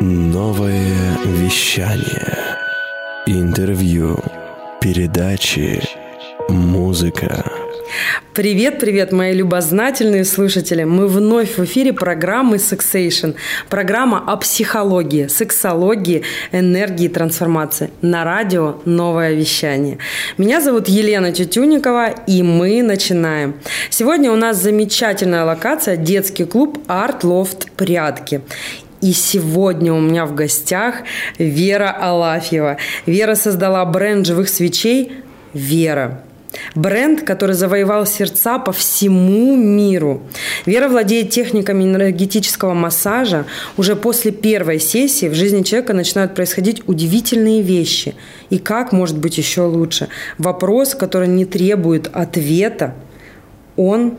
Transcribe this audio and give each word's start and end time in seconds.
Новое 0.00 1.18
вещание. 1.24 2.56
Интервью. 3.26 4.16
Передачи. 4.80 5.82
Музыка. 6.48 7.44
Привет, 8.32 8.78
привет, 8.78 9.10
мои 9.10 9.32
любознательные 9.32 10.24
слушатели. 10.24 10.84
Мы 10.84 11.08
вновь 11.08 11.58
в 11.58 11.64
эфире 11.64 11.92
программы 11.92 12.58
Sexation. 12.58 13.34
Программа 13.68 14.22
о 14.24 14.36
психологии, 14.36 15.26
сексологии, 15.26 16.22
энергии 16.52 17.08
трансформации. 17.08 17.90
На 18.00 18.22
радио 18.22 18.80
«Новое 18.84 19.32
вещание». 19.32 19.98
Меня 20.36 20.60
зовут 20.60 20.86
Елена 20.86 21.32
Тютюникова, 21.32 22.10
и 22.28 22.44
мы 22.44 22.82
начинаем. 22.84 23.56
Сегодня 23.90 24.30
у 24.30 24.36
нас 24.36 24.62
замечательная 24.62 25.44
локация– 25.44 25.96
детский 25.96 26.44
клуб 26.44 26.78
Art 26.86 27.22
Loft 27.22 27.72
Прятки. 27.76 28.42
И 29.00 29.12
сегодня 29.12 29.92
у 29.92 30.00
меня 30.00 30.26
в 30.26 30.34
гостях 30.34 31.02
Вера 31.38 31.90
Алафьева. 31.90 32.78
Вера 33.06 33.34
создала 33.36 33.84
бренд 33.84 34.26
живых 34.26 34.48
свечей 34.48 35.12
«Вера». 35.54 36.22
Бренд, 36.74 37.22
который 37.22 37.54
завоевал 37.54 38.06
сердца 38.06 38.58
по 38.58 38.72
всему 38.72 39.54
миру. 39.54 40.22
Вера 40.66 40.88
владеет 40.88 41.30
техниками 41.30 41.84
энергетического 41.84 42.74
массажа. 42.74 43.44
Уже 43.76 43.96
после 43.96 44.32
первой 44.32 44.80
сессии 44.80 45.28
в 45.28 45.34
жизни 45.34 45.62
человека 45.62 45.92
начинают 45.92 46.34
происходить 46.34 46.82
удивительные 46.86 47.62
вещи. 47.62 48.14
И 48.50 48.58
как 48.58 48.92
может 48.92 49.18
быть 49.18 49.36
еще 49.38 49.62
лучше? 49.62 50.08
Вопрос, 50.38 50.94
который 50.94 51.28
не 51.28 51.44
требует 51.44 52.08
ответа, 52.12 52.94
он... 53.76 54.16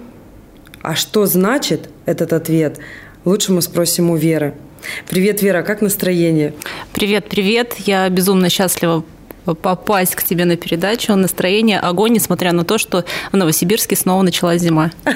А 0.81 0.95
что 0.95 1.25
значит 1.25 1.89
этот 2.05 2.31
ответ? 2.31 2.77
Лучше 3.25 3.51
мы 3.51 3.61
спросим 3.61 4.11
у 4.11 4.15
Веры. 4.15 4.53
Привет, 5.07 5.41
Вера, 5.41 5.63
как 5.63 5.81
настроение? 5.81 6.53
Привет, 6.93 7.27
привет. 7.29 7.75
Я 7.79 8.09
безумно 8.09 8.49
счастлива 8.49 9.03
попасть 9.55 10.15
к 10.15 10.23
тебе 10.23 10.45
на 10.45 10.55
передачу. 10.55 11.15
Настроение 11.15 11.79
огонь, 11.79 12.13
несмотря 12.13 12.51
на 12.51 12.63
то, 12.63 12.77
что 12.77 13.05
в 13.31 13.37
Новосибирске 13.37 13.95
снова 13.95 14.21
началась 14.21 14.61
зима. 14.61 14.91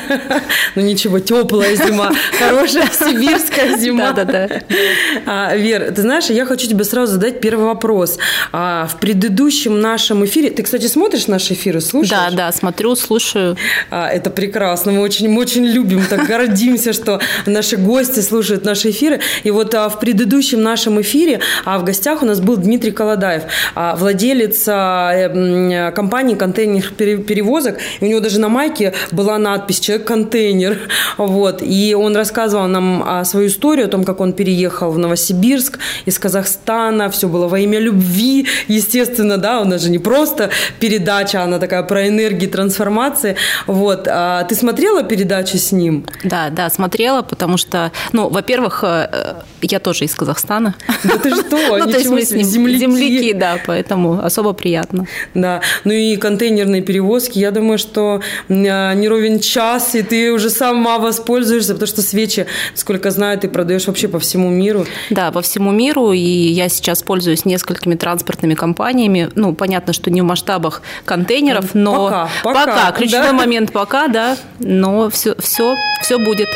Ну 0.75 0.81
ничего, 0.81 1.19
теплая 1.19 1.75
зима, 1.75 2.11
хорошая 2.39 2.89
сибирская 2.91 3.77
зима. 3.77 4.11
Да-да-да. 4.11 4.61
А, 5.25 5.55
Вер, 5.55 5.91
ты 5.91 6.01
знаешь, 6.01 6.25
я 6.25 6.45
хочу 6.45 6.67
тебе 6.67 6.83
сразу 6.83 7.13
задать 7.13 7.39
первый 7.39 7.65
вопрос. 7.65 8.17
А, 8.51 8.87
в 8.87 8.99
предыдущем 8.99 9.79
нашем 9.79 10.25
эфире, 10.25 10.49
ты, 10.49 10.63
кстати, 10.63 10.87
смотришь 10.87 11.27
наши 11.27 11.53
эфиры, 11.53 11.81
слушаешь? 11.81 12.09
Да, 12.09 12.31
да, 12.31 12.51
смотрю, 12.51 12.95
слушаю. 12.95 13.55
А, 13.91 14.09
это 14.09 14.29
прекрасно, 14.29 14.91
мы 14.91 15.01
очень, 15.01 15.29
мы 15.29 15.41
очень 15.41 15.65
любим, 15.65 16.03
так 16.05 16.25
гордимся, 16.25 16.93
что 16.93 17.21
наши 17.45 17.77
гости 17.77 18.19
слушают 18.21 18.65
наши 18.65 18.89
эфиры. 18.89 19.19
И 19.43 19.51
вот 19.51 19.73
в 19.73 19.97
предыдущем 19.99 20.61
нашем 20.63 21.01
эфире 21.01 21.41
в 21.65 21.83
гостях 21.83 22.23
у 22.23 22.25
нас 22.25 22.39
был 22.39 22.57
Дмитрий 22.57 22.91
Колодаев, 22.91 23.43
владелец 23.75 24.22
владелец 24.23 24.67
э, 24.67 25.91
компании 25.91 26.35
контейнерных 26.35 26.95
перевозок, 26.95 27.77
и 27.99 28.05
у 28.05 28.07
него 28.07 28.19
даже 28.19 28.39
на 28.39 28.49
майке 28.49 28.93
была 29.11 29.37
надпись 29.37 29.79
«Человек-контейнер». 29.79 30.77
Вот. 31.17 31.61
И 31.61 31.93
он 31.93 32.15
рассказывал 32.15 32.67
нам 32.67 33.23
свою 33.25 33.47
историю 33.47 33.85
о 33.85 33.89
том, 33.89 34.03
как 34.03 34.19
он 34.19 34.33
переехал 34.33 34.91
в 34.91 34.97
Новосибирск 34.97 35.79
из 36.05 36.17
Казахстана, 36.17 37.09
все 37.09 37.27
было 37.27 37.47
во 37.47 37.59
имя 37.59 37.79
любви, 37.79 38.47
естественно, 38.67 39.37
да, 39.37 39.61
у 39.61 39.65
нас 39.65 39.83
же 39.83 39.91
не 39.91 39.99
просто 39.99 40.49
передача, 40.79 41.43
она 41.43 41.59
такая 41.59 41.83
про 41.83 42.07
энергии 42.07 42.47
трансформации. 42.47 43.35
Вот. 43.67 44.07
А 44.09 44.43
ты 44.43 44.55
смотрела 44.55 45.03
передачу 45.03 45.57
с 45.57 45.71
ним? 45.71 46.05
Да, 46.23 46.49
да, 46.49 46.69
смотрела, 46.69 47.21
потому 47.21 47.57
что, 47.57 47.91
ну, 48.11 48.29
во-первых, 48.29 48.83
э, 48.83 49.35
я 49.61 49.79
тоже 49.79 50.05
из 50.05 50.15
Казахстана. 50.15 50.75
Да 51.03 51.17
ты 51.17 51.29
что? 51.35 51.77
Ну, 51.83 51.91
то 51.91 51.97
есть 51.97 52.09
мы 52.09 52.23
с 52.23 52.31
ним 52.31 52.69
земляки, 52.69 53.33
да, 53.33 53.57
поэтому 53.65 54.12
особо 54.21 54.53
приятно. 54.53 55.07
Да, 55.33 55.61
ну 55.83 55.91
и 55.91 56.15
контейнерные 56.17 56.81
перевозки, 56.81 57.39
я 57.39 57.51
думаю, 57.51 57.77
что 57.77 58.21
а, 58.49 58.93
не 58.93 59.07
ровен 59.07 59.39
час, 59.39 59.95
и 59.95 60.03
ты 60.03 60.31
уже 60.31 60.49
сама 60.49 60.99
воспользуешься, 60.99 61.73
потому 61.73 61.87
что 61.87 62.01
свечи, 62.01 62.45
сколько 62.75 63.11
знаю, 63.11 63.39
ты 63.39 63.47
продаешь 63.47 63.87
вообще 63.87 64.07
по 64.07 64.19
всему 64.19 64.49
миру. 64.49 64.85
Да, 65.09 65.31
по 65.31 65.41
всему 65.41 65.71
миру, 65.71 66.11
и 66.11 66.19
я 66.19 66.69
сейчас 66.69 67.03
пользуюсь 67.03 67.45
несколькими 67.45 67.95
транспортными 67.95 68.53
компаниями. 68.53 69.29
Ну, 69.35 69.53
понятно, 69.53 69.93
что 69.93 70.11
не 70.11 70.21
в 70.21 70.25
масштабах 70.25 70.81
контейнеров, 71.05 71.73
но 71.73 72.05
пока, 72.05 72.29
пока, 72.43 72.65
пока 72.65 72.91
ключевой 72.91 73.27
да? 73.27 73.33
момент 73.33 73.71
пока, 73.71 74.07
да, 74.07 74.37
но 74.59 75.09
все, 75.09 75.35
все, 75.39 75.75
все 76.01 76.17
будет. 76.17 76.47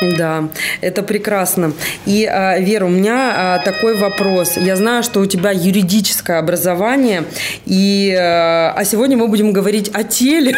Да, 0.00 0.48
это 0.80 1.02
прекрасно. 1.02 1.72
И, 2.06 2.24
а, 2.24 2.58
Вера, 2.58 2.86
у 2.86 2.88
меня 2.88 3.34
а, 3.36 3.58
такой 3.58 3.94
вопрос. 3.96 4.56
Я 4.56 4.76
знаю, 4.76 5.02
что 5.02 5.20
у 5.20 5.26
тебя 5.26 5.50
юридическое 5.50 6.38
образование, 6.38 7.24
и, 7.66 8.16
а, 8.18 8.72
а 8.74 8.84
сегодня 8.84 9.18
мы 9.18 9.28
будем 9.28 9.52
говорить 9.52 9.90
о 9.92 10.04
теле, 10.04 10.56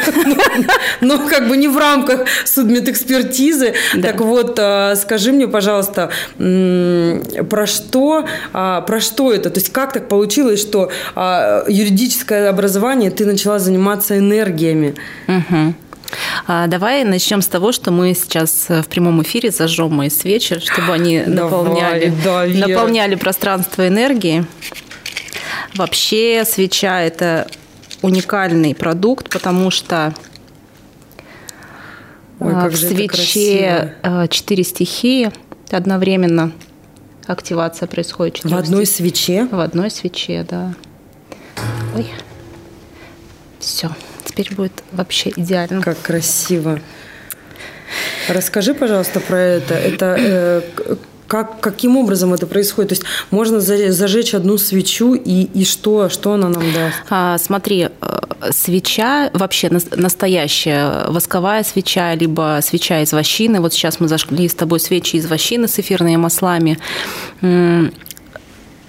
но 1.01 1.19
как 1.27 1.49
бы 1.49 1.57
не 1.57 1.67
в 1.67 1.77
рамках 1.77 2.27
судмедэкспертизы. 2.45 3.75
Так 4.01 4.21
вот, 4.21 4.61
скажи 4.99 5.33
мне, 5.33 5.49
пожалуйста, 5.49 6.11
про 6.39 7.67
что, 7.67 8.27
про 8.53 9.01
что 9.01 9.33
это? 9.33 9.51
То 9.51 9.59
есть 9.59 9.73
как 9.73 9.93
так 9.93 10.09
получилось, 10.09 10.61
что 10.61 10.91
юридическое 11.17 12.49
образование 12.49 13.11
ты 13.11 13.27
начала 13.27 13.59
заниматься 13.59 14.19
энергиями? 14.19 14.95
А, 16.47 16.67
давай 16.67 17.05
начнем 17.05 17.43
с 17.43 17.47
того, 17.47 17.73
что 17.73 17.91
мы 17.91 18.15
сейчас 18.15 18.67
в 18.69 18.85
прямом 18.85 19.23
эфире 19.23 19.51
зажжем 19.51 19.95
мои 19.95 20.11
свечи, 20.11 20.59
чтобы 20.61 20.93
они 20.93 21.23
наполняли, 21.23 22.13
давай, 22.23 22.55
наполняли 22.55 23.15
пространство 23.15 23.87
энергии. 23.87 24.47
Вообще 25.75 26.45
свеча– 26.45 27.01
это 27.03 27.49
уникальный 28.03 28.75
продукт, 28.75 29.31
потому 29.31 29.71
что 29.71 30.15
Ой, 32.41 32.53
а, 32.55 32.69
в 32.69 32.77
свече 32.77 33.95
а, 34.03 34.29
четыре 34.29 34.65
стихии 34.65 35.31
одновременно 35.71 36.53
активация 37.27 37.87
происходит. 37.87 38.45
В 38.45 38.55
одной 38.55 38.85
свече? 38.85 39.49
В 39.51 39.61
одной 39.61 39.91
свече, 39.91 40.45
да. 40.49 40.75
Ой. 41.95 42.07
Все 43.61 43.91
теперь 44.33 44.55
будет 44.55 44.73
вообще 44.93 45.33
идеально. 45.37 45.83
Как 45.83 46.01
красиво. 46.01 46.81
Расскажи, 48.29 48.75
пожалуйста, 48.75 49.21
про 49.21 49.39
это. 49.39 49.75
Это 49.75 50.17
э, 50.19 50.63
как, 51.27 51.61
каким 51.61 51.97
образом 51.97 52.33
это 52.33 52.47
происходит? 52.47 52.91
То 52.91 52.93
есть 52.95 53.05
можно 53.31 53.61
зажечь 53.61 54.35
одну 54.35 54.59
свечу 54.59 55.15
и, 55.15 55.45
и 55.45 55.65
что, 55.65 56.09
что 56.09 56.33
она 56.33 56.49
нам 56.49 56.63
даст? 56.73 56.97
А, 57.11 57.37
смотри, 57.39 57.89
э, 57.89 58.51
свеча 58.51 59.31
вообще 59.35 59.71
настоящая 59.71 61.09
восковая 61.09 61.63
свеча, 61.65 62.15
либо 62.15 62.61
свеча 62.63 63.03
из 63.03 63.13
вощины. 63.13 63.61
Вот 63.61 63.75
сейчас 63.75 64.01
мы 64.01 64.09
зажгли 64.09 64.49
с 64.49 64.55
тобой 64.55 64.81
свечи 64.81 65.17
из 65.17 65.27
вощины 65.27 65.69
с 65.69 65.79
эфирными 65.79 66.17
маслами 66.17 66.79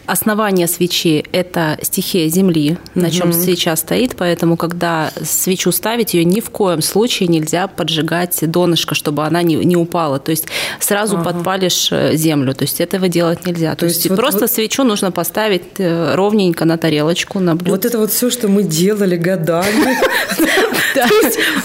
Основание 0.05 0.67
свечи– 0.67 1.23
это 1.31 1.77
стихия 1.81 2.27
Земли, 2.27 2.77
на 2.93 3.09
чем 3.09 3.29
угу. 3.29 3.37
свеча 3.37 3.75
стоит, 3.77 4.15
поэтому, 4.17 4.57
когда 4.57 5.11
свечу 5.23 5.71
ставить, 5.71 6.13
ее 6.13 6.25
ни 6.25 6.41
в 6.41 6.49
коем 6.49 6.81
случае 6.81 7.29
нельзя 7.29 7.67
поджигать 7.67 8.39
донышко, 8.41 8.95
чтобы 8.95 9.25
она 9.25 9.41
не, 9.43 9.55
не 9.55 9.77
упала. 9.77 10.19
То 10.19 10.31
есть 10.31 10.47
сразу 10.79 11.15
ага. 11.15 11.31
подпалишь 11.31 11.89
э, 11.91 12.15
землю. 12.15 12.53
То 12.53 12.63
есть 12.63 12.81
этого 12.81 13.07
делать 13.07 13.45
нельзя. 13.45 13.71
То, 13.71 13.81
То 13.81 13.85
есть, 13.85 14.03
есть 14.03 14.15
просто 14.15 14.41
вот... 14.41 14.51
свечу 14.51 14.83
нужно 14.83 15.11
поставить 15.11 15.63
э, 15.77 16.15
ровненько 16.15 16.65
на 16.65 16.77
тарелочку, 16.77 17.39
на 17.39 17.55
блюдце. 17.55 17.71
Вот 17.71 17.85
это 17.85 17.97
вот 17.97 18.11
все, 18.11 18.29
что 18.29 18.49
мы 18.49 18.63
делали 18.63 19.15
годами. 19.15 19.97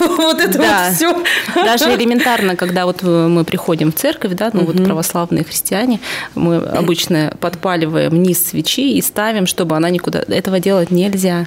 Вот 0.01 0.41
это 0.41 0.59
вот 0.59 0.95
все. 0.95 1.23
Даже 1.55 1.95
элементарно, 1.95 2.57
когда 2.57 2.87
вот 2.87 3.03
мы 3.03 3.45
приходим 3.45 3.93
в 3.93 3.95
церковь, 3.95 4.33
да, 4.33 4.51
ну 4.53 4.65
вот 4.65 4.83
православные 4.83 5.45
христиане, 5.45 6.01
мы 6.35 6.57
обычно 6.57 7.35
подпаливаем 7.41 8.23
низ 8.29 8.47
свечи 8.47 8.93
и 8.93 9.03
ставим, 9.03 9.47
чтобы 9.47 9.77
она 9.77 9.91
никуда... 9.91 10.21
Этого 10.21 10.61
делать 10.61 10.91
нельзя. 10.91 11.47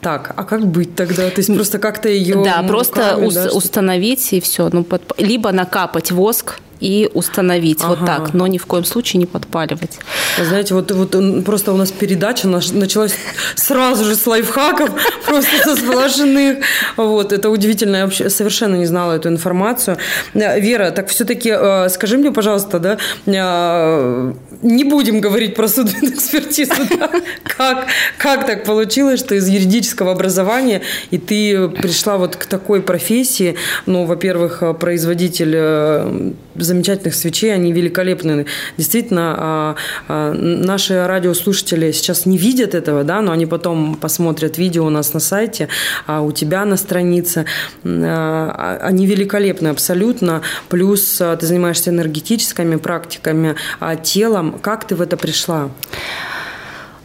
Так, 0.00 0.32
а 0.36 0.44
как 0.44 0.66
быть 0.66 0.94
тогда? 0.94 1.30
То 1.30 1.38
есть 1.40 1.54
просто 1.54 1.78
как-то 1.78 2.08
ее 2.08 2.42
Да, 2.44 2.62
просто 2.62 3.14
руками, 3.14 3.30
да, 3.30 3.50
установить 3.52 4.32
и 4.32 4.40
все. 4.40 4.68
Ну, 4.72 4.84
под... 4.84 5.02
Либо 5.18 5.52
накапать 5.52 6.10
воск, 6.10 6.60
и 6.80 7.10
установить 7.14 7.80
ага. 7.80 7.88
вот 7.88 8.04
так, 8.06 8.34
но 8.34 8.46
ни 8.46 8.58
в 8.58 8.66
коем 8.66 8.84
случае 8.84 9.20
не 9.20 9.26
подпаливать. 9.26 9.98
Знаете, 10.42 10.74
вот, 10.74 10.90
вот 10.92 11.44
просто 11.44 11.72
у 11.72 11.76
нас 11.76 11.90
передача 11.90 12.48
началась 12.48 13.14
сразу 13.54 14.04
же 14.04 14.14
с 14.14 14.26
лайфхаков, 14.26 14.90
просто 15.26 15.50
со 15.64 15.76
сплошных. 15.76 16.58
Вот, 16.96 17.32
это 17.32 17.50
удивительно, 17.50 17.96
я 17.96 18.04
вообще 18.04 18.30
совершенно 18.30 18.76
не 18.76 18.86
знала 18.86 19.14
эту 19.14 19.28
информацию. 19.28 19.96
Э, 20.34 20.60
Вера, 20.60 20.90
так 20.90 21.08
все-таки 21.08 21.50
э, 21.52 21.88
скажи 21.88 22.18
мне, 22.18 22.32
пожалуйста, 22.32 22.78
да, 22.78 22.98
э, 23.26 24.32
не 24.62 24.84
будем 24.84 25.20
говорить 25.20 25.54
про 25.54 25.68
судебную 25.68 26.14
экспертизу, 26.14 26.72
да? 26.98 27.10
как, 27.44 27.86
как 28.18 28.46
так 28.46 28.64
получилось, 28.64 29.20
что 29.20 29.34
из 29.34 29.48
юридического 29.48 30.12
образования 30.12 30.82
и 31.10 31.18
ты 31.18 31.68
пришла 31.68 32.16
вот 32.16 32.36
к 32.36 32.46
такой 32.46 32.82
профессии, 32.82 33.56
ну, 33.86 34.04
во-первых, 34.04 34.62
производитель 34.78 36.34
замечательных 36.66 37.14
свечей, 37.14 37.54
они 37.54 37.72
великолепные. 37.72 38.46
Действительно, 38.76 39.34
а, 39.38 39.76
а, 40.08 40.32
наши 40.32 41.06
радиослушатели 41.06 41.92
сейчас 41.92 42.26
не 42.26 42.38
видят 42.38 42.74
этого, 42.74 43.04
да, 43.04 43.20
но 43.20 43.32
они 43.32 43.46
потом 43.46 43.94
посмотрят 43.94 44.58
видео 44.58 44.86
у 44.86 44.90
нас 44.90 45.14
на 45.14 45.20
сайте, 45.20 45.68
а 46.06 46.20
у 46.20 46.32
тебя 46.32 46.64
на 46.64 46.76
странице. 46.76 47.46
Они 47.84 49.06
великолепны 49.06 49.68
абсолютно. 49.68 50.42
Плюс 50.68 51.16
ты 51.18 51.46
занимаешься 51.46 51.90
энергетическими 51.90 52.76
практиками, 52.76 53.56
телом. 54.02 54.58
Как 54.60 54.86
ты 54.86 54.94
в 54.94 55.00
это 55.00 55.16
пришла? 55.16 55.70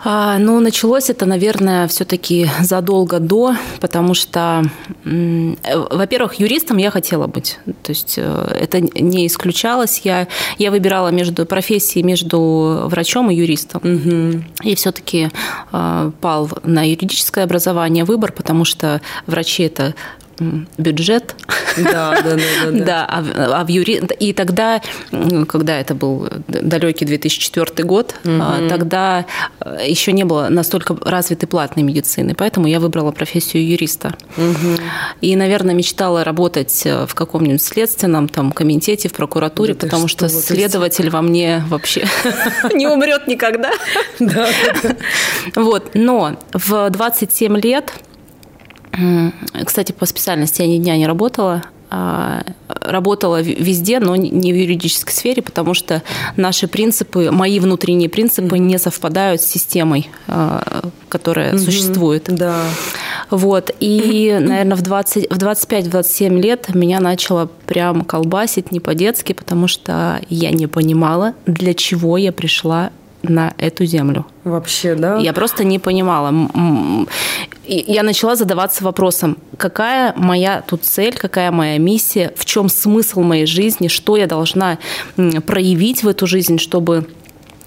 А, 0.03 0.39
ну, 0.39 0.59
началось 0.59 1.09
это, 1.09 1.25
наверное, 1.25 1.87
все-таки 1.87 2.49
задолго 2.61 3.19
до, 3.19 3.55
потому 3.79 4.13
что, 4.13 4.63
во-первых, 5.03 6.35
юристом 6.35 6.77
я 6.77 6.89
хотела 6.89 7.27
быть. 7.27 7.59
То 7.83 7.91
есть 7.91 8.15
э, 8.17 8.57
это 8.59 8.81
не 8.81 9.27
исключалось. 9.27 10.01
Я, 10.03 10.27
я 10.57 10.71
выбирала 10.71 11.09
между 11.09 11.45
профессией, 11.45 12.03
между 12.03 12.83
врачом 12.85 13.29
и 13.29 13.35
юристом. 13.35 13.81
Угу. 13.83 14.43
И 14.69 14.75
все-таки 14.75 15.29
э, 15.71 16.11
пал 16.19 16.49
на 16.63 16.89
юридическое 16.89 17.43
образование 17.43 18.03
выбор, 18.03 18.31
потому 18.31 18.65
что 18.65 19.01
врачи 19.27 19.63
это 19.63 19.93
бюджет. 20.77 21.35
Да, 21.77 22.21
да, 22.21 22.35
да. 22.35 22.71
Да, 22.71 22.85
да 22.85 23.05
а, 23.09 23.61
а 23.61 23.63
в 23.63 23.67
юри... 23.69 24.01
И 24.19 24.33
тогда, 24.33 24.81
когда 25.47 25.79
это 25.79 25.95
был 25.95 26.27
далекий 26.47 27.05
2004 27.05 27.87
год, 27.87 28.15
угу. 28.23 28.69
тогда 28.69 29.25
э, 29.59 29.77
еще 29.87 30.11
не 30.11 30.23
было 30.23 30.49
настолько 30.49 30.97
развитой 31.01 31.47
платной 31.47 31.83
медицины, 31.83 32.35
поэтому 32.35 32.67
я 32.67 32.79
выбрала 32.79 33.11
профессию 33.11 33.67
юриста. 33.67 34.15
Угу. 34.37 34.81
И, 35.21 35.35
наверное, 35.35 35.75
мечтала 35.75 36.23
работать 36.23 36.85
э, 36.85 37.05
в 37.05 37.15
каком-нибудь 37.15 37.61
следственном 37.61 38.27
там, 38.27 38.51
комитете, 38.51 39.09
в 39.09 39.13
прокуратуре, 39.13 39.73
да 39.73 39.85
потому 39.85 40.07
что, 40.07 40.27
что 40.27 40.41
следователь 40.41 41.09
во 41.09 41.21
мне 41.21 41.63
вообще 41.69 42.05
не 42.73 42.87
умрет 42.87 43.27
никогда. 43.27 43.71
Да. 44.19 44.47
Вот, 45.55 45.91
но 45.93 46.37
в 46.53 46.89
27 46.89 47.57
лет 47.59 47.93
кстати, 49.65 49.91
по 49.91 50.05
специальности 50.05 50.61
я 50.61 50.67
ни 50.67 50.77
дня 50.77 50.97
не 50.97 51.07
работала. 51.07 51.63
А, 51.93 52.43
работала 52.67 53.41
везде, 53.41 53.99
но 53.99 54.15
не 54.15 54.53
в 54.53 54.55
юридической 54.55 55.11
сфере, 55.11 55.41
потому 55.41 55.73
что 55.73 56.01
наши 56.37 56.69
принципы, 56.69 57.31
мои 57.31 57.59
внутренние 57.59 58.07
принципы 58.07 58.57
не 58.59 58.77
совпадают 58.79 59.41
с 59.41 59.45
системой, 59.45 60.09
а, 60.27 60.89
которая 61.09 61.53
mm-hmm. 61.53 61.57
существует. 61.57 62.23
Да. 62.29 62.63
Вот. 63.29 63.71
И, 63.81 64.37
наверное, 64.39 64.77
в, 64.77 64.81
20, 64.83 65.33
в 65.33 65.37
25-27 65.37 66.39
лет 66.39 66.73
меня 66.73 67.01
начало 67.01 67.49
прям 67.65 68.03
колбасить 68.05 68.71
не 68.71 68.79
по-детски, 68.79 69.33
потому 69.33 69.67
что 69.67 70.21
я 70.29 70.51
не 70.51 70.67
понимала, 70.67 71.33
для 71.45 71.73
чего 71.73 72.15
я 72.15 72.31
пришла 72.31 72.91
на 73.23 73.53
эту 73.57 73.85
землю. 73.85 74.25
Вообще, 74.43 74.95
да? 74.95 75.17
Я 75.17 75.33
просто 75.33 75.63
не 75.63 75.79
понимала. 75.79 76.33
Я 77.67 78.03
начала 78.03 78.35
задаваться 78.35 78.83
вопросом, 78.83 79.37
какая 79.57 80.13
моя 80.17 80.63
тут 80.65 80.83
цель, 80.83 81.15
какая 81.15 81.51
моя 81.51 81.77
миссия, 81.77 82.33
в 82.35 82.45
чем 82.45 82.69
смысл 82.69 83.21
моей 83.21 83.45
жизни, 83.45 83.87
что 83.87 84.17
я 84.17 84.27
должна 84.27 84.79
проявить 85.15 86.03
в 86.03 86.07
эту 86.07 86.27
жизнь, 86.27 86.57
чтобы 86.57 87.07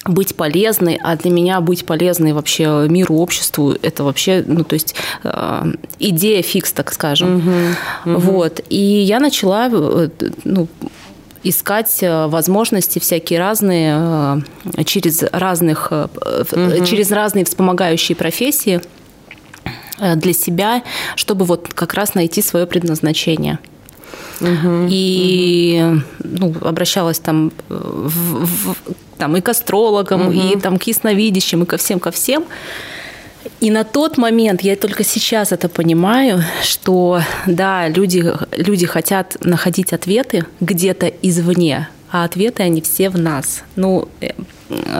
быть 0.06 0.34
полезной, 0.34 0.98
а 1.02 1.16
для 1.16 1.30
меня 1.30 1.60
быть 1.60 1.86
полезной 1.86 2.32
вообще 2.32 2.86
миру, 2.88 3.16
обществу, 3.16 3.74
это 3.80 4.04
вообще, 4.04 4.44
ну, 4.46 4.64
то 4.64 4.74
есть 4.74 4.94
э, 5.22 5.72
идея 5.98 6.42
фикс, 6.42 6.72
так 6.72 6.92
скажем. 6.92 7.36
Угу, 7.36 8.16
угу. 8.16 8.20
Вот. 8.20 8.60
И 8.68 8.76
я 8.76 9.18
начала, 9.18 9.68
э, 9.70 10.08
ну, 10.44 10.68
искать 11.44 12.02
э, 12.02 12.26
возможности 12.26 12.98
всякие 12.98 13.38
разные 13.38 14.42
э, 14.76 14.84
через 14.84 15.22
разных 15.22 15.92
угу. 15.92 16.84
через 16.84 17.12
разные 17.12 17.44
вспомогающие 17.44 18.16
профессии 18.16 18.80
для 20.16 20.32
себя, 20.32 20.82
чтобы 21.14 21.44
вот 21.44 21.72
как 21.72 21.94
раз 21.94 22.14
найти 22.14 22.42
свое 22.42 22.66
предназначение. 22.66 23.60
Угу, 24.40 24.88
и 24.90 25.80
угу. 25.84 26.02
ну, 26.24 26.54
обращалась 26.62 27.20
там, 27.20 27.52
в, 27.68 28.44
в, 28.44 28.76
там 29.18 29.36
и 29.36 29.40
к 29.40 29.48
астрологам, 29.48 30.28
угу. 30.28 30.32
и 30.32 30.58
там 30.58 30.78
к 30.78 30.82
ясновидящим, 30.84 31.62
и 31.62 31.66
ко 31.66 31.76
всем, 31.76 32.00
ко 32.00 32.10
всем. 32.10 32.44
И 33.60 33.70
на 33.70 33.84
тот 33.84 34.18
момент, 34.18 34.62
я 34.62 34.76
только 34.76 35.04
сейчас 35.04 35.52
это 35.52 35.68
понимаю, 35.68 36.42
что 36.62 37.20
да, 37.46 37.88
люди, 37.88 38.24
люди 38.56 38.86
хотят 38.86 39.36
находить 39.40 39.92
ответы 39.92 40.44
где-то 40.60 41.06
извне, 41.06 41.88
а 42.10 42.24
ответы 42.24 42.62
они 42.62 42.82
все 42.82 43.10
в 43.10 43.18
нас. 43.18 43.62
Ну, 43.76 44.08
э, 44.20 44.30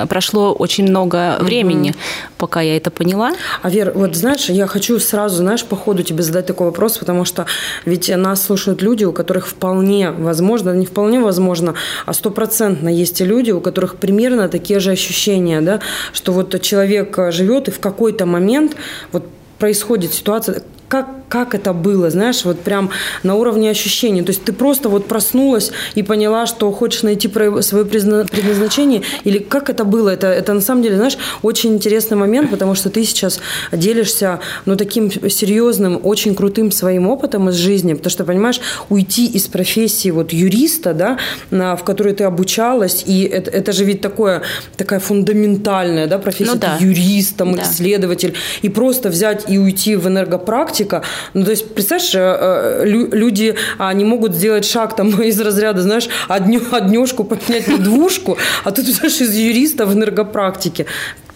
прошло 0.08 0.52
очень 0.52 0.84
много 0.84 1.38
времени, 1.40 1.90
угу. 1.90 1.98
пока 2.38 2.60
я 2.60 2.76
это 2.76 2.90
поняла. 2.90 3.32
А 3.62 3.70
Вер, 3.70 3.92
вот 3.94 4.14
знаешь, 4.16 4.48
я 4.48 4.66
хочу 4.66 4.98
сразу, 4.98 5.36
знаешь, 5.36 5.64
по 5.64 5.76
ходу 5.76 6.02
тебе 6.02 6.22
задать 6.22 6.46
такой 6.46 6.66
вопрос, 6.66 6.98
потому 6.98 7.24
что 7.24 7.46
ведь 7.84 8.08
нас 8.08 8.42
слушают 8.42 8.82
люди, 8.82 9.04
у 9.04 9.12
которых 9.12 9.46
вполне 9.46 10.10
возможно, 10.10 10.70
не 10.74 10.86
вполне 10.86 11.20
возможно, 11.20 11.74
а 12.06 12.12
стопроцентно 12.12 12.88
есть 12.88 13.20
и 13.20 13.24
люди, 13.24 13.50
у 13.50 13.60
которых 13.60 13.96
примерно 13.96 14.48
такие 14.48 14.80
же 14.80 14.90
ощущения, 14.90 15.60
да, 15.60 15.80
что 16.12 16.32
вот 16.32 16.60
человек 16.60 17.16
живет 17.30 17.68
и 17.68 17.70
в 17.70 17.80
какой-то 17.80 18.26
момент 18.26 18.76
вот 19.12 19.24
происходит 19.58 20.12
ситуация, 20.12 20.62
как, 20.94 21.08
как 21.28 21.54
это 21.56 21.72
было, 21.72 22.10
знаешь, 22.10 22.44
вот 22.44 22.60
прям 22.60 22.90
на 23.24 23.34
уровне 23.34 23.70
ощущений. 23.70 24.22
То 24.22 24.30
есть 24.30 24.44
ты 24.44 24.52
просто 24.52 24.88
вот 24.88 25.08
проснулась 25.08 25.72
и 25.96 26.04
поняла, 26.04 26.46
что 26.46 26.70
хочешь 26.70 27.02
найти 27.02 27.28
свое 27.62 27.84
предназначение, 27.84 29.02
или 29.24 29.38
как 29.38 29.70
это 29.70 29.84
было? 29.84 30.10
Это, 30.10 30.28
это 30.28 30.54
на 30.54 30.60
самом 30.60 30.82
деле, 30.82 30.94
знаешь, 30.94 31.18
очень 31.42 31.74
интересный 31.74 32.16
момент, 32.16 32.50
потому 32.50 32.76
что 32.76 32.90
ты 32.90 33.04
сейчас 33.04 33.40
делишься, 33.72 34.38
ну, 34.66 34.76
таким 34.76 35.10
серьезным, 35.10 35.98
очень 36.00 36.36
крутым 36.36 36.70
своим 36.70 37.08
опытом 37.08 37.48
из 37.48 37.56
жизни, 37.56 37.94
потому 37.94 38.10
что, 38.10 38.24
понимаешь, 38.24 38.60
уйти 38.88 39.26
из 39.26 39.48
профессии 39.48 40.10
вот 40.10 40.32
юриста, 40.32 40.94
да, 40.94 41.18
в 41.50 41.82
которой 41.82 42.14
ты 42.14 42.22
обучалась, 42.22 43.02
и 43.04 43.24
это, 43.24 43.50
это 43.50 43.72
же 43.72 43.84
ведь 43.84 44.00
такое, 44.00 44.42
такая 44.76 45.00
фундаментальная, 45.00 46.06
да, 46.06 46.18
профессия, 46.18 46.52
ну, 46.52 46.58
да. 46.60 46.76
юрист, 46.78 47.36
там, 47.36 47.56
да. 47.56 47.62
исследователь, 47.64 48.34
и 48.62 48.68
просто 48.68 49.08
взять 49.08 49.50
и 49.50 49.58
уйти 49.58 49.96
в 49.96 50.06
энергопрактику, 50.06 50.83
практика. 50.84 51.02
Ну, 51.34 51.44
то 51.44 51.50
есть, 51.50 51.74
представляешь, 51.74 52.14
э, 52.14 52.82
э, 52.82 52.84
люди 52.84 53.54
они 53.78 54.04
могут 54.04 54.34
сделать 54.34 54.64
шаг 54.64 54.96
там 54.96 55.22
из 55.22 55.40
разряда, 55.40 55.82
знаешь, 55.82 56.08
одню, 56.28 56.60
однюшку 56.70 57.24
поменять 57.24 57.68
на 57.68 57.78
двушку, 57.78 58.36
а 58.64 58.70
тут, 58.70 58.84
знаешь, 58.94 59.20
из 59.20 59.34
юриста 59.34 59.86
в 59.86 59.92
энергопрактике. 59.92 60.86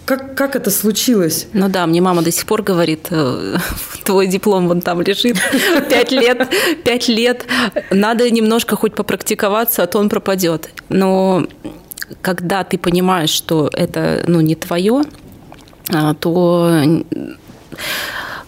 Как, 0.05 0.35
как 0.35 0.55
это 0.55 0.71
случилось? 0.71 1.47
Ну 1.53 1.69
да, 1.69 1.85
мне 1.85 2.01
мама 2.01 2.23
до 2.23 2.31
сих 2.31 2.45
пор 2.45 2.63
говорит, 2.63 3.07
э, 3.11 3.57
твой 4.03 4.27
диплом 4.27 4.67
вон 4.67 4.81
там 4.81 5.01
лежит, 5.01 5.37
пять 5.89 6.11
лет, 6.11 6.47
пять 6.83 7.07
лет, 7.07 7.45
надо 7.91 8.29
немножко 8.29 8.75
хоть 8.75 8.95
попрактиковаться, 8.95 9.83
а 9.83 9.87
то 9.87 9.99
он 9.99 10.09
пропадет. 10.09 10.69
Но 10.89 11.45
когда 12.21 12.63
ты 12.63 12.77
понимаешь, 12.77 13.29
что 13.29 13.69
это 13.71 14.23
ну, 14.27 14.41
не 14.41 14.55
твое, 14.55 15.03
а, 15.91 16.13
то 16.15 16.83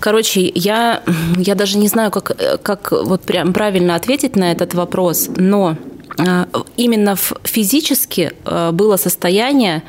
Короче, 0.01 0.51
я, 0.55 1.03
я 1.38 1.53
даже 1.53 1.77
не 1.77 1.88
знаю, 1.88 2.10
как, 2.10 2.36
как 2.63 2.91
вот 2.91 3.22
прям 3.22 3.53
правильно 3.53 3.96
ответить 3.96 4.36
на 4.36 4.51
этот 4.51 4.74
вопрос, 4.74 5.29
но 5.38 5.77
э, 6.17 6.46
именно 6.75 7.15
физически 7.43 8.34
э, 8.43 8.72
было 8.72 8.98
состояние, 8.98 9.84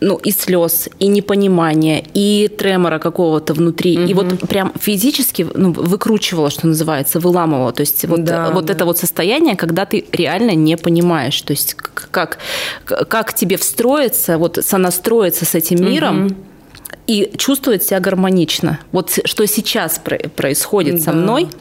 ну, 0.00 0.16
и 0.16 0.30
слез, 0.30 0.88
и 0.98 1.08
непонимания, 1.08 2.04
и 2.14 2.48
тремора 2.48 2.98
какого-то 2.98 3.52
внутри. 3.52 3.98
Угу. 3.98 4.08
И 4.08 4.14
вот 4.14 4.48
прям 4.48 4.72
физически 4.80 5.46
ну, 5.54 5.72
выкручивало, 5.72 6.48
что 6.48 6.66
называется, 6.66 7.20
выламывало. 7.20 7.72
То 7.72 7.82
есть 7.82 8.02
вот, 8.06 8.24
да, 8.24 8.50
вот 8.50 8.64
да. 8.64 8.72
это 8.72 8.86
вот 8.86 8.96
состояние, 8.96 9.56
когда 9.56 9.84
ты 9.84 10.06
реально 10.10 10.54
не 10.54 10.76
понимаешь. 10.78 11.38
То 11.42 11.52
есть 11.52 11.74
как, 11.74 12.38
как 12.84 13.34
тебе 13.34 13.58
встроиться, 13.58 14.38
вот 14.38 14.58
сонастроиться 14.62 15.44
с 15.44 15.54
этим 15.54 15.84
миром, 15.84 16.26
угу 16.26 16.34
и 17.06 17.32
чувствовать 17.36 17.84
себя 17.84 18.00
гармонично. 18.00 18.80
Вот 18.92 19.18
что 19.24 19.46
сейчас 19.46 20.00
происходит 20.34 20.96
да. 20.96 21.00
со 21.00 21.12
мной– 21.12 21.48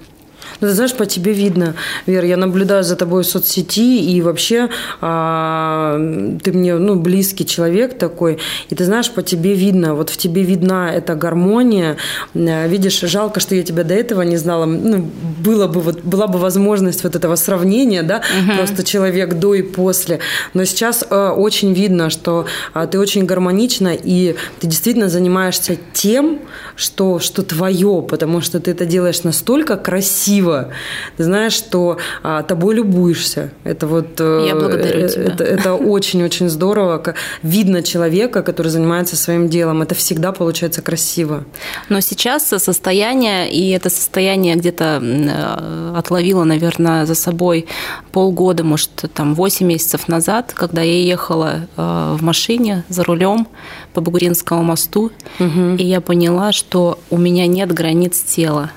ну, 0.62 0.68
ты 0.68 0.74
знаешь, 0.74 0.94
по 0.94 1.06
тебе 1.06 1.34
видно, 1.34 1.76
Вер, 2.06 2.24
я 2.24 2.38
наблюдаю 2.38 2.84
за 2.84 2.96
тобой 2.96 3.24
в 3.24 3.28
соцсети, 3.28 4.00
и 4.00 4.22
вообще 4.22 4.70
а, 5.02 5.98
ты 6.44 6.52
мне, 6.52 6.76
ну, 6.76 6.96
близкий 6.96 7.46
человек 7.46 7.98
такой, 7.98 8.40
и 8.70 8.76
ты 8.76 8.86
знаешь, 8.86 9.12
по 9.12 9.22
тебе 9.22 9.54
видно, 9.54 9.96
вот 9.96 10.10
в 10.10 10.18
тебе 10.18 10.44
видна 10.44 10.94
эта 10.94 11.16
гармония. 11.16 11.98
Э, 12.34 12.68
видишь, 12.68 13.00
жалко, 13.02 13.40
что 13.40 13.56
я 13.56 13.64
тебя 13.64 13.84
до 13.84 13.94
этого 13.94 14.22
не 14.22 14.38
знала. 14.38 14.66
Ну, 14.66 15.10
было 15.44 15.68
бы, 15.68 15.82
вот, 15.82 16.02
была 16.02 16.28
бы 16.28 16.40
возможность 16.40 17.04
вот 17.04 17.16
этого 17.16 17.36
сравнения, 17.36 18.04
да, 18.04 18.18
угу. 18.18 18.58
просто 18.58 18.84
человек 18.84 19.36
до 19.36 19.56
и 19.56 19.62
после. 19.62 20.20
Но 20.54 20.66
сейчас 20.66 21.04
а, 21.10 21.34
очень 21.34 21.74
видно, 21.74 22.10
что 22.10 22.46
а, 22.74 22.88
ты 22.88 23.00
очень 23.00 23.26
гармонична, 23.26 23.94
и 23.94 24.36
ты 24.60 24.68
действительно 24.68 25.10
занимаешься 25.10 25.78
тем, 25.94 26.40
что, 26.76 27.20
что 27.20 27.44
твое, 27.44 28.06
потому 28.08 28.42
что 28.42 28.60
ты 28.60 28.72
это 28.72 28.86
делаешь 28.86 29.24
настолько 29.24 29.78
красиво, 29.78 30.45
красиво. 30.46 30.74
Ты 31.18 31.24
знаешь, 31.24 31.54
что 31.54 31.98
а, 32.24 32.44
тобой 32.44 32.76
любуешься. 32.76 33.52
Это 33.64 33.88
вот... 33.88 34.20
Э, 34.20 34.46
Я 34.48 34.56
благодарю 34.56 35.06
э, 35.06 35.10
тебя. 35.10 35.24
Это, 35.24 35.44
это 35.44 35.74
очень-очень 35.74 36.50
здорово. 36.50 37.02
Видно 37.44 37.84
человека, 37.84 38.44
который 38.44 38.68
занимается 38.68 39.16
своим 39.16 39.50
делом. 39.50 39.82
Это 39.82 39.96
всегда 39.96 40.32
получается 40.32 40.82
красиво. 40.82 41.46
Но 41.90 42.02
сейчас 42.02 42.48
состояние, 42.48 43.50
и 43.50 43.72
это 43.72 43.90
состояние 43.90 44.56
где-то 44.56 45.00
э, 45.02 45.98
отловило, 45.98 46.44
наверное, 46.44 47.06
за 47.06 47.16
собой 47.16 47.66
полгода, 48.12 48.64
может, 48.64 48.92
там 49.14 49.36
8 49.36 49.66
месяцев 49.66 50.08
назад, 50.08 50.54
когда 50.54 50.82
я 50.82 51.04
ехала 51.04 51.68
в 51.76 52.22
машине 52.22 52.84
за 52.90 53.04
рулем 53.04 53.48
по 53.94 54.02
Бугуринскому 54.02 54.64
мосту, 54.64 55.12
угу. 55.40 55.76
и 55.78 55.84
я 55.84 56.02
поняла, 56.02 56.52
что 56.52 57.00
у 57.10 57.18
меня 57.18 57.48
нет 57.48 57.72
границ 57.74 58.22
тела. 58.22 58.72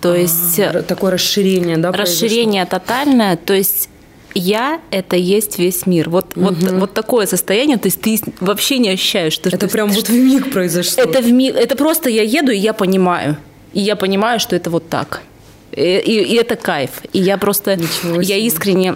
То 0.00 0.12
а, 0.12 0.16
есть... 0.16 0.60
Такое 0.86 1.12
расширение, 1.12 1.76
да? 1.76 1.92
Расширение 1.92 2.64
произошло? 2.64 2.78
тотальное. 2.78 3.36
То 3.36 3.54
есть 3.54 3.88
я– 4.34 4.80
это 4.90 5.16
есть 5.16 5.58
весь 5.58 5.86
мир. 5.86 6.08
Вот, 6.10 6.36
угу. 6.36 6.46
вот, 6.46 6.72
вот 6.72 6.94
такое 6.94 7.26
состояние, 7.26 7.78
то 7.78 7.86
есть 7.86 8.00
ты 8.00 8.20
вообще 8.40 8.78
не 8.78 8.90
ощущаешь. 8.90 9.32
Что 9.32 9.48
это 9.48 9.66
ты, 9.66 9.68
прям 9.68 9.90
ты, 9.90 9.96
вот 9.96 10.08
в 10.08 10.12
миг 10.12 10.52
произошло. 10.52 11.02
Это, 11.02 11.20
в 11.20 11.32
миг, 11.32 11.54
это 11.54 11.76
просто 11.76 12.10
я 12.10 12.22
еду, 12.22 12.52
и 12.52 12.56
я 12.56 12.72
понимаю. 12.72 13.36
И 13.72 13.80
я 13.80 13.96
понимаю, 13.96 14.40
что 14.40 14.56
это 14.56 14.70
вот 14.70 14.88
так. 14.88 15.22
И, 15.72 15.82
и, 15.82 16.22
и 16.22 16.34
это 16.34 16.56
кайф. 16.56 16.90
И 17.12 17.18
я 17.20 17.36
просто, 17.36 17.78
я 18.20 18.36
искренне 18.36 18.94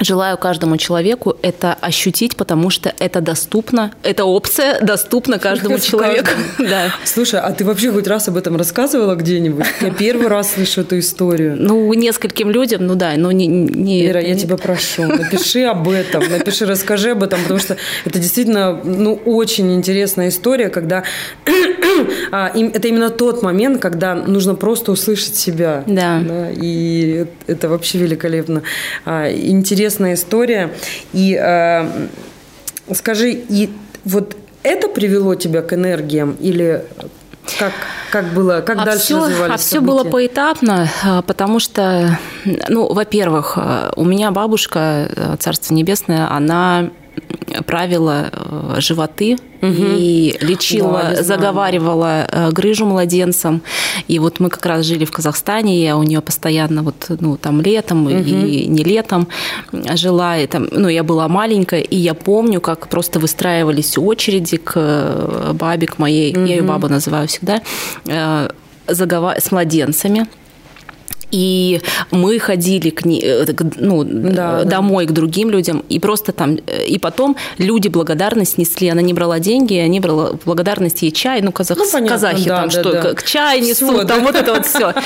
Желаю 0.00 0.36
каждому 0.36 0.76
человеку 0.76 1.36
это 1.40 1.72
ощутить, 1.80 2.36
потому 2.36 2.68
что 2.68 2.92
это 2.98 3.20
доступно, 3.20 3.92
эта 4.02 4.24
опция 4.24 4.80
доступна 4.80 5.38
каждому 5.38 5.78
человеку. 5.78 6.28
Да. 6.66 6.92
Слушай, 7.04 7.40
а 7.40 7.52
ты 7.52 7.64
вообще 7.64 7.92
хоть 7.92 8.06
раз 8.08 8.28
об 8.28 8.36
этом 8.36 8.56
рассказывала 8.56 9.14
где-нибудь? 9.14 9.64
Я 9.80 9.90
первый 9.90 10.26
раз 10.26 10.54
слышу 10.54 10.80
эту 10.80 10.98
историю. 10.98 11.56
Ну, 11.58 11.92
нескольким 11.94 12.50
людям, 12.50 12.86
ну 12.86 12.94
да, 12.94 13.12
но 13.16 13.30
не... 13.30 13.46
не 13.46 14.06
Ира, 14.06 14.20
я 14.20 14.34
тебя 14.34 14.56
прошу, 14.56 15.06
напиши 15.06 15.62
об 15.62 15.88
этом, 15.88 16.28
напиши, 16.28 16.66
расскажи 16.66 17.10
об 17.10 17.22
этом, 17.22 17.40
потому 17.42 17.60
что 17.60 17.76
это 18.04 18.18
действительно, 18.18 18.72
ну, 18.82 19.14
очень 19.24 19.74
интересная 19.74 20.28
история, 20.28 20.68
когда 20.70 21.04
а, 22.32 22.52
это 22.54 22.88
именно 22.88 23.10
тот 23.10 23.42
момент, 23.42 23.80
когда 23.80 24.14
нужно 24.14 24.54
просто 24.54 24.92
услышать 24.92 25.36
себя. 25.36 25.84
Да. 25.86 26.20
да 26.26 26.50
и 26.50 27.26
это 27.46 27.68
вообще 27.68 27.98
великолепно. 27.98 28.62
А, 29.04 29.30
интересно 29.30 29.85
интересная 29.86 30.14
история. 30.14 30.72
И 31.12 31.38
э, 31.40 32.08
скажи, 32.92 33.32
и 33.32 33.70
вот 34.04 34.36
это 34.62 34.88
привело 34.88 35.34
тебя 35.34 35.62
к 35.62 35.72
энергиям 35.72 36.36
или 36.40 36.84
как, 37.58 37.72
как 38.10 38.32
было, 38.34 38.60
как 38.60 38.78
а 38.78 38.84
дальше 38.84 39.04
все, 39.04 39.24
развивались 39.24 39.54
А 39.54 39.56
все 39.56 39.80
было 39.80 40.02
поэтапно, 40.02 40.88
а, 41.04 41.22
потому 41.22 41.60
что, 41.60 42.18
ну, 42.68 42.92
во-первых, 42.92 43.54
а, 43.56 43.92
у 43.94 44.04
меня 44.04 44.32
бабушка, 44.32 45.08
э, 45.14 45.36
Царство 45.38 45.72
Небесное, 45.72 46.28
она 46.28 46.90
правила 47.66 48.30
э, 48.32 48.80
животы 48.80 49.36
угу. 49.62 49.72
и 49.72 50.36
лечила, 50.40 51.12
да, 51.16 51.22
заговаривала 51.22 52.26
э, 52.30 52.50
грыжу 52.50 52.86
младенцам. 52.86 53.62
И 54.08 54.18
вот 54.18 54.40
мы 54.40 54.50
как 54.50 54.64
раз 54.66 54.84
жили 54.84 55.04
в 55.04 55.12
Казахстане, 55.12 55.82
я 55.82 55.96
у 55.96 56.02
нее 56.02 56.20
постоянно 56.20 56.82
вот, 56.82 57.06
ну, 57.08 57.36
там 57.36 57.60
летом 57.60 58.06
угу. 58.06 58.14
и 58.14 58.66
не 58.66 58.84
летом 58.84 59.28
жила. 59.72 60.38
И 60.38 60.46
там, 60.46 60.68
ну, 60.70 60.88
я 60.88 61.02
была 61.02 61.28
маленькая, 61.28 61.80
и 61.80 61.96
я 61.96 62.14
помню, 62.14 62.60
как 62.60 62.88
просто 62.88 63.18
выстраивались 63.18 63.96
очереди 63.96 64.56
к 64.56 64.72
э, 64.76 65.52
бабе, 65.54 65.86
к 65.86 65.98
моей, 65.98 66.32
угу. 66.32 66.44
я 66.44 66.56
ее 66.56 66.62
баба 66.62 66.88
называю 66.88 67.28
всегда, 67.28 67.62
с 68.86 69.50
младенцами. 69.50 70.26
И 71.32 71.80
мы 72.10 72.38
ходили 72.38 72.90
к 72.90 73.04
ней, 73.04 73.20
э, 73.22 73.46
ну, 73.76 74.04
да, 74.04 74.64
домой 74.64 75.06
да. 75.06 75.12
к 75.12 75.14
другим 75.14 75.50
людям, 75.50 75.84
и 75.88 75.98
просто 75.98 76.32
там, 76.32 76.58
э, 76.66 76.84
и 76.86 76.98
потом 76.98 77.36
люди 77.58 77.88
благодарность 77.88 78.58
несли. 78.58 78.88
Она 78.88 79.02
не 79.02 79.12
брала 79.12 79.40
деньги, 79.40 79.74
они 79.74 79.98
брала 79.98 80.38
благодарность 80.44 81.02
ей 81.02 81.10
чай, 81.10 81.42
ну, 81.42 81.50
казах, 81.50 81.78
ну 81.78 81.84
понятно, 81.90 82.14
казахи 82.16 82.48
да, 82.48 82.60
там 82.60 82.68
да, 82.68 82.80
что, 82.80 82.92
да. 82.92 83.14
к 83.14 83.24
чай 83.24 83.60
несут, 83.60 83.96
все, 83.96 84.04
там 84.04 84.20
да. 84.20 84.26
вот 84.26 84.34
это 84.36 84.54
вот 84.54 84.66
все. 84.66 84.92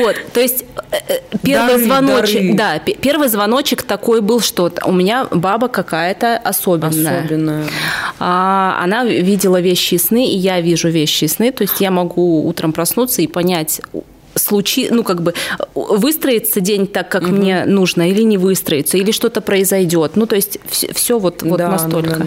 Вот, 0.00 0.16
то 0.32 0.40
есть 0.40 0.64
э, 0.92 1.20
первый 1.42 1.74
дары, 1.74 1.84
звоночек, 1.84 2.56
дары. 2.56 2.80
да, 2.86 2.92
первый 3.00 3.28
звоночек 3.28 3.82
такой 3.82 4.20
был, 4.20 4.40
что 4.40 4.72
у 4.84 4.92
меня 4.92 5.26
баба 5.30 5.68
какая-то 5.68 6.36
особенная. 6.38 7.24
Особенная. 7.24 7.64
А, 8.18 8.80
она 8.82 9.04
видела 9.04 9.60
вещи 9.60 9.96
сны, 9.96 10.26
и 10.26 10.36
я 10.36 10.60
вижу 10.60 10.88
вещи 10.88 11.26
сны, 11.26 11.52
то 11.52 11.62
есть 11.62 11.80
я 11.80 11.90
могу 11.90 12.46
утром 12.46 12.72
проснуться 12.72 13.22
и 13.22 13.26
понять, 13.26 13.80
случи, 14.40 14.88
ну 14.90 15.04
как 15.04 15.22
бы 15.22 15.34
выстроится 15.74 16.60
день 16.60 16.86
так, 16.86 17.10
как 17.10 17.22
угу. 17.22 17.32
мне 17.32 17.64
нужно, 17.64 18.10
или 18.10 18.22
не 18.22 18.38
выстроится, 18.38 18.96
или 18.96 19.12
что-то 19.12 19.40
произойдет. 19.40 20.16
Ну 20.16 20.26
то 20.26 20.36
есть 20.36 20.58
все, 20.68 20.92
все 20.92 21.18
вот, 21.18 21.42
вот 21.42 21.58
да, 21.58 21.68
настолько. 21.68 22.26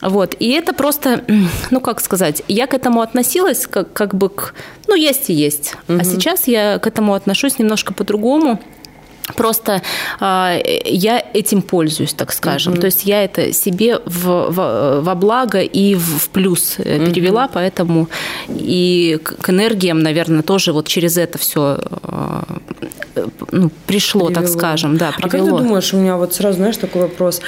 Да. 0.00 0.08
Вот 0.08 0.34
и 0.38 0.50
это 0.50 0.72
просто, 0.72 1.24
ну 1.70 1.80
как 1.80 2.00
сказать, 2.00 2.42
я 2.48 2.66
к 2.66 2.74
этому 2.74 3.02
относилась 3.02 3.66
как 3.66 3.92
как 3.92 4.14
бы 4.14 4.28
к, 4.28 4.54
ну 4.86 4.94
есть 4.94 5.30
и 5.30 5.34
есть, 5.34 5.74
угу. 5.88 5.98
а 6.00 6.04
сейчас 6.04 6.48
я 6.48 6.78
к 6.78 6.86
этому 6.86 7.14
отношусь 7.14 7.58
немножко 7.58 7.92
по-другому. 7.92 8.60
Просто 9.36 9.82
э, 10.20 10.60
я 10.84 11.24
этим 11.34 11.62
пользуюсь, 11.62 12.14
так 12.14 12.32
скажем. 12.32 12.74
Mm-hmm. 12.74 12.80
То 12.80 12.86
есть 12.86 13.04
я 13.04 13.24
это 13.24 13.52
себе 13.52 13.98
в, 14.04 14.50
в, 14.50 15.00
во 15.00 15.14
благо 15.14 15.60
и 15.60 15.94
в, 15.94 16.18
в 16.18 16.28
плюс 16.30 16.78
mm-hmm. 16.78 17.12
перевела, 17.12 17.48
поэтому 17.48 18.08
и 18.48 19.18
к 19.22 19.50
энергиям, 19.50 20.02
наверное, 20.02 20.42
тоже 20.42 20.72
вот 20.72 20.88
через 20.88 21.16
это 21.16 21.38
все 21.38 21.78
э, 22.02 22.40
ну, 23.52 23.70
пришло, 23.86 24.26
привело. 24.26 24.40
так 24.40 24.48
скажем, 24.48 24.96
да, 24.96 25.12
привело. 25.12 25.26
А 25.26 25.30
как 25.30 25.58
ты 25.58 25.64
думаешь, 25.64 25.94
у 25.94 25.96
меня 25.96 26.16
вот 26.16 26.34
сразу, 26.34 26.58
знаешь, 26.58 26.76
такой 26.76 27.02
вопрос. 27.02 27.40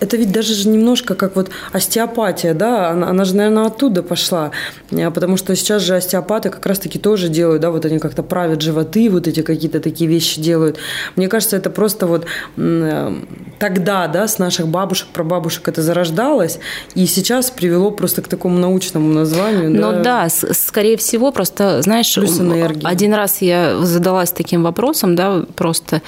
Это 0.00 0.16
ведь 0.16 0.32
даже 0.32 0.54
же 0.54 0.68
немножко 0.68 1.14
как 1.14 1.36
вот 1.36 1.50
остеопатия, 1.72 2.54
да, 2.54 2.90
она, 2.90 3.08
она 3.08 3.24
же, 3.24 3.36
наверное, 3.36 3.66
оттуда 3.66 4.02
пошла, 4.02 4.50
э, 4.90 5.10
потому 5.10 5.36
что 5.36 5.54
сейчас 5.56 5.82
же 5.82 5.96
остеопаты 5.96 6.50
как 6.50 6.64
раз-таки 6.66 6.98
тоже 6.98 7.28
делают, 7.28 7.62
да, 7.62 7.70
вот 7.70 7.84
они 7.84 7.98
как-то 7.98 8.22
правят 8.22 8.62
животы, 8.62 9.10
вот 9.10 9.26
эти 9.28 9.42
какие-то 9.42 9.80
такие 9.80 10.08
вещи 10.08 10.40
делают. 10.40 10.78
Мне 11.18 11.28
кажется, 11.28 11.56
это 11.56 11.68
просто 11.68 12.06
вот 12.06 12.26
э, 12.56 13.14
тогда, 13.58 14.06
да, 14.06 14.28
с 14.28 14.38
наших 14.38 14.68
бабушек, 14.68 15.08
прабабушек 15.12 15.68
это 15.68 15.82
зарождалось, 15.82 16.58
и 16.94 17.06
сейчас 17.06 17.50
привело 17.50 17.90
просто 17.90 18.22
к 18.22 18.28
такому 18.28 18.58
научному 18.58 19.12
названию. 19.12 19.70
Ну 19.70 19.92
да, 20.02 20.02
да 20.02 20.28
скорее 20.28 20.96
всего, 20.96 21.32
просто, 21.32 21.82
знаешь, 21.82 22.16
один 22.16 23.14
раз 23.14 23.42
я 23.42 23.78
задалась 23.82 24.30
таким 24.30 24.62
вопросом, 24.62 25.16
да, 25.16 25.44
просто 25.56 26.02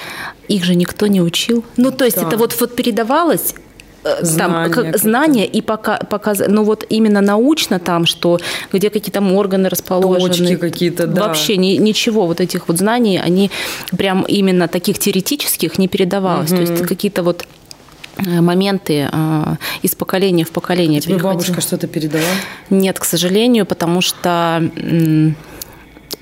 их 0.49 0.64
же 0.64 0.75
никто 0.75 1.07
не 1.07 1.21
учил. 1.21 1.64
Ну, 1.76 1.90
то 1.90 2.05
есть 2.05 2.17
да. 2.17 2.26
это 2.26 2.37
вот, 2.37 2.57
вот 2.61 2.76
передавалось 2.76 3.55
знания, 4.23 4.37
там, 4.37 4.73
как, 4.73 4.99
знания 4.99 5.47
и 5.47 5.61
пока, 5.61 5.99
показ... 5.99 6.42
ну 6.47 6.64
вот 6.64 6.85
именно 6.88 7.21
научно 7.21 7.78
там, 7.78 8.07
что 8.07 8.38
где 8.73 8.90
какие-то 8.90 9.21
органы 9.21 9.69
расположены. 9.69 10.28
Точки 10.28 10.57
какие-то, 10.57 11.07
да. 11.07 11.26
Вообще 11.26 11.57
ни, 11.57 11.76
ничего 11.76 12.26
вот 12.26 12.40
этих 12.40 12.69
вот 12.69 12.78
знаний, 12.78 13.19
они 13.19 13.50
прям 13.97 14.23
именно 14.23 14.69
таких 14.69 14.99
теоретических 14.99 15.78
не 15.78 15.88
передавалось. 15.88 16.50
Угу. 16.50 16.57
То 16.57 16.73
есть 16.73 16.87
какие-то 16.87 17.23
вот 17.23 17.45
э, 18.16 18.40
моменты 18.40 19.09
э, 19.12 19.57
из 19.83 19.95
поколения 19.95 20.45
в 20.45 20.50
поколение. 20.50 21.00
Тебе 21.00 21.19
бабушка 21.19 21.61
что-то 21.61 21.87
передала? 21.87 22.25
Нет, 22.71 22.99
к 22.99 23.04
сожалению, 23.04 23.66
потому 23.66 24.00
что 24.00 24.71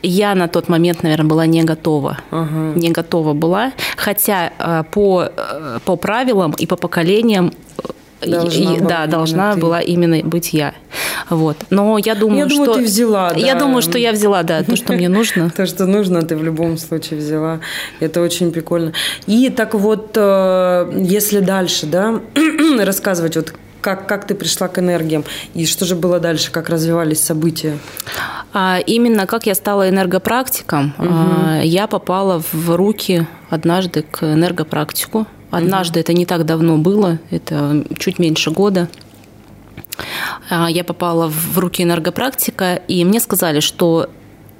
я 0.02 0.34
на 0.34 0.48
тот 0.48 0.68
момент, 0.68 1.02
наверное, 1.02 1.26
была 1.26 1.46
не 1.46 1.62
готова. 1.64 2.18
Ага. 2.30 2.72
Не 2.76 2.90
готова 2.90 3.34
была. 3.34 3.72
Хотя 3.96 4.52
э, 4.58 4.84
по, 4.90 5.24
э, 5.36 5.78
по 5.84 5.96
правилам 5.96 6.54
и 6.58 6.66
по 6.66 6.76
поколениям 6.76 7.52
э, 7.78 8.30
Должна 8.30 8.74
и, 8.74 8.80
да, 8.80 9.06
должна 9.06 9.54
ты. 9.54 9.60
была 9.60 9.80
именно 9.80 10.18
быть 10.28 10.52
я. 10.52 10.74
Вот. 11.30 11.56
Но 11.70 11.98
я 11.98 12.14
думаю, 12.14 12.44
я 12.44 12.48
что... 12.48 12.64
Думаю, 12.64 12.80
ты 12.80 12.84
взяла, 12.84 13.30
да. 13.30 13.36
Я 13.36 13.54
думаю, 13.54 13.82
что 13.82 13.98
я 13.98 14.12
взяла, 14.12 14.42
да, 14.42 14.62
то, 14.64 14.76
что 14.76 14.92
мне 14.92 15.08
нужно. 15.08 15.50
То, 15.56 15.66
что 15.66 15.86
нужно, 15.86 16.22
ты 16.22 16.36
в 16.36 16.42
любом 16.42 16.78
случае 16.78 17.20
взяла. 17.20 17.60
Это 18.00 18.20
очень 18.20 18.50
прикольно. 18.50 18.92
И 19.26 19.50
так 19.50 19.74
вот, 19.74 20.16
если 20.16 21.38
дальше, 21.38 21.86
да, 21.86 22.20
рассказывать, 22.80 23.36
вот 23.36 23.54
как, 23.88 24.06
как 24.06 24.26
ты 24.26 24.34
пришла 24.34 24.68
к 24.68 24.78
энергиям? 24.78 25.24
И 25.54 25.64
что 25.64 25.86
же 25.86 25.96
было 25.96 26.20
дальше? 26.20 26.50
Как 26.50 26.68
развивались 26.68 27.22
события? 27.22 27.78
А, 28.52 28.78
именно 28.86 29.26
как 29.26 29.46
я 29.46 29.54
стала 29.54 29.88
энергопрактиком, 29.88 30.92
угу. 30.98 31.08
а, 31.08 31.62
я 31.62 31.86
попала 31.86 32.42
в 32.52 32.76
руки 32.76 33.26
однажды 33.48 34.02
к 34.02 34.22
энергопрактику. 34.22 35.26
Однажды, 35.50 36.00
угу. 36.00 36.00
это 36.00 36.12
не 36.12 36.26
так 36.26 36.44
давно 36.44 36.76
было, 36.76 37.18
это 37.30 37.82
чуть 37.98 38.18
меньше 38.18 38.50
года. 38.50 38.88
А, 40.50 40.70
я 40.70 40.84
попала 40.84 41.28
в 41.28 41.58
руки 41.58 41.82
энергопрактика, 41.82 42.74
и 42.88 43.06
мне 43.06 43.20
сказали, 43.20 43.60
что 43.60 44.10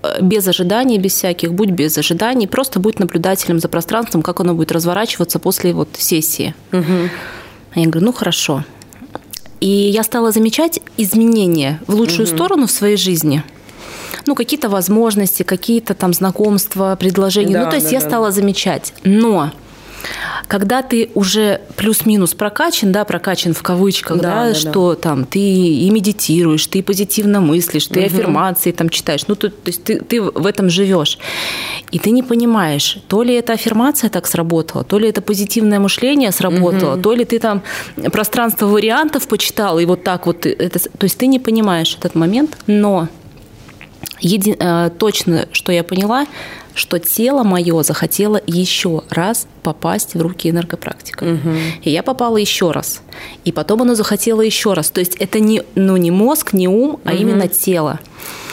э, 0.03 0.23
без 0.23 0.49
ожиданий, 0.49 0.99
без 0.99 1.13
всяких, 1.13 1.53
будь 1.53 1.71
без 1.71 1.99
ожиданий, 1.99 2.47
просто 2.47 2.81
будь 2.81 2.99
наблюдателем 2.99 3.59
за 3.59 3.69
пространством, 3.69 4.23
как 4.23 4.41
оно 4.41 4.55
будет 4.55 4.73
разворачиваться 4.73 5.39
после 5.39 5.75
вот 5.75 5.91
сессии. 5.99 6.55
Угу. 6.73 7.11
Я 7.75 7.85
говорю, 7.85 8.07
ну 8.07 8.13
хорошо. 8.15 8.65
И 9.61 9.69
я 9.69 10.03
стала 10.03 10.31
замечать 10.33 10.81
изменения 10.97 11.81
в 11.87 11.95
лучшую 11.95 12.27
угу. 12.27 12.35
сторону 12.35 12.67
в 12.67 12.71
своей 12.71 12.97
жизни. 12.97 13.43
ну, 14.27 14.35
какие-то 14.35 14.69
возможности, 14.69 15.43
какие-то 15.43 15.95
там 15.95 16.13
знакомства, 16.13 16.97
предложения. 17.01 17.55
Да, 17.55 17.65
ну, 17.65 17.71
то 17.71 17.77
есть 17.77 17.89
да, 17.89 17.93
я 17.93 18.01
да. 18.01 18.09
стала 18.09 18.31
замечать. 18.31 18.93
Но 19.03 19.51
когда 20.47 20.83
ты 20.83 21.11
уже 21.15 21.61
плюс-минус 21.77 22.35
прокачан, 22.35 22.93
да, 22.93 23.05
прокачан 23.05 23.53
в 23.55 23.63
кавычках, 23.63 24.19
Да, 24.19 24.23
да, 24.23 24.45
да, 24.45 24.49
да. 24.49 24.55
что 24.55 24.95
там 24.95 25.25
ты 25.25 25.39
и 25.39 25.91
медитируешь, 25.91 26.67
ты 26.67 26.83
позитивно 26.83 27.41
мыслишь, 27.41 27.87
ты 27.87 28.05
аффирмации 28.05 28.73
там 28.73 28.89
читаешь, 28.89 29.27
ну, 29.29 29.35
то, 29.35 29.49
то 29.51 29.57
есть 29.67 29.85
ты, 29.85 30.01
ты 30.01 30.21
в 30.23 30.47
этом 30.47 30.71
живешь. 30.71 31.19
И 31.91 31.99
ты 31.99 32.11
не 32.11 32.23
понимаешь, 32.23 32.99
то 33.09 33.23
ли 33.23 33.35
эта 33.35 33.55
аффирмация 33.55 34.11
так 34.11 34.27
сработала, 34.27 34.85
то 34.85 34.99
ли 34.99 35.09
это 35.09 35.21
позитивное 35.23 35.79
мышление 35.81 36.33
сработало, 36.33 36.97
то 36.97 37.13
ли 37.15 37.25
ты 37.25 37.39
там 37.39 37.63
пространство 38.13 38.67
вариантов 38.67 39.29
почитал, 39.29 39.79
и 39.79 39.85
вот 39.85 40.05
так 40.05 40.27
вот, 40.27 40.47
это, 40.47 40.79
то 40.79 41.05
есть 41.05 41.19
ты 41.19 41.27
не 41.27 41.39
понимаешь 41.39 41.95
этот 41.99 42.15
момент, 42.15 42.57
но 42.67 43.09
Еди- 44.21 44.57
э, 44.59 44.91
точно, 44.99 45.49
что 45.53 45.73
я 45.73 45.85
поняла, 45.85 46.27
что 46.79 46.99
тело 46.99 47.43
мое 47.43 47.83
захотело 47.83 48.41
еще 48.47 49.03
раз 49.11 49.47
попасть 49.63 50.15
в 50.15 50.21
руки 50.23 50.49
энергопрактика. 50.49 51.39
И 51.83 51.91
я 51.91 52.03
попала 52.03 52.37
еще 52.37 52.71
раз. 52.71 53.03
И 53.45 53.53
потом 53.53 53.83
оно 53.83 53.95
захотело 53.95 54.41
еще 54.41 54.73
раз. 54.75 54.91
То 54.91 55.01
есть 55.01 55.17
это 55.17 55.41
не, 55.41 55.63
ну, 55.75 55.97
не 55.97 56.11
мозг, 56.11 56.53
не 56.53 56.69
ум, 56.69 57.01
а 57.05 57.13
именно 57.13 57.49
тело. 57.49 57.99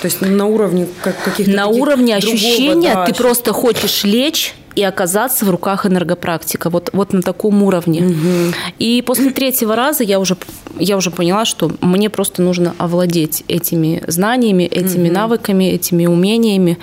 То 0.02 0.08
есть 0.08 0.22
на 0.22 0.46
уровне 0.46 0.88
как- 1.02 1.22
каких-то 1.24 1.52
На 1.52 1.68
уровне 1.68 2.18
другого, 2.20 2.36
ощущения 2.36 2.94
да, 2.94 3.06
ты 3.06 3.14
просто 3.14 3.54
хочешь 3.54 4.04
лечь 4.04 4.54
и 4.76 4.84
оказаться 4.84 5.46
в 5.46 5.50
руках 5.50 5.86
энергопрактика. 5.86 6.70
Вот, 6.70 6.90
вот 6.94 7.14
на 7.14 7.22
таком 7.22 7.64
уровне. 7.64 8.52
И 8.78 9.02
после 9.02 9.32
третьего 9.32 9.76
раза 9.76 10.04
я 10.04 10.20
уже, 10.20 10.38
я 10.78 10.98
уже 10.98 11.12
поняла, 11.12 11.46
что 11.46 11.72
мне 11.82 12.10
просто 12.10 12.42
нужно 12.42 12.76
овладеть 12.78 13.44
этими 13.48 14.04
знаниями, 14.08 14.64
этими 14.64 15.10
навыками, 15.10 15.66
этими 15.66 16.06
умениями. 16.06 16.78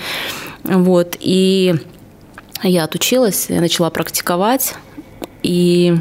Вот. 0.65 1.17
И 1.21 1.75
я 2.63 2.85
отучилась, 2.85 3.47
я 3.49 3.61
начала 3.61 3.91
практиковать. 3.91 4.75
И 5.43 5.97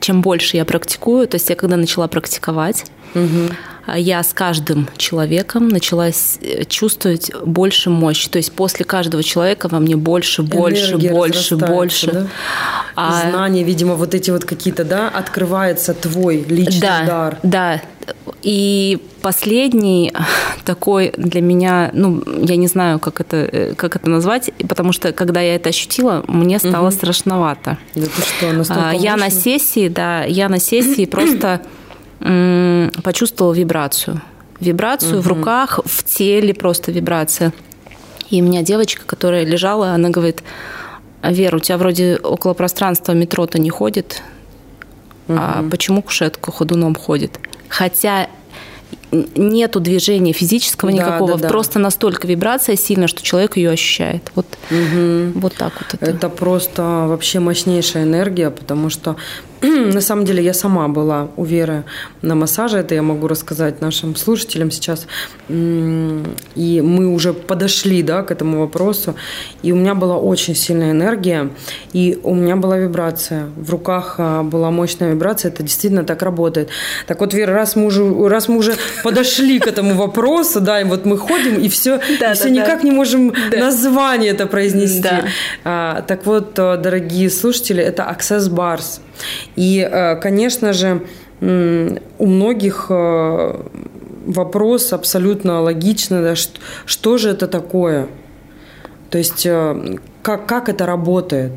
чем 0.00 0.20
больше 0.20 0.56
я 0.56 0.64
практикую, 0.64 1.28
то 1.28 1.36
есть 1.36 1.48
я 1.48 1.56
когда 1.56 1.76
начала 1.76 2.08
практиковать, 2.08 2.84
а 3.14 3.75
я 3.94 4.22
с 4.22 4.32
каждым 4.32 4.88
человеком 4.96 5.68
начала 5.68 6.08
э, 6.08 6.64
чувствовать 6.64 7.30
больше 7.44 7.90
мощи. 7.90 8.28
То 8.28 8.38
есть 8.38 8.52
после 8.52 8.84
каждого 8.84 9.22
человека 9.22 9.68
во 9.68 9.78
мне 9.78 9.96
больше, 9.96 10.42
больше, 10.42 10.92
Энергия 10.92 11.10
больше, 11.12 11.56
больше. 11.56 12.12
да? 12.12 12.26
А- 12.96 13.30
Знания, 13.30 13.62
видимо, 13.62 13.94
вот 13.94 14.14
эти 14.14 14.30
вот 14.30 14.44
какие-то, 14.44 14.84
да, 14.84 15.08
открывается 15.08 15.94
твой 15.94 16.44
личный 16.48 16.80
да, 16.80 17.04
дар. 17.04 17.38
Да. 17.42 17.80
И 18.42 19.02
последний 19.22 20.12
такой 20.64 21.12
для 21.16 21.40
меня, 21.40 21.90
ну, 21.92 22.22
я 22.42 22.56
не 22.56 22.68
знаю, 22.68 22.98
как 22.98 23.20
это, 23.20 23.36
э, 23.36 23.74
как 23.74 23.96
это 23.96 24.08
назвать, 24.08 24.50
потому 24.68 24.92
что 24.92 25.12
когда 25.12 25.40
я 25.40 25.56
это 25.56 25.68
ощутила, 25.70 26.24
мне 26.28 26.58
стало 26.58 26.90
страшновато. 26.90 27.78
Да 27.94 28.06
ты 28.06 28.22
что, 28.22 28.52
настолько 28.52 28.90
А, 28.90 28.94
Я 28.94 29.16
на 29.16 29.30
сессии, 29.30 29.88
да, 29.88 30.24
я 30.24 30.48
на 30.48 30.60
сессии 30.60 31.04
просто 31.06 31.62
почувствовала 32.18 33.52
вибрацию. 33.52 34.22
Вибрацию 34.60 35.20
в 35.20 35.28
руках, 35.28 35.80
в 35.84 36.04
теле 36.04 36.54
просто 36.54 36.92
вибрация. 36.92 37.52
И 38.30 38.40
у 38.40 38.44
меня 38.44 38.62
девочка, 38.62 39.02
которая 39.06 39.44
лежала, 39.44 39.90
она 39.90 40.08
говорит, 40.08 40.42
Вера, 41.22 41.56
у 41.56 41.60
тебя 41.60 41.78
вроде 41.78 42.16
около 42.16 42.54
пространства 42.54 43.12
метро-то 43.12 43.58
не 43.58 43.70
ходит, 43.70 44.22
а 45.28 45.64
почему 45.70 46.02
кушетка 46.02 46.52
ходуном 46.52 46.94
ходит? 46.94 47.38
Хотя 47.68 48.28
нету 49.10 49.80
движения 49.80 50.32
физического 50.32 50.90
Да, 50.92 50.98
никакого, 50.98 51.34
да, 51.34 51.42
да. 51.42 51.48
просто 51.48 51.78
настолько 51.78 52.26
вибрация 52.26 52.76
сильная, 52.76 53.08
что 53.08 53.22
человек 53.22 53.56
ее 53.56 53.70
ощущает. 53.70 54.30
Вот, 54.34 54.46
вот 54.70 55.54
так 55.54 55.72
вот 55.80 55.94
это. 55.94 56.04
Это 56.04 56.28
просто 56.28 56.82
вообще 57.08 57.40
мощнейшая 57.40 58.04
энергия, 58.04 58.50
потому 58.50 58.90
что 58.90 59.16
на 59.62 60.00
самом 60.00 60.24
деле 60.24 60.42
я 60.42 60.54
сама 60.54 60.88
была 60.88 61.28
у 61.36 61.44
Веры 61.44 61.84
на 62.22 62.34
массаже, 62.34 62.78
это 62.78 62.94
я 62.94 63.02
могу 63.02 63.28
рассказать 63.28 63.80
нашим 63.80 64.16
слушателям 64.16 64.70
сейчас. 64.70 65.06
И 65.48 66.80
мы 66.84 67.08
уже 67.08 67.32
подошли 67.32 68.02
да, 68.02 68.22
к 68.22 68.30
этому 68.30 68.60
вопросу, 68.60 69.14
и 69.62 69.72
у 69.72 69.76
меня 69.76 69.94
была 69.94 70.16
очень 70.16 70.54
сильная 70.54 70.90
энергия, 70.90 71.50
и 71.92 72.18
у 72.22 72.34
меня 72.34 72.56
была 72.56 72.78
вибрация. 72.78 73.46
В 73.56 73.70
руках 73.70 74.16
а, 74.18 74.42
была 74.42 74.70
мощная 74.70 75.12
вибрация, 75.12 75.50
это 75.50 75.62
действительно 75.62 76.04
так 76.04 76.22
работает. 76.22 76.68
Так 77.06 77.20
вот, 77.20 77.34
Вера, 77.34 77.54
раз 77.54 77.76
мы 77.76 77.86
уже, 77.86 78.28
раз 78.28 78.48
мы 78.48 78.58
уже 78.58 78.74
подошли 79.02 79.58
к 79.58 79.66
этому 79.66 79.94
вопросу, 79.94 80.60
да, 80.60 80.80
и 80.80 80.84
вот 80.84 81.06
мы 81.06 81.16
ходим, 81.16 81.58
и 81.60 81.68
все, 81.68 82.00
Да, 82.20 82.32
и 82.32 82.34
все 82.34 82.44
да, 82.44 82.50
да. 82.50 82.50
никак 82.50 82.84
не 82.84 82.90
можем 82.90 83.32
название 83.52 84.32
это 84.32 84.46
произнести. 84.46 85.02
Да. 85.02 85.24
А, 85.64 86.02
так 86.02 86.26
вот, 86.26 86.58
э, 86.58 86.76
дорогие 86.76 87.30
слушатели, 87.30 87.82
это 87.82 88.02
Access 88.02 88.50
Bars. 88.50 89.00
И, 89.56 89.80
э, 89.80 90.16
конечно 90.16 90.72
же, 90.72 91.02
у 91.40 92.26
многих 92.26 92.86
э, 92.88 93.62
вопрос 94.26 94.92
абсолютно 94.92 95.60
логичный, 95.60 96.22
да, 96.22 96.34
что, 96.34 96.58
что 96.86 97.18
же 97.18 97.30
это 97.30 97.46
такое? 97.46 98.08
То 99.10 99.18
есть, 99.18 99.44
э, 99.44 99.98
как, 100.22 100.46
как 100.46 100.68
это 100.68 100.86
работает? 100.86 101.52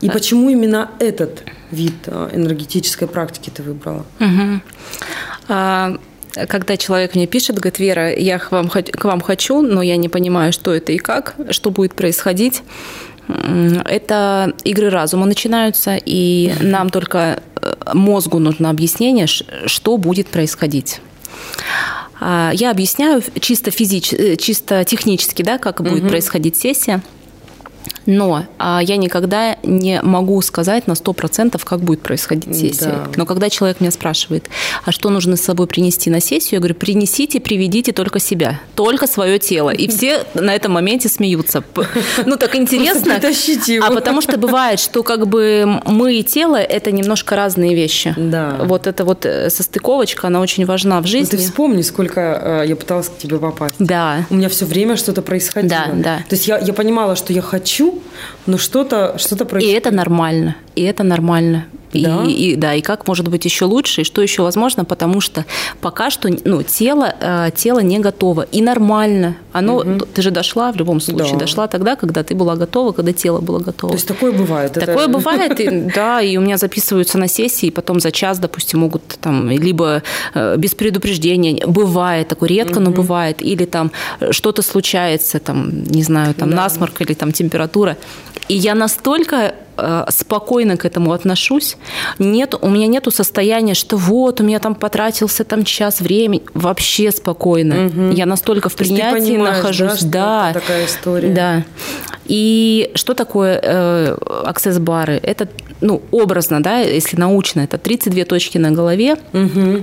И 0.00 0.08
почему 0.08 0.48
именно 0.48 0.90
этот 0.98 1.42
вид 1.70 2.08
энергетической 2.32 3.06
практики 3.06 3.50
ты 3.50 3.62
выбрала? 3.62 4.04
А, 5.48 5.96
Когда 6.48 6.76
человек 6.76 7.14
мне 7.14 7.26
пишет, 7.26 7.56
говорит, 7.56 7.78
Вера, 7.78 8.12
я 8.14 8.38
к 8.38 8.52
вам, 8.52 8.68
к 8.68 9.04
вам 9.04 9.20
хочу, 9.20 9.62
но 9.62 9.82
я 9.82 9.96
не 9.96 10.08
понимаю, 10.08 10.52
что 10.52 10.74
это 10.74 10.92
и 10.92 10.98
как, 10.98 11.34
что 11.50 11.70
будет 11.70 11.94
происходить. 11.94 12.62
Это 13.28 14.54
игры 14.64 14.90
разума 14.90 15.26
начинаются, 15.26 15.98
и 16.04 16.52
нам 16.60 16.90
только 16.90 17.42
э, 17.60 17.74
мозгу 17.92 18.38
нужно 18.38 18.70
объяснение, 18.70 19.26
что 19.26 19.96
будет 19.96 20.28
происходить. 20.28 21.00
А, 22.20 22.50
Я 22.54 22.70
объясняю 22.70 23.22
чисто 23.40 23.70
физич, 23.70 24.12
э, 24.12 24.36
чисто 24.36 24.84
технически, 24.84 25.42
да, 25.42 25.58
как 25.58 25.82
будет 25.82 26.08
происходить 26.08 26.56
сессия. 26.56 27.02
Но 28.06 28.44
а, 28.58 28.80
я 28.82 28.96
никогда 28.96 29.56
не 29.62 30.00
могу 30.02 30.40
сказать 30.42 30.86
на 30.86 30.92
100%, 30.92 31.60
как 31.64 31.80
будет 31.80 32.02
происходить 32.02 32.56
сессия. 32.56 32.86
Да. 32.86 33.06
Но 33.16 33.26
когда 33.26 33.50
человек 33.50 33.80
меня 33.80 33.90
спрашивает, 33.90 34.48
а 34.84 34.92
что 34.92 35.10
нужно 35.10 35.36
с 35.36 35.40
собой 35.42 35.66
принести 35.66 36.10
на 36.10 36.20
сессию, 36.20 36.54
я 36.54 36.58
говорю, 36.60 36.74
принесите, 36.74 37.40
приведите 37.40 37.92
только 37.92 38.18
себя, 38.18 38.60
только 38.74 39.06
свое 39.06 39.38
тело. 39.38 39.70
И 39.70 39.88
все 39.88 40.24
на 40.34 40.54
этом 40.54 40.72
моменте 40.72 41.08
смеются. 41.08 41.62
Ну, 42.24 42.36
так 42.36 42.54
интересно. 42.56 43.20
А 43.82 43.90
потому 43.90 44.20
что 44.20 44.36
бывает, 44.38 44.80
что 44.80 45.02
как 45.02 45.26
бы 45.26 45.80
мы 45.84 46.14
и 46.14 46.22
тело– 46.22 46.56
это 46.56 46.92
немножко 46.92 47.36
разные 47.36 47.74
вещи. 47.74 48.14
Да. 48.16 48.56
Вот 48.64 48.86
эта 48.86 49.04
вот 49.04 49.26
э, 49.26 49.50
состыковочка, 49.50 50.28
она 50.28 50.40
очень 50.40 50.64
важна 50.66 50.98
в 51.00 51.02
Ну, 51.02 51.08
жизни. 51.08 51.30
ты 51.30 51.36
вспомни, 51.38 51.82
сколько 51.82 52.62
э, 52.62 52.68
я 52.68 52.76
пыталась 52.76 53.08
к 53.08 53.18
тебе 53.18 53.38
попасть. 53.38 53.74
Да. 53.78 54.26
У 54.30 54.34
меня 54.34 54.48
все 54.48 54.64
время 54.64 54.96
что-то 54.96 55.22
происходило. 55.22 55.86
Да, 55.86 55.92
да. 55.94 56.16
То 56.28 56.34
есть 56.34 56.46
я, 56.48 56.58
я 56.58 56.72
понимала, 56.72 57.16
что 57.16 57.32
я 57.32 57.42
хочу, 57.42 57.95
но 58.46 58.58
что-то 58.58 59.18
что 59.18 59.34
И 59.36 59.44
происходит. 59.44 59.78
это 59.78 59.90
нормально. 59.94 60.56
И 60.74 60.82
это 60.82 61.02
нормально. 61.02 61.66
И- 61.98 62.04
Да? 62.04 62.24
И, 62.24 62.56
да, 62.56 62.74
и 62.74 62.80
как 62.80 63.06
может 63.08 63.28
быть 63.28 63.44
еще 63.44 63.64
лучше, 63.64 64.00
и 64.02 64.04
что 64.04 64.22
еще 64.22 64.42
возможно, 64.42 64.84
потому 64.84 65.20
что 65.20 65.44
пока 65.80 66.10
что 66.10 66.28
ну, 66.44 66.62
тело, 66.62 67.14
э, 67.20 67.50
тело 67.54 67.80
не 67.80 67.98
готово. 67.98 68.42
И 68.42 68.60
нормально. 68.62 69.36
Оно, 69.52 69.82
Ты 70.14 70.22
же 70.22 70.30
дошла 70.30 70.72
в 70.72 70.76
любом 70.76 71.00
случае. 71.00 71.32
Да. 71.34 71.38
Дошла 71.40 71.66
тогда, 71.66 71.96
когда 71.96 72.22
ты 72.22 72.34
была 72.34 72.56
готова, 72.56 72.92
когда 72.92 73.12
тело 73.12 73.40
было 73.40 73.58
готово. 73.58 73.92
То 73.92 73.96
есть 73.96 74.08
такое 74.08 74.32
бывает. 74.32 74.76
это- 74.76 74.86
Такое 74.86 75.08
бывает, 75.08 75.60
и, 75.60 75.68
да, 75.94 76.20
и 76.20 76.36
у 76.36 76.40
меня 76.40 76.56
записываются 76.58 77.18
на 77.18 77.28
сессии, 77.28 77.66
и 77.66 77.70
потом 77.70 78.00
за 78.00 78.10
час, 78.10 78.38
допустим, 78.38 78.80
могут 78.80 79.02
там 79.20 79.50
либо 79.50 80.02
э, 80.34 80.56
без 80.58 80.74
предупреждения, 80.74 81.66
бывает, 81.66 82.28
такое 82.28 82.48
редко, 82.48 82.80
но 82.80 82.90
бывает, 82.90 83.42
или 83.42 83.64
там 83.64 83.90
что-то 84.30 84.62
случается, 84.62 85.38
там, 85.38 85.82
не 85.84 86.02
знаю, 86.02 86.34
там 86.34 86.50
насморк 86.50 87.00
или 87.00 87.14
там 87.14 87.32
температура, 87.32 87.96
и 88.48 88.54
я 88.54 88.74
настолько 88.74 89.54
э, 89.76 90.04
спокойно 90.08 90.76
к 90.76 90.84
этому 90.84 91.12
отношусь. 91.12 91.76
Нет, 92.18 92.54
у 92.60 92.68
меня 92.68 92.86
нету 92.86 93.10
состояния, 93.10 93.74
что 93.74 93.96
вот 93.96 94.40
у 94.40 94.44
меня 94.44 94.58
там 94.58 94.74
потратился 94.74 95.44
там 95.44 95.64
час 95.64 96.00
времени. 96.00 96.42
Вообще 96.54 97.10
спокойно. 97.10 97.90
Я 98.12 98.26
настолько 98.26 98.68
в 98.68 98.76
принятии 98.76 99.36
нахожусь. 99.36 100.02
да, 100.02 100.52
да, 100.52 100.60
такая 100.60 100.86
история? 100.86 101.28
Да. 101.32 101.64
И 102.26 102.90
что 102.94 103.14
такое 103.14 103.60
э, 103.62 104.16
аксесс-бары? 104.44 105.20
Это, 105.22 105.48
ну, 105.80 106.02
образно, 106.10 106.62
да, 106.62 106.80
если 106.80 107.16
научно, 107.16 107.60
это 107.60 107.78
32 107.78 108.24
точки 108.24 108.58
на 108.58 108.70
голове. 108.70 109.16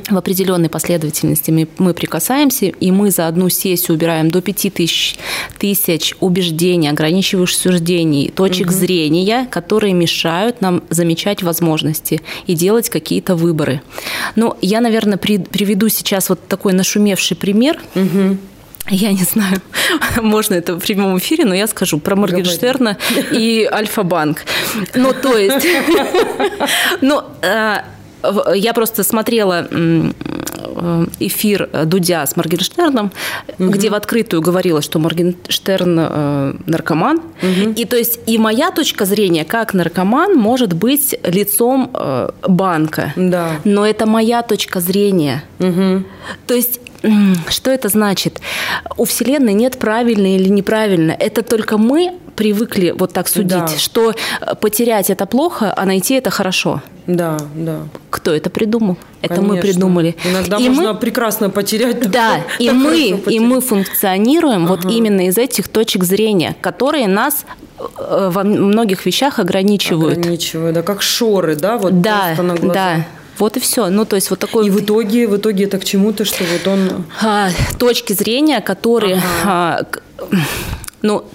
В 0.10 0.18
определенной 0.18 0.70
последовательности 0.70 1.52
мы, 1.52 1.68
мы 1.78 1.94
прикасаемся, 1.94 2.66
и 2.66 2.92
мы 2.92 3.12
за 3.12 3.28
одну 3.28 3.50
сессию 3.50 3.96
убираем 3.96 4.30
до 4.32 4.42
5000 4.42 5.18
тысяч 5.60 6.16
убеждений, 6.20 6.90
ограничивающих 6.90 7.58
суждений, 7.58 8.32
точек 8.36 8.72
зрения, 8.72 9.48
которые 9.50 9.94
мешают 9.94 10.62
нам 10.62 10.84
замечать 10.90 11.44
возможности 11.44 12.22
и 12.48 12.54
делать 12.56 12.90
какие-то 12.90 13.36
выборы. 13.36 13.82
Ну, 14.36 14.56
я, 14.62 14.82
наверное, 14.82 15.18
при- 15.18 15.38
приведу 15.38 15.90
сейчас 15.90 16.30
вот 16.30 16.48
такой 16.48 16.74
нашумевший 16.74 17.38
пример. 17.38 17.80
Я 18.90 19.12
не 19.14 19.24
знаю, 19.24 19.62
можно 20.22 20.56
это 20.56 20.76
в 20.76 20.80
прямом 20.80 21.18
эфире, 21.18 21.46
но 21.46 21.56
я 21.56 21.68
скажу 21.68 22.00
про 22.00 22.16
Моргенштерна 22.16 22.98
и 23.32 23.68
Альфа-банк. 23.72 24.46
Ну, 24.96 25.14
то 25.14 25.38
есть, 25.38 25.66
ну, 27.02 27.24
э, 27.42 27.78
я 28.56 28.74
просто 28.74 29.04
смотрела 29.04 29.68
э, 29.70 30.12
эфир 31.20 31.70
Дудя 31.86 32.26
с 32.26 32.36
Моргенштерном, 32.36 33.12
угу. 33.60 33.70
где 33.70 33.90
в 33.90 33.94
открытую 33.94 34.42
говорилось, 34.42 34.86
что 34.86 35.00
Моргенштерн 35.00 36.00
э, 36.00 36.54
наркоман. 36.66 37.18
Угу. 37.18 37.72
И 37.76 37.86
то 37.86 37.98
есть 37.98 38.20
и 38.26 38.38
моя 38.38 38.72
точка 38.72 39.06
зрения, 39.06 39.46
как 39.46 39.74
наркоман 39.74 40.36
может 40.36 40.74
быть 40.74 41.16
лицом 41.24 41.92
э, 41.94 42.30
банка. 42.48 43.14
Да. 43.16 43.52
Но 43.64 43.86
это 43.86 44.06
моя 44.06 44.42
точка 44.42 44.80
зрения. 44.80 45.44
Угу. 45.60 46.04
То 46.48 46.54
есть 46.54 46.80
что 47.50 47.72
это 47.72 47.90
значит? 47.90 48.40
У 48.98 49.06
Вселенной 49.06 49.54
нет 49.54 49.78
правильно 49.78 50.36
или 50.36 50.50
неправильно. 50.50 51.12
Это 51.12 51.42
только 51.42 51.78
мы 51.78 52.14
привыкли 52.36 52.94
вот 52.98 53.14
так 53.14 53.28
судить, 53.28 53.50
да. 53.50 53.68
что 53.68 54.14
потерять 54.60 55.10
это 55.10 55.26
плохо, 55.26 55.74
а 55.76 55.86
найти 55.86 56.16
это 56.16 56.30
хорошо. 56.30 56.82
Да, 57.06 57.38
да. 57.54 57.80
Кто 58.10 58.34
это 58.34 58.50
придумал? 58.50 58.98
Это 59.22 59.36
Конечно. 59.36 59.56
мы 59.56 59.62
придумали. 59.62 60.16
Иногда 60.24 60.58
и 60.58 60.70
можно 60.70 60.94
мы... 60.94 61.00
прекрасно 61.00 61.50
потерять. 61.50 62.10
Да, 62.10 62.42
и 62.60 62.72
мы 62.72 63.10
и 63.10 63.40
мы 63.40 63.60
функционируем 63.60 64.66
ага. 64.66 64.76
вот 64.76 64.86
именно 64.86 65.28
из 65.28 65.38
этих 65.38 65.68
точек 65.68 66.06
зрения, 66.06 66.56
которые 66.62 67.08
нас 67.08 67.46
э, 67.80 68.30
во 68.32 68.44
многих 68.44 69.06
вещах 69.06 69.40
ограничивают. 69.40 70.20
Ограничивают, 70.20 70.76
да, 70.76 70.82
как 70.82 71.02
шоры, 71.02 71.56
да, 71.56 71.78
вот 71.78 72.02
да, 72.02 72.36
на 72.38 72.56
глаза. 72.56 72.74
Да, 72.74 73.06
вот 73.38 73.58
и 73.58 73.60
все. 73.60 73.90
Ну, 73.90 74.06
то 74.06 74.16
есть 74.16 74.30
вот 74.30 74.40
такой... 74.40 74.68
И 74.68 74.70
в 74.70 74.82
итоге, 74.82 75.28
в 75.28 75.38
итоге 75.38 75.66
это 75.66 75.80
к 75.80 75.86
чему-то, 75.86 76.26
что 76.26 76.44
вот 76.44 76.68
он... 76.68 77.06
А, 77.22 77.50
точки 77.80 78.14
зрения, 78.14 78.62
которые... 78.62 79.22
Ага. 79.44 79.88
А, 80.22 80.28
ну, 81.02 81.26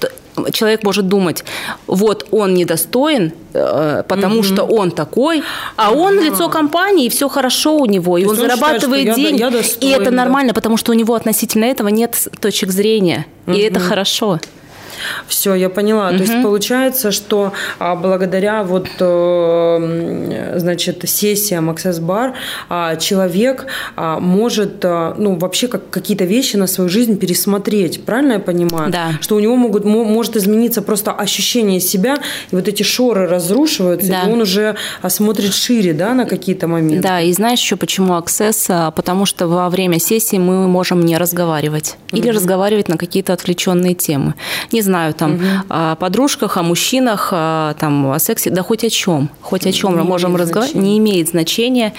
человек 0.52 0.82
может 0.84 1.08
думать, 1.08 1.44
вот 1.86 2.26
он 2.30 2.54
недостоин, 2.54 3.32
э, 3.52 4.02
потому 4.08 4.36
угу. 4.36 4.42
что 4.44 4.64
он 4.64 4.90
такой, 4.90 5.42
а 5.76 5.90
он 5.90 6.18
ага. 6.18 6.26
лицо 6.26 6.48
компании, 6.48 7.06
и 7.06 7.08
все 7.08 7.28
хорошо 7.28 7.76
у 7.76 7.86
него, 7.86 8.18
и 8.18 8.24
он, 8.24 8.30
он 8.30 8.36
зарабатывает 8.36 9.08
считает, 9.08 9.16
деньги. 9.16 9.40
Я, 9.40 9.46
я 9.46 9.50
достоин, 9.50 9.92
и 9.92 10.00
это 10.00 10.10
нормально, 10.10 10.52
да. 10.52 10.54
потому 10.54 10.76
что 10.76 10.92
у 10.92 10.94
него 10.94 11.14
относительно 11.14 11.64
этого 11.64 11.88
нет 11.88 12.28
точек 12.40 12.70
зрения. 12.70 13.26
Угу. 13.46 13.56
И 13.56 13.60
это 13.60 13.80
хорошо. 13.80 14.38
Все, 15.26 15.54
я 15.54 15.68
поняла. 15.68 16.08
Угу. 16.08 16.16
То 16.16 16.22
есть 16.22 16.42
получается, 16.42 17.10
что 17.10 17.52
а, 17.78 17.96
благодаря 17.96 18.62
вот, 18.62 18.88
э, 18.98 20.54
значит, 20.56 21.04
сессиям 21.08 21.70
Access 21.70 22.00
Bar 22.00 22.32
а, 22.68 22.96
человек 22.96 23.66
а, 23.96 24.18
может, 24.20 24.82
ну, 24.82 25.36
вообще 25.36 25.68
как 25.68 25.90
какие-то 25.90 26.24
вещи 26.24 26.56
на 26.56 26.66
свою 26.66 26.88
жизнь 26.88 27.18
пересмотреть. 27.18 28.04
Правильно 28.04 28.34
я 28.34 28.38
понимаю? 28.38 28.90
Да. 28.90 29.12
Что 29.20 29.36
у 29.36 29.40
него 29.40 29.56
могут, 29.56 29.84
может 29.84 30.36
измениться 30.36 30.82
просто 30.82 31.12
ощущение 31.12 31.80
себя, 31.80 32.18
и 32.50 32.56
вот 32.56 32.68
эти 32.68 32.82
шоры 32.82 33.26
разрушиваются, 33.26 34.08
да. 34.08 34.22
и 34.22 34.32
он 34.32 34.40
уже 34.40 34.76
смотрит 35.08 35.54
шире, 35.54 35.92
да, 35.92 36.14
на 36.14 36.26
какие-то 36.26 36.66
моменты. 36.66 37.02
Да, 37.02 37.20
и 37.20 37.32
знаешь 37.32 37.60
еще 37.60 37.76
почему 37.76 38.14
Access? 38.14 38.92
Потому 38.92 39.26
что 39.26 39.48
во 39.48 39.68
время 39.68 39.98
сессии 39.98 40.36
мы 40.36 40.68
можем 40.68 41.00
не 41.00 41.16
разговаривать. 41.16 41.96
Или 42.12 42.28
угу. 42.28 42.36
разговаривать 42.36 42.88
на 42.88 42.96
какие-то 42.96 43.32
отвлеченные 43.32 43.94
темы. 43.94 44.34
Не 44.72 44.77
знаю, 44.82 45.14
там, 45.14 45.34
угу. 45.34 45.44
о 45.68 45.96
подружках, 45.96 46.56
о 46.56 46.62
мужчинах, 46.62 47.30
о, 47.32 47.74
там, 47.78 48.10
о 48.10 48.18
сексе, 48.18 48.50
да 48.50 48.62
хоть 48.62 48.84
о 48.84 48.90
чем, 48.90 49.30
хоть 49.40 49.66
о 49.66 49.72
чем 49.72 49.92
не 49.92 49.98
мы 49.98 50.04
можем 50.04 50.36
разговаривать, 50.36 50.74
не 50.74 50.98
имеет 50.98 51.28
значения. 51.28 51.92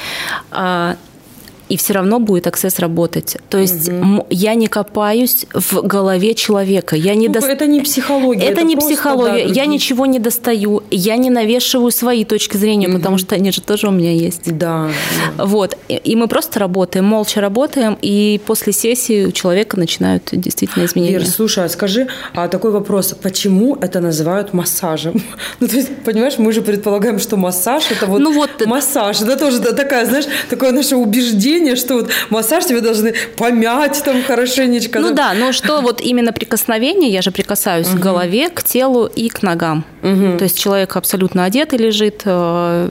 И 1.70 1.78
все 1.78 1.94
равно 1.94 2.20
будет 2.20 2.48
аксесс 2.48 2.80
работать. 2.80 3.38
То 3.50 3.58
есть 3.58 3.90
угу. 3.90 4.26
я 4.30 4.56
не 4.56 4.68
копаюсь 4.68 5.46
в 5.54 5.82
голове 5.82 6.34
человека. 6.34 6.96
Я 6.96 7.16
не 7.16 7.28
ну, 7.28 7.36
до... 7.36 7.40
Это 7.40 7.68
не 7.68 7.82
психология. 7.82 8.44
Это, 8.44 8.62
это 8.62 8.64
не 8.64 8.76
психология. 8.76 9.48
Да, 9.48 9.54
я 9.54 9.66
ничего 9.66 10.06
не 10.06 10.20
достаю. 10.20 10.84
Я 10.92 11.18
не 11.18 11.30
навешиваю 11.30 11.92
свои 11.92 12.26
точки 12.26 12.58
зрения, 12.58 12.88
угу. 12.88 12.98
потому 12.98 13.18
что 13.18 13.36
они 13.36 13.52
же 13.52 13.62
тоже 13.62 13.88
у 13.88 13.92
меня 13.92 14.12
есть. 14.12 14.42
Да. 14.58 14.90
да. 15.38 15.46
Вот. 15.46 15.78
И 15.88 16.16
мы 16.16 16.28
просто 16.28 16.60
работаем, 16.60 17.06
молча 17.06 17.42
работаем, 17.42 17.98
и 18.02 18.42
после 18.46 18.74
сессии 18.74 19.26
у 19.26 19.32
человека 19.32 19.78
начинают 19.78 20.30
действительно 20.32 20.86
изменения. 20.86 21.16
Ир, 21.16 21.28
слушай, 21.28 21.66
а 21.66 21.70
скажи, 21.70 22.08
а 22.34 22.48
такой 22.48 22.72
вопрос, 22.72 23.16
почему 23.22 23.76
это 23.76 24.00
называют 24.00 24.54
массажем? 24.54 25.22
Ну, 25.60 25.68
то 25.68 25.76
есть, 25.76 25.90
понимаешь, 26.06 26.38
мы 26.38 26.52
же 26.54 26.62
предполагаем, 26.62 27.20
что 27.20 27.36
массаж– 27.36 27.84
это 27.92 28.06
вот, 28.06 28.20
ну, 28.20 28.32
вот 28.32 28.66
массаж. 28.66 29.22
Это 29.22 29.38
тоже 29.38 29.60
да, 29.60 29.74
такая, 29.74 30.06
знаешь, 30.06 30.26
такое 30.50 30.72
наше 30.72 30.96
убеждение, 30.96 31.59
ощущение, 31.60 31.76
что 31.76 31.96
вот 31.96 32.10
массаж 32.30 32.66
тебе 32.66 32.82
должны 32.82 33.14
помять 33.38 34.02
там 34.04 34.24
хорошенечко. 34.24 35.00
Ну 35.00 35.14
да, 35.14 35.34
но 35.34 35.52
что 35.52 35.82
вот 35.82 36.02
именно 36.02 36.32
прикосновение, 36.32 37.10
я 37.10 37.22
же 37.22 37.32
прикасаюсь 37.32 37.88
к 37.88 37.96
голове, 37.96 38.50
к 38.50 38.64
телу 38.64 39.06
и 39.06 39.30
к 39.30 39.44
ногам. 39.44 39.86
То 40.02 40.44
есть 40.44 40.60
человек 40.60 40.96
абсолютно 40.96 41.46
одетый 41.46 41.80
лежит, 41.80 42.22
э, 42.26 42.90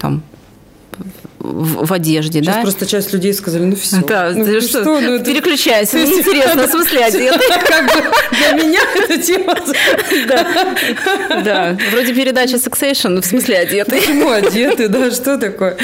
там 0.00 0.22
в, 1.40 1.86
в 1.86 1.92
одежде, 1.92 2.40
Сейчас 2.40 2.56
да? 2.56 2.62
просто 2.62 2.86
часть 2.86 3.12
людей 3.12 3.32
сказали, 3.32 3.64
ну 3.64 3.76
все. 3.76 3.98
Да, 4.06 4.32
ну, 4.34 4.60
что, 4.60 4.80
что? 4.80 5.00
Ну, 5.00 5.14
это... 5.14 5.24
переключайся, 5.24 5.96
мне 5.96 6.18
интересно, 6.18 6.66
в 6.66 6.70
смысле 6.70 7.04
одеты? 7.04 7.38
Для 8.30 8.52
меня 8.52 8.80
эта 8.96 9.18
тема... 9.22 9.54
Да, 11.44 11.76
вроде 11.92 12.14
передача 12.14 12.56
Succession, 12.56 13.20
в 13.20 13.24
смысле 13.24 13.58
одеты. 13.58 13.98
Почему 13.98 14.30
одеты, 14.30 14.88
да, 14.88 15.10
что 15.10 15.38
такое? 15.38 15.76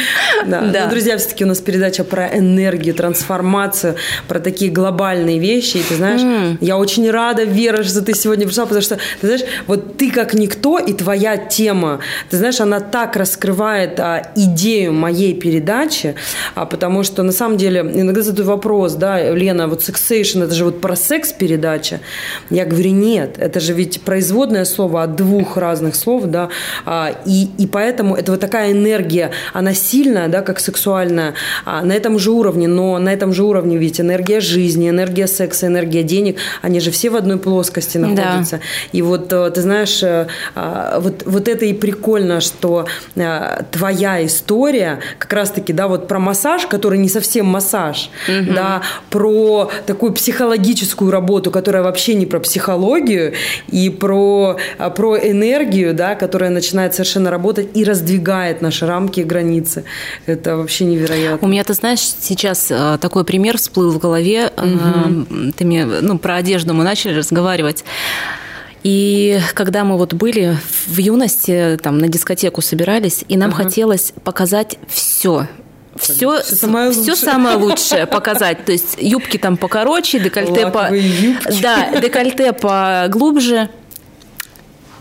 Да, 0.47 0.61
ну, 0.61 0.91
друзья, 0.91 1.17
все-таки 1.19 1.45
у 1.45 1.49
нас 1.49 1.61
передача 1.61 2.05
про 2.05 2.27
энергию, 2.37 2.95
трансформацию, 2.95 3.97
про 4.27 4.41
такие 4.41 4.71
глобальные 4.71 5.39
вещи, 5.39 5.79
и 5.79 5.83
ты 5.83 5.95
знаешь, 5.95 6.57
я 6.61 6.77
очень 6.77 7.11
рада, 7.11 7.45
Вера, 7.45 7.83
что 7.85 8.03
ты 8.03 8.15
сегодня 8.15 8.47
пришла, 8.47 8.65
потому 8.65 8.83
что, 8.83 8.97
ты 9.21 9.27
знаешь, 9.27 9.43
вот 9.67 9.97
ты 9.97 10.11
как 10.11 10.35
никто, 10.35 10.79
и 10.79 10.93
твоя 10.93 11.37
тема, 11.37 12.01
ты 12.31 12.39
знаешь, 12.39 12.61
она 12.61 12.81
так 12.81 13.17
раскрывает 13.17 14.01
а, 14.01 14.33
идею 14.35 14.93
моей 14.93 15.35
передачи, 15.45 16.15
а, 16.55 16.65
потому 16.65 17.05
что 17.05 17.23
на 17.23 17.33
самом 17.33 17.59
деле 17.59 17.81
иногда 17.81 18.23
задают 18.23 18.49
вопрос, 18.49 18.95
да, 18.95 19.31
Лена, 19.31 19.69
вот 19.69 19.83
сексейшн, 19.83 20.43
это 20.43 20.55
же 20.55 20.65
вот 20.65 20.81
про 20.81 20.97
секс 20.97 21.35
передача. 21.35 22.01
Я 22.49 22.65
говорю, 22.65 22.93
нет, 22.93 23.37
это 23.39 23.61
же 23.61 23.75
ведь 23.75 24.01
производное 24.01 24.65
слово 24.65 25.03
от 25.03 25.17
двух 25.17 25.59
разных 25.59 25.97
слов, 25.97 26.25
да, 26.25 26.49
а, 26.87 27.15
и, 27.27 27.51
и 27.59 27.67
поэтому 27.67 28.17
это 28.17 28.33
вот 28.33 28.41
такая 28.41 28.73
энергия, 28.73 29.33
она 29.53 29.75
сильная, 29.75 30.29
да, 30.29 30.41
как 30.41 30.61
сексуальная, 30.61 31.35
а, 31.67 31.83
на 31.83 31.93
этом 31.93 32.19
же 32.19 32.31
уровне, 32.31 32.67
но 32.67 32.99
на 32.99 33.13
этом 33.13 33.35
же 33.35 33.43
уровне 33.43 33.77
ведь 33.77 34.01
энергия 34.01 34.41
жизни, 34.41 34.89
энергия 34.89 35.27
секса, 35.27 35.67
энергия 35.67 36.03
денег, 36.03 36.39
они 36.63 36.81
же 36.81 36.91
все 36.91 37.11
в 37.11 37.17
одной 37.17 37.37
плоскости 37.37 37.99
находятся. 37.99 38.57
Да. 38.57 38.63
И 38.93 39.03
вот 39.03 39.31
э, 39.31 39.51
ты 39.51 39.61
знаешь, 39.61 40.03
э, 40.03 40.27
вот, 41.01 41.23
вот 41.27 41.49
это 41.49 41.67
и 41.67 41.75
прикольно, 41.75 42.41
что 42.41 42.87
э, 43.15 43.63
твоя 43.71 44.25
история 44.25 45.01
как 45.19 45.34
раз-таки, 45.35 45.73
да, 45.73 45.89
вот 45.89 46.09
про 46.09 46.19
массаж, 46.19 46.67
который 46.67 46.99
не 46.99 47.09
совсем 47.09 47.47
массаж, 47.47 48.11
угу. 48.29 48.53
да, 48.55 48.83
про 49.11 49.71
такую 49.87 50.13
психологическую 50.13 51.11
работу, 51.11 51.51
которая 51.51 51.83
вообще 51.83 52.15
не 52.15 52.27
про 52.27 52.41
психологию, 52.41 53.35
и 53.69 53.91
про, 53.91 54.57
а, 54.79 54.91
про 54.91 55.17
энергию, 55.17 55.95
да, 55.95 56.15
которая 56.15 56.51
начинает 56.51 56.95
совершенно 56.95 57.31
работать 57.31 57.69
и 57.75 57.85
раздвигает 57.85 58.63
наши 58.63 58.87
рамки 58.87 59.21
и 59.21 59.25
границы. 59.25 59.85
Это 60.27 60.57
вообще 60.57 60.85
невероятно. 60.85 61.47
У 61.47 61.51
меня, 61.51 61.65
ты 61.65 61.75
знаешь, 61.75 62.01
сейчас 62.01 62.69
а, 62.71 62.99
такой 62.99 63.25
пример 63.25 63.59
всплыл 63.59 63.91
в 63.91 63.99
голове. 63.99 64.51
Угу. 64.57 65.53
Ты 65.57 65.65
мне, 65.65 65.85
ну, 65.85 66.19
про 66.19 66.37
одежду 66.37 66.75
мы 66.75 66.85
начали 66.85 67.15
разговаривать. 67.15 67.85
И 68.85 69.41
когда 69.55 69.83
мы 69.83 69.97
вот 69.97 70.13
были 70.13 70.59
в 70.87 70.99
юности, 70.99 71.79
там 71.83 71.99
на 71.99 72.07
дискотеку 72.07 72.61
собирались, 72.61 73.25
и 73.29 73.37
нам 73.39 73.51
ага. 73.51 73.65
хотелось 73.65 74.13
показать 74.23 74.77
все, 74.89 75.49
все, 75.97 76.43
все, 76.43 76.57
самое, 76.57 76.91
все 76.91 77.01
лучшее. 77.01 77.17
самое 77.17 77.57
лучшее 77.57 78.07
показать. 78.07 78.63
То 78.67 78.73
есть 78.73 78.97
юбки 78.99 79.39
там 79.39 79.57
покороче, 79.57 80.21
декольте 80.21 80.67
по... 80.67 80.91
Да, 81.63 81.99
декольте 81.99 82.53
поглубже. 82.53 83.71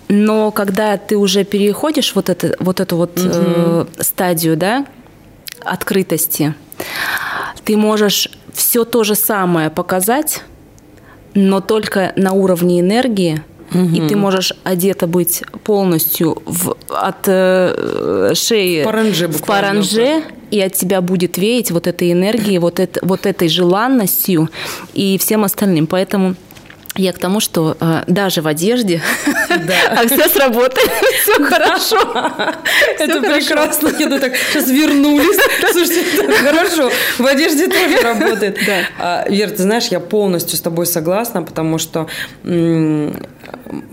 Но 0.08 0.52
когда 0.52 0.96
ты 0.98 1.18
уже 1.18 1.44
переходишь 1.44 2.16
вот, 2.16 2.30
это, 2.30 2.56
вот 2.60 2.80
эту 2.80 2.96
вот 2.96 3.20
угу. 3.20 3.28
э, 3.30 3.86
стадию, 4.00 4.56
да, 4.56 4.86
открытости, 5.66 6.54
ты 7.66 7.76
можешь 7.76 8.30
все 8.54 8.86
то 8.86 9.04
же 9.04 9.16
самое 9.16 9.70
показать, 9.70 10.44
но 11.34 11.60
только 11.60 12.14
на 12.16 12.32
уровне 12.32 12.80
энергии– 12.80 13.44
Угу. 13.74 13.96
И 13.96 14.08
ты 14.08 14.16
можешь 14.16 14.54
одета 14.64 15.08
быть 15.08 15.44
полностью 15.64 16.42
в, 16.46 16.76
от 16.90 17.28
э, 17.28 18.34
шеи 18.36 18.82
в 18.82 18.86
паранже, 18.86 19.28
в 19.28 19.42
паранже 19.44 20.24
и 20.52 20.62
от 20.62 20.74
тебя 20.74 21.02
будет 21.02 21.38
веять 21.38 21.72
вот 21.72 21.88
этой 21.88 22.12
энергией, 22.12 22.60
вот, 22.60 22.80
это, 22.80 23.00
вот 23.04 23.26
этой 23.26 23.48
желанностью 23.48 24.50
и 24.94 25.18
всем 25.18 25.44
остальным. 25.44 25.88
Поэтому 25.88 26.36
Я 26.96 27.12
к 27.12 27.18
тому, 27.18 27.40
что 27.40 27.76
э, 27.80 28.04
даже 28.06 28.42
в 28.42 28.48
одежде 28.48 29.02
да. 29.50 30.06
все 30.08 30.30
сработает, 30.30 30.92
все 31.24 31.44
хорошо. 31.44 31.98
Это 33.00 33.20
прекрасно. 33.20 33.90
Я 33.98 34.20
так 34.20 34.36
сейчас 34.36 34.70
вернулись. 34.70 35.40
Слушайте, 35.72 36.04
это 36.20 36.34
хорошо. 36.34 36.92
В 37.18 37.26
одежде 37.26 37.68
тоже 37.68 37.98
работает. 38.02 38.60
Да. 38.66 38.78
А, 39.00 39.26
Вер, 39.28 39.50
ты 39.50 39.64
знаешь, 39.64 39.88
я 39.88 40.00
полностью 40.00 40.56
с 40.56 40.62
тобой 40.62 40.86
согласна, 40.86 41.42
потому 41.42 41.80
что 41.80 42.08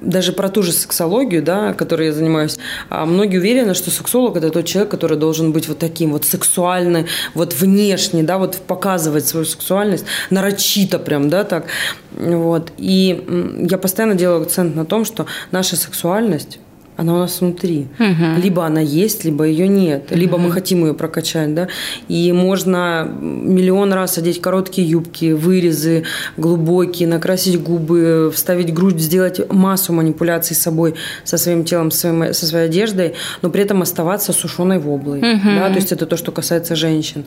даже 0.00 0.32
про 0.32 0.48
ту 0.48 0.62
же 0.62 0.72
сексологию, 0.72 1.42
да, 1.42 1.72
которой 1.74 2.08
я 2.08 2.12
занимаюсь, 2.12 2.58
а 2.88 3.06
многие 3.06 3.38
уверены, 3.38 3.74
что 3.74 3.90
сексолог 3.90 4.36
это 4.36 4.50
тот 4.50 4.66
человек, 4.66 4.90
который 4.90 5.16
должен 5.16 5.52
быть 5.52 5.68
вот 5.68 5.78
таким 5.78 6.12
вот 6.12 6.24
сексуальный, 6.24 7.06
вот 7.34 7.54
внешне, 7.54 8.22
да, 8.22 8.38
вот 8.38 8.56
показывать 8.56 9.26
свою 9.26 9.46
сексуальность 9.46 10.04
нарочито 10.30 10.98
прям, 10.98 11.30
да, 11.30 11.44
так. 11.44 11.66
Вот. 12.12 12.72
И 12.78 13.24
я 13.70 13.78
постоянно 13.78 14.14
делаю 14.14 14.42
акцент 14.42 14.74
на 14.74 14.84
том, 14.84 15.04
что 15.04 15.26
наша 15.50 15.76
сексуальность 15.76 16.58
она 17.00 17.14
у 17.14 17.16
нас 17.16 17.40
внутри. 17.40 17.86
Угу. 17.98 18.42
Либо 18.42 18.66
она 18.66 18.80
есть, 18.80 19.24
либо 19.24 19.44
ее 19.44 19.68
нет. 19.68 20.10
Либо 20.10 20.34
угу. 20.34 20.44
мы 20.44 20.50
хотим 20.52 20.84
ее 20.84 20.92
прокачать, 20.92 21.54
да. 21.54 21.68
И 22.08 22.30
можно 22.30 23.10
миллион 23.20 23.94
раз 23.94 24.18
одеть 24.18 24.42
короткие 24.42 24.86
юбки, 24.86 25.32
вырезы 25.32 26.04
глубокие, 26.36 27.08
накрасить 27.08 27.58
губы, 27.62 28.30
вставить 28.34 28.74
грудь, 28.74 29.00
сделать 29.00 29.40
массу 29.50 29.94
манипуляций 29.94 30.54
с 30.54 30.58
собой, 30.58 30.94
со 31.24 31.38
своим 31.38 31.64
телом, 31.64 31.90
со 31.90 32.00
своей, 32.00 32.34
со 32.34 32.44
своей 32.44 32.66
одеждой, 32.66 33.14
но 33.40 33.48
при 33.48 33.62
этом 33.62 33.80
оставаться 33.80 34.34
сушеной 34.34 34.78
в 34.78 34.86
облой. 34.90 35.20
Угу. 35.20 35.48
Да? 35.58 35.70
То 35.70 35.76
есть 35.76 35.92
это 35.92 36.04
то, 36.04 36.18
что 36.18 36.32
касается 36.32 36.76
женщин. 36.76 37.24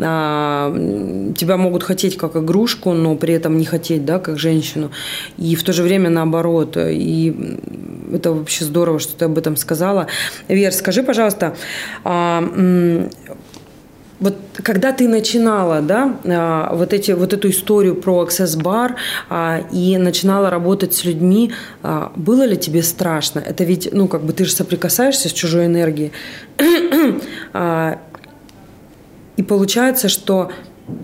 А, 0.00 0.74
тебя 1.36 1.56
могут 1.56 1.84
хотеть 1.84 2.16
как 2.16 2.34
игрушку, 2.34 2.92
но 2.92 3.14
при 3.14 3.34
этом 3.34 3.56
не 3.56 3.66
хотеть, 3.66 4.04
да, 4.04 4.18
как 4.18 4.36
женщину. 4.36 4.90
И 5.38 5.54
в 5.54 5.62
то 5.62 5.72
же 5.72 5.84
время 5.84 6.10
наоборот. 6.10 6.76
И 6.76 7.58
это 8.12 8.32
вообще 8.32 8.64
здорово, 8.64 8.98
что 8.98 9.11
ты 9.18 9.24
об 9.26 9.38
этом 9.38 9.56
сказала. 9.56 10.06
Вер, 10.48 10.72
скажи, 10.72 11.02
пожалуйста, 11.02 11.54
а, 12.04 12.42
вот 14.20 14.36
когда 14.54 14.92
ты 14.92 15.08
начинала, 15.08 15.80
да, 15.80 16.16
а, 16.24 16.74
вот, 16.74 16.92
эти, 16.92 17.10
вот 17.10 17.32
эту 17.32 17.50
историю 17.50 17.96
про 17.96 18.24
Access 18.24 18.56
Bar 18.56 18.92
а, 19.28 19.62
и 19.72 19.96
начинала 19.98 20.48
работать 20.50 20.94
с 20.94 21.04
людьми, 21.04 21.52
было 22.16 22.44
ли 22.44 22.56
тебе 22.56 22.82
страшно? 22.82 23.40
Это 23.40 23.64
ведь, 23.64 23.88
ну, 23.92 24.08
как 24.08 24.22
бы 24.22 24.32
ты 24.32 24.44
же 24.44 24.52
соприкасаешься 24.52 25.28
с 25.28 25.32
чужой 25.32 25.66
энергией. 25.66 26.12
И 29.38 29.42
получается, 29.42 30.08
что 30.08 30.50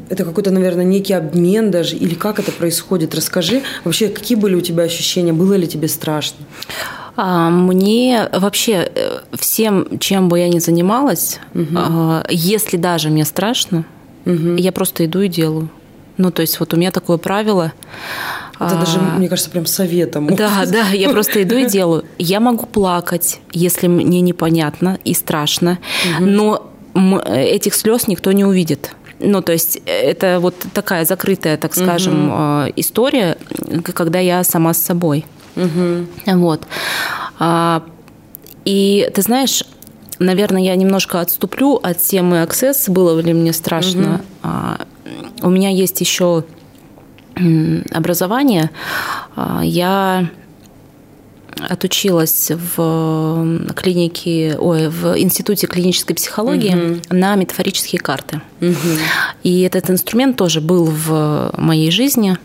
это 0.08 0.24
какой-то, 0.24 0.50
наверное, 0.50 0.84
некий 0.84 1.14
обмен 1.14 1.70
даже, 1.70 1.96
или 1.96 2.14
как 2.14 2.38
это 2.38 2.52
происходит? 2.52 3.14
Расскажи 3.14 3.62
вообще, 3.84 4.08
какие 4.08 4.36
были 4.36 4.54
у 4.54 4.60
тебя 4.60 4.84
ощущения, 4.84 5.32
было 5.32 5.54
ли 5.54 5.66
тебе 5.66 5.88
страшно? 5.88 6.44
А, 7.20 7.50
мне 7.50 8.28
вообще 8.32 8.88
э, 8.94 9.18
всем, 9.32 9.98
чем 9.98 10.28
бы 10.28 10.38
я 10.38 10.48
ни 10.48 10.60
занималась, 10.60 11.40
угу. 11.52 12.22
если 12.30 12.76
даже 12.76 13.10
мне 13.10 13.24
страшно, 13.24 13.84
угу. 14.24 14.54
я 14.54 14.70
просто 14.70 15.04
иду 15.04 15.22
и 15.22 15.28
делаю. 15.28 15.68
Ну, 16.16 16.30
то 16.30 16.42
есть 16.42 16.60
вот 16.60 16.72
у 16.74 16.76
меня 16.76 16.92
такое 16.92 17.16
правило. 17.16 17.72
Это 18.54 18.76
а, 18.76 18.78
даже, 18.78 19.00
мне 19.00 19.28
кажется, 19.28 19.50
прям 19.50 19.66
советом. 19.66 20.28
Да, 20.36 20.64
да, 20.72 20.90
я 20.90 21.08
просто 21.08 21.42
иду 21.42 21.56
и 21.56 21.66
делаю. 21.66 22.04
Я 22.18 22.38
могу 22.38 22.66
плакать, 22.66 23.40
если 23.50 23.88
мне 23.88 24.20
непонятно 24.20 25.00
и 25.04 25.12
страшно, 25.12 25.80
угу. 26.20 26.24
но 26.24 26.70
этих 27.26 27.74
слез 27.74 28.06
никто 28.06 28.30
не 28.30 28.44
увидит. 28.44 28.92
Ну, 29.18 29.42
то 29.42 29.50
есть 29.50 29.82
это 29.86 30.38
вот 30.38 30.54
такая 30.72 31.04
закрытая, 31.04 31.56
так 31.56 31.74
скажем, 31.74 32.28
угу. 32.30 32.72
история, 32.76 33.36
когда 33.82 34.20
я 34.20 34.44
сама 34.44 34.72
с 34.72 34.78
собой. 34.78 35.24
Угу. 35.56 36.36
Вот. 36.38 36.62
А, 37.38 37.82
и 38.64 39.10
ты 39.14 39.22
знаешь, 39.22 39.64
наверное, 40.18 40.62
я 40.62 40.76
немножко 40.76 41.20
отступлю 41.20 41.76
от 41.76 41.98
темы 41.98 42.36
Access. 42.42 42.90
Было 42.90 43.18
ли 43.20 43.32
мне 43.32 43.52
страшно? 43.52 44.14
Угу. 44.14 44.22
А, 44.42 44.80
у 45.42 45.50
меня 45.50 45.70
есть 45.70 46.00
еще 46.00 46.44
образование. 47.92 48.70
А, 49.36 49.60
я 49.62 50.28
отучилась 51.68 52.50
в 52.76 53.64
клинике, 53.74 54.56
ой, 54.58 54.88
в 54.88 55.18
институте 55.18 55.66
клинической 55.66 56.14
психологии 56.14 56.74
угу. 56.74 57.00
на 57.10 57.34
метафорические 57.34 58.00
карты. 58.00 58.40
Угу. 58.60 58.76
И 59.42 59.62
этот 59.62 59.90
инструмент 59.90 60.36
тоже 60.36 60.60
был 60.60 60.84
в 60.84 61.52
моей 61.56 61.90
жизни. 61.90 62.38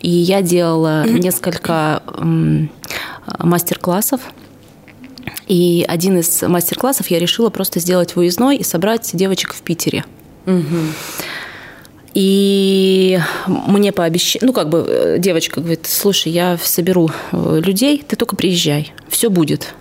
И 0.00 0.10
я 0.10 0.42
делала 0.42 1.04
несколько 1.06 2.02
мастер-классов. 3.38 4.20
И 5.46 5.84
один 5.88 6.18
из 6.18 6.42
мастер-классов 6.42 7.10
я 7.10 7.18
решила 7.18 7.50
просто 7.50 7.80
сделать 7.80 8.16
выездной 8.16 8.56
и 8.56 8.64
собрать 8.64 9.10
девочек 9.14 9.54
в 9.54 9.62
Питере. 9.62 10.04
И 12.14 13.20
мне 13.46 13.92
пообещали, 13.92 14.44
ну 14.44 14.52
как 14.52 14.70
бы 14.70 14.84
э, 14.88 15.18
девочка 15.18 15.60
говорит, 15.60 15.86
слушай, 15.86 16.32
я 16.32 16.58
соберу 16.60 17.10
э, 17.30 17.60
людей, 17.64 18.02
ты 18.06 18.16
только 18.16 18.34
приезжай, 18.34 18.92
все 19.08 19.30
будет. 19.30 19.74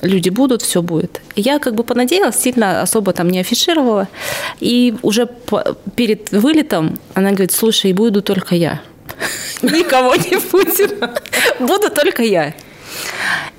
Люди 0.00 0.28
будут, 0.28 0.62
все 0.62 0.82
будет. 0.82 1.20
Я 1.34 1.58
как 1.58 1.74
бы 1.74 1.82
понадеялась, 1.82 2.36
сильно 2.36 2.82
особо 2.82 3.12
там 3.12 3.30
не 3.30 3.40
афишировала. 3.40 4.06
И 4.60 4.94
уже 5.02 5.28
перед 5.96 6.30
вылетом 6.30 6.98
она 7.14 7.30
говорит, 7.30 7.52
слушай, 7.52 7.92
буду 7.92 8.22
только 8.22 8.54
я. 8.54 8.80
Никого 9.62 10.14
не 10.14 10.38
будет. 10.50 10.98
Буду 11.60 11.90
только 11.90 12.22
я. 12.22 12.54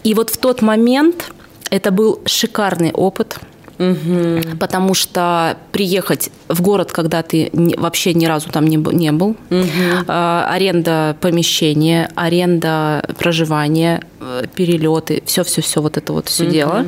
И 0.04 0.14
вот 0.14 0.30
в 0.30 0.38
тот 0.38 0.62
момент 0.62 1.32
это 1.70 1.92
был 1.92 2.22
шикарный 2.26 2.92
опыт. 2.92 3.38
Угу. 3.80 4.58
Потому 4.60 4.94
что 4.94 5.58
приехать 5.72 6.30
в 6.48 6.62
город, 6.62 6.92
когда 6.92 7.24
ты 7.24 7.50
вообще 7.54 8.14
ни 8.14 8.26
разу 8.26 8.50
там 8.50 8.68
не, 8.68 8.78
не 8.78 9.12
был, 9.12 9.36
угу. 9.50 10.06
аренда 10.08 11.18
помещения, 11.20 12.10
аренда 12.16 13.04
проживания, 13.18 14.04
э, 14.22 14.44
перелеты, 14.54 15.24
все-все-все 15.26 15.82
вот 15.82 15.98
это 15.98 16.14
вот 16.14 16.28
все 16.30 16.44
угу. 16.44 16.52
дело. 16.52 16.86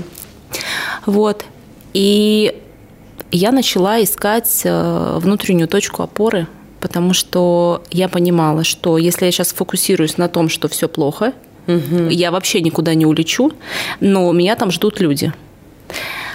Вот. 1.07 1.43
И 1.93 2.61
я 3.31 3.51
начала 3.51 4.01
искать 4.03 4.61
э, 4.63 5.17
внутреннюю 5.19 5.67
точку 5.67 6.03
опоры 6.03 6.47
потому 6.85 7.13
что 7.13 7.81
я 7.89 8.07
понимала, 8.07 8.63
что 8.63 8.99
если 8.99 9.25
я 9.25 9.31
сейчас 9.31 9.53
фокусируюсь 9.53 10.19
на 10.19 10.27
том, 10.29 10.49
что 10.49 10.67
все 10.67 10.87
плохо, 10.87 11.33
угу. 11.65 12.09
я 12.11 12.29
вообще 12.29 12.61
никуда 12.61 12.93
не 12.93 13.07
улечу, 13.07 13.53
но 14.01 14.31
меня 14.31 14.55
там 14.55 14.69
ждут 14.69 14.99
люди. 14.99 15.33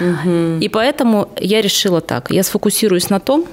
Угу. 0.00 0.58
И 0.60 0.68
поэтому 0.68 1.28
я 1.40 1.62
решила 1.62 2.00
так, 2.00 2.32
я 2.32 2.42
сфокусируюсь 2.42 3.10
на 3.10 3.20
том, 3.20 3.46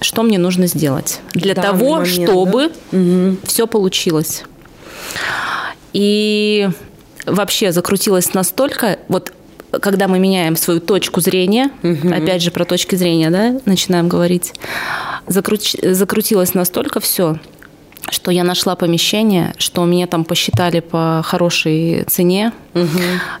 что 0.00 0.22
мне 0.22 0.38
нужно 0.38 0.68
сделать 0.68 1.20
для 1.34 1.52
Данный 1.52 1.78
того, 1.78 1.90
момент, 1.96 2.08
чтобы 2.08 2.72
да? 2.90 2.98
угу. 2.98 3.36
все 3.44 3.66
получилось. 3.66 4.44
И 5.92 6.70
вообще 7.26 7.72
закрутилась 7.72 8.32
настолько, 8.32 9.00
вот 9.08 9.34
когда 9.80 10.08
мы 10.08 10.18
меняем 10.18 10.56
свою 10.56 10.80
точку 10.80 11.20
зрения, 11.20 11.70
угу. 11.82 12.12
опять 12.12 12.42
же 12.42 12.50
про 12.50 12.64
точки 12.64 12.96
зрения, 12.96 13.30
да, 13.30 13.60
начинаем 13.64 14.08
говорить, 14.08 14.52
закруч... 15.26 15.76
закрутилось 15.82 16.54
настолько 16.54 17.00
все, 17.00 17.38
что 18.10 18.30
я 18.30 18.44
нашла 18.44 18.76
помещение, 18.76 19.54
что 19.58 19.84
меня 19.84 20.06
там 20.06 20.24
посчитали 20.24 20.80
по 20.80 21.22
хорошей 21.24 22.04
цене, 22.04 22.52
угу. 22.74 22.88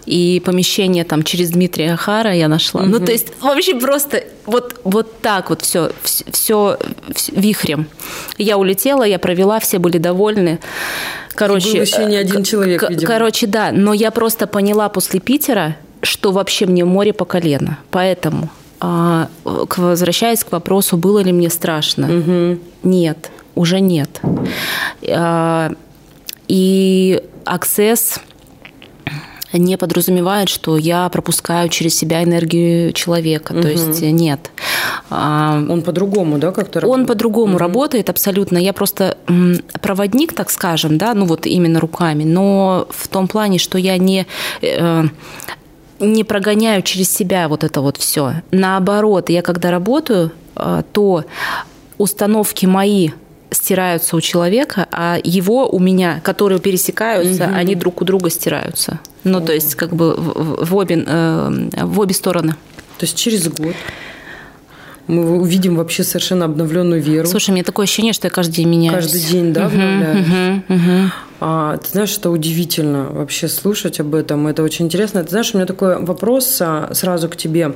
и 0.06 0.42
помещение 0.44 1.04
там 1.04 1.22
через 1.22 1.50
Дмитрия 1.50 1.96
Хара 1.96 2.34
я 2.34 2.48
нашла. 2.48 2.82
Угу. 2.82 2.90
Ну, 2.90 3.00
то 3.00 3.12
есть 3.12 3.28
вообще 3.40 3.74
просто 3.74 4.24
вот, 4.46 4.80
вот 4.84 5.20
так 5.20 5.50
вот 5.50 5.62
все, 5.62 5.92
все, 6.02 6.24
все 6.32 6.78
вихрем. 7.32 7.86
Я 8.38 8.58
улетела, 8.58 9.04
я 9.04 9.18
провела, 9.18 9.60
все 9.60 9.78
были 9.78 9.98
довольны. 9.98 10.60
Короче, 11.34 11.68
и 11.68 11.72
был 11.72 11.80
еще 11.80 12.04
не 12.04 12.16
один 12.16 12.44
человек, 12.44 12.88
видимо. 12.88 13.06
Короче, 13.06 13.46
да, 13.46 13.72
но 13.72 13.92
я 13.92 14.10
просто 14.10 14.46
поняла 14.46 14.88
после 14.88 15.20
Питера, 15.20 15.76
что 16.04 16.32
вообще 16.32 16.66
мне 16.66 16.84
море 16.84 17.12
по 17.12 17.24
колено. 17.24 17.78
Поэтому, 17.90 18.48
а, 18.80 19.28
возвращаясь 19.44 20.44
к 20.44 20.52
вопросу, 20.52 20.96
было 20.96 21.20
ли 21.20 21.32
мне 21.32 21.50
страшно, 21.50 22.18
угу. 22.18 22.58
нет, 22.82 23.30
уже 23.54 23.80
нет. 23.80 24.20
А, 25.08 25.70
и 26.48 27.22
аксесс 27.44 28.20
не 29.58 29.76
подразумевает, 29.78 30.48
что 30.48 30.76
я 30.76 31.08
пропускаю 31.08 31.68
через 31.68 31.96
себя 31.96 32.22
энергию 32.22 32.92
человека. 32.92 33.52
Угу. 33.52 33.62
То 33.62 33.68
есть 33.68 34.02
нет. 34.02 34.50
А, 35.10 35.62
он 35.68 35.82
по-другому, 35.82 36.38
да, 36.38 36.50
как-то 36.50 36.80
работает? 36.80 37.00
Он 37.00 37.06
по-другому 37.06 37.52
угу. 37.52 37.58
работает 37.58 38.10
абсолютно. 38.10 38.58
Я 38.58 38.72
просто 38.72 39.16
проводник, 39.80 40.32
так 40.32 40.50
скажем, 40.50 40.98
да, 40.98 41.14
ну 41.14 41.24
вот 41.24 41.46
именно 41.46 41.80
руками, 41.80 42.24
но 42.24 42.88
в 42.90 43.08
том 43.08 43.28
плане, 43.28 43.58
что 43.58 43.78
я 43.78 43.96
не 43.96 44.26
э, 44.62 45.04
не 46.04 46.24
прогоняю 46.24 46.82
через 46.82 47.10
себя 47.10 47.48
вот 47.48 47.64
это 47.64 47.80
вот 47.80 47.96
все. 47.96 48.42
Наоборот, 48.50 49.30
я 49.30 49.42
когда 49.42 49.70
работаю, 49.70 50.32
э, 50.56 50.82
то 50.92 51.24
установки 51.98 52.66
мои 52.66 53.10
стираются 53.50 54.16
у 54.16 54.20
человека, 54.20 54.88
а 54.90 55.18
его 55.22 55.68
у 55.68 55.78
меня, 55.78 56.20
которые 56.22 56.60
пересекаются, 56.60 57.44
угу. 57.44 57.54
они 57.54 57.74
друг 57.74 58.02
у 58.02 58.04
друга 58.04 58.30
стираются. 58.30 59.00
Ну, 59.22 59.38
О. 59.38 59.40
то 59.40 59.52
есть, 59.52 59.74
как 59.74 59.94
бы 59.94 60.14
в, 60.14 60.64
в, 60.64 60.76
обе, 60.76 61.02
э, 61.06 61.68
в 61.82 62.00
обе 62.00 62.14
стороны. 62.14 62.52
То 62.98 63.06
есть 63.06 63.16
через 63.16 63.48
год 63.48 63.74
мы 65.06 65.40
увидим 65.40 65.76
вообще 65.76 66.02
совершенно 66.04 66.46
обновленную 66.46 67.00
веру. 67.00 67.26
Слушай, 67.26 67.50
мне 67.50 67.62
такое 67.62 67.84
ощущение, 67.84 68.12
что 68.12 68.26
я 68.26 68.30
каждый 68.30 68.56
день 68.56 68.68
меняюсь. 68.68 68.94
Каждый 68.94 69.20
день, 69.20 69.52
да, 69.52 69.66
обновляюсь? 69.66 70.26
Угу, 70.26 70.74
угу. 70.74 71.10
А, 71.40 71.76
ты 71.76 71.88
знаешь, 71.90 72.08
что 72.08 72.30
удивительно 72.30 73.08
вообще 73.10 73.48
слушать 73.48 74.00
об 74.00 74.14
этом. 74.14 74.46
Это 74.46 74.62
очень 74.62 74.86
интересно. 74.86 75.22
Ты 75.22 75.30
знаешь, 75.30 75.52
у 75.52 75.58
меня 75.58 75.66
такой 75.66 76.02
вопрос 76.02 76.56
а, 76.60 76.90
сразу 76.94 77.28
к 77.28 77.36
тебе. 77.36 77.74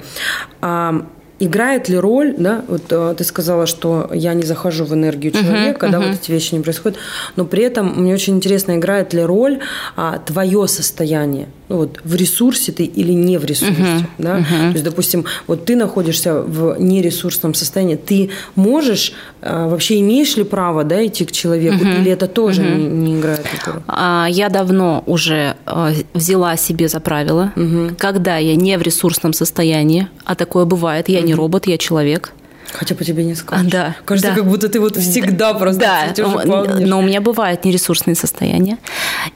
А, 0.60 1.06
Играет 1.40 1.88
ли 1.88 1.96
роль, 1.96 2.34
да, 2.36 2.64
вот 2.66 2.86
э, 2.90 3.14
ты 3.16 3.22
сказала, 3.22 3.66
что 3.66 4.10
я 4.12 4.34
не 4.34 4.42
захожу 4.42 4.84
в 4.84 4.92
энергию 4.92 5.30
человека, 5.32 5.86
uh-huh, 5.86 5.90
да, 5.90 5.98
uh-huh. 5.98 6.08
вот 6.08 6.20
эти 6.20 6.32
вещи 6.32 6.54
не 6.54 6.60
происходят, 6.62 6.98
но 7.36 7.44
при 7.44 7.62
этом 7.62 8.02
мне 8.02 8.12
очень 8.12 8.34
интересно, 8.34 8.76
играет 8.76 9.12
ли 9.12 9.22
роль 9.22 9.60
а, 9.94 10.18
твое 10.18 10.66
состояние, 10.66 11.46
ну, 11.68 11.76
вот 11.76 12.00
в 12.04 12.14
ресурсе 12.14 12.72
ты 12.72 12.84
или 12.84 13.12
не 13.12 13.38
в 13.38 13.44
ресурсе, 13.44 13.82
uh-huh, 13.82 14.04
да, 14.18 14.38
uh-huh. 14.38 14.68
то 14.68 14.72
есть, 14.72 14.84
допустим, 14.84 15.24
вот 15.46 15.66
ты 15.66 15.76
находишься 15.76 16.40
в 16.40 16.76
нересурсном 16.78 17.54
состоянии, 17.54 17.96
ты 17.96 18.30
можешь, 18.54 19.12
а, 19.42 19.68
вообще 19.68 20.00
имеешь 20.00 20.36
ли 20.36 20.44
право, 20.44 20.84
да, 20.84 21.04
идти 21.06 21.24
к 21.24 21.32
человеку, 21.32 21.84
uh-huh, 21.84 22.00
или 22.00 22.10
это 22.10 22.26
тоже 22.26 22.62
uh-huh. 22.62 22.76
не, 22.76 22.86
не 22.86 23.18
играет 23.18 23.46
роль? 23.66 23.82
А, 23.86 24.26
я 24.30 24.48
давно 24.48 25.02
уже 25.06 25.56
а, 25.66 25.92
взяла 26.14 26.56
себе 26.56 26.88
за 26.88 27.00
правило, 27.00 27.52
uh-huh. 27.54 27.94
когда 27.96 28.38
я 28.38 28.56
не 28.56 28.78
в 28.78 28.82
ресурсном 28.82 29.32
состоянии, 29.32 30.08
а 30.24 30.34
такое 30.34 30.64
бывает, 30.64 31.08
я 31.08 31.20
не 31.20 31.34
робот, 31.34 31.66
я 31.66 31.76
человек. 31.76 32.32
Хотя 32.72 32.94
по 32.94 33.04
тебе 33.04 33.24
не 33.24 33.34
скажешь. 33.34 33.66
А, 33.66 33.70
да. 33.70 33.96
Кажется, 34.04 34.30
да. 34.30 34.36
как 34.36 34.46
будто 34.46 34.68
ты 34.68 34.80
вот 34.80 34.96
всегда 34.96 35.52
да, 35.52 35.58
просто 35.58 35.80
да. 36.14 36.76
Но 36.80 36.98
у 36.98 37.02
меня 37.02 37.20
бывают 37.20 37.64
нересурсные 37.64 38.14
состояния. 38.14 38.78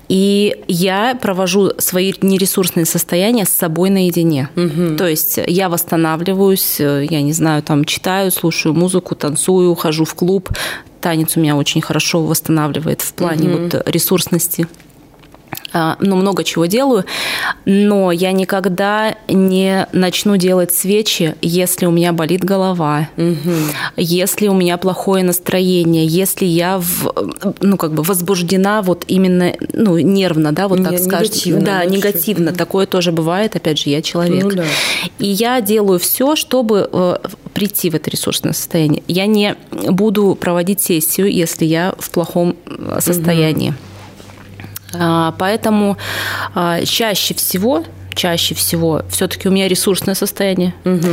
И 0.09 0.63
я 0.69 1.19
провожу 1.21 1.73
свои 1.79 2.13
нересурсные 2.21 2.85
состояния 2.85 3.45
с 3.45 3.51
собой 3.51 3.91
наедине. 3.91 4.49
Угу. 4.57 4.97
То 4.97 5.07
есть 5.07 5.39
я 5.47 5.69
восстанавливаюсь, 5.69 6.79
я 6.81 7.23
не 7.23 7.33
знаю, 7.33 7.63
там 7.63 7.85
читаю, 7.85 8.31
слушаю 8.31 8.75
музыку, 8.75 9.15
танцую, 9.15 9.75
хожу 9.75 10.05
в 10.05 10.15
клуб. 10.15 10.51
Танец 11.01 11.37
у 11.37 11.41
меня 11.41 11.57
очень 11.57 11.81
хорошо 11.81 12.23
восстанавливает 12.23 13.01
в 13.01 13.13
плане 13.15 13.49
угу. 13.49 13.63
вот 13.63 13.89
ресурсности. 13.89 14.67
А, 15.75 15.97
ну, 16.01 16.17
много 16.17 16.45
чего 16.45 16.67
делаю, 16.67 17.05
но 17.65 18.13
я 18.13 18.33
никогда 18.33 19.17
не 19.29 19.87
начну 19.93 20.37
делать 20.37 20.75
свечи, 20.75 21.35
если 21.41 21.87
у 21.87 21.91
меня 21.91 22.13
болит 22.13 22.45
голова, 22.45 23.09
угу. 23.17 23.55
если 23.97 24.49
у 24.49 24.55
меня 24.55 24.77
плохое 24.77 25.25
настроение, 25.25 26.07
если 26.07 26.45
я 26.45 26.79
в, 26.79 27.13
ну, 27.61 27.79
как 27.79 27.95
бы 27.95 28.03
возбуждена 28.03 28.83
вот 28.83 29.05
именно, 29.09 29.55
ну, 29.73 29.99
нервно, 29.99 30.53
да, 30.53 30.69
вот 30.69 30.85
так 30.85 30.99
скажем. 30.99 31.23
Негативно, 31.23 31.65
да, 31.65 31.85
негативно. 31.87 32.51
Угу. 32.51 32.59
Такое 32.59 32.87
тоже 32.87 33.13
бывает, 33.13 33.57
опять 33.57 33.79
же, 33.79 33.89
я 33.89 34.03
человек. 34.03 34.45
Ну, 34.45 34.51
да. 34.51 34.65
И 35.19 35.27
я 35.27 35.61
делаю 35.63 35.99
все, 35.99 36.37
чтобы 36.37 36.89
э, 36.93 37.17
прийти 37.55 37.89
в 37.89 37.95
это 37.95 38.11
ресурсное 38.11 38.53
состояние. 38.53 39.03
Я 39.09 39.27
не 39.27 39.57
буду 39.71 40.37
проводить 40.39 40.83
сессию, 40.83 41.33
если 41.33 41.65
я 41.65 41.95
в 41.99 42.11
плохом 42.11 42.57
э, 42.67 42.99
состоянии. 43.01 43.71
Угу. 43.71 43.77
А, 44.95 45.35
поэтому 45.39 45.97
а, 46.55 46.85
чаще 46.85 47.35
всего 47.35 47.85
чаще 48.15 48.55
всего 48.55 49.03
все-таки 49.09 49.49
у 49.49 49.51
меня 49.51 49.69
ресурсное 49.69 50.15
состояние. 50.15 50.75
Угу. 50.85 51.09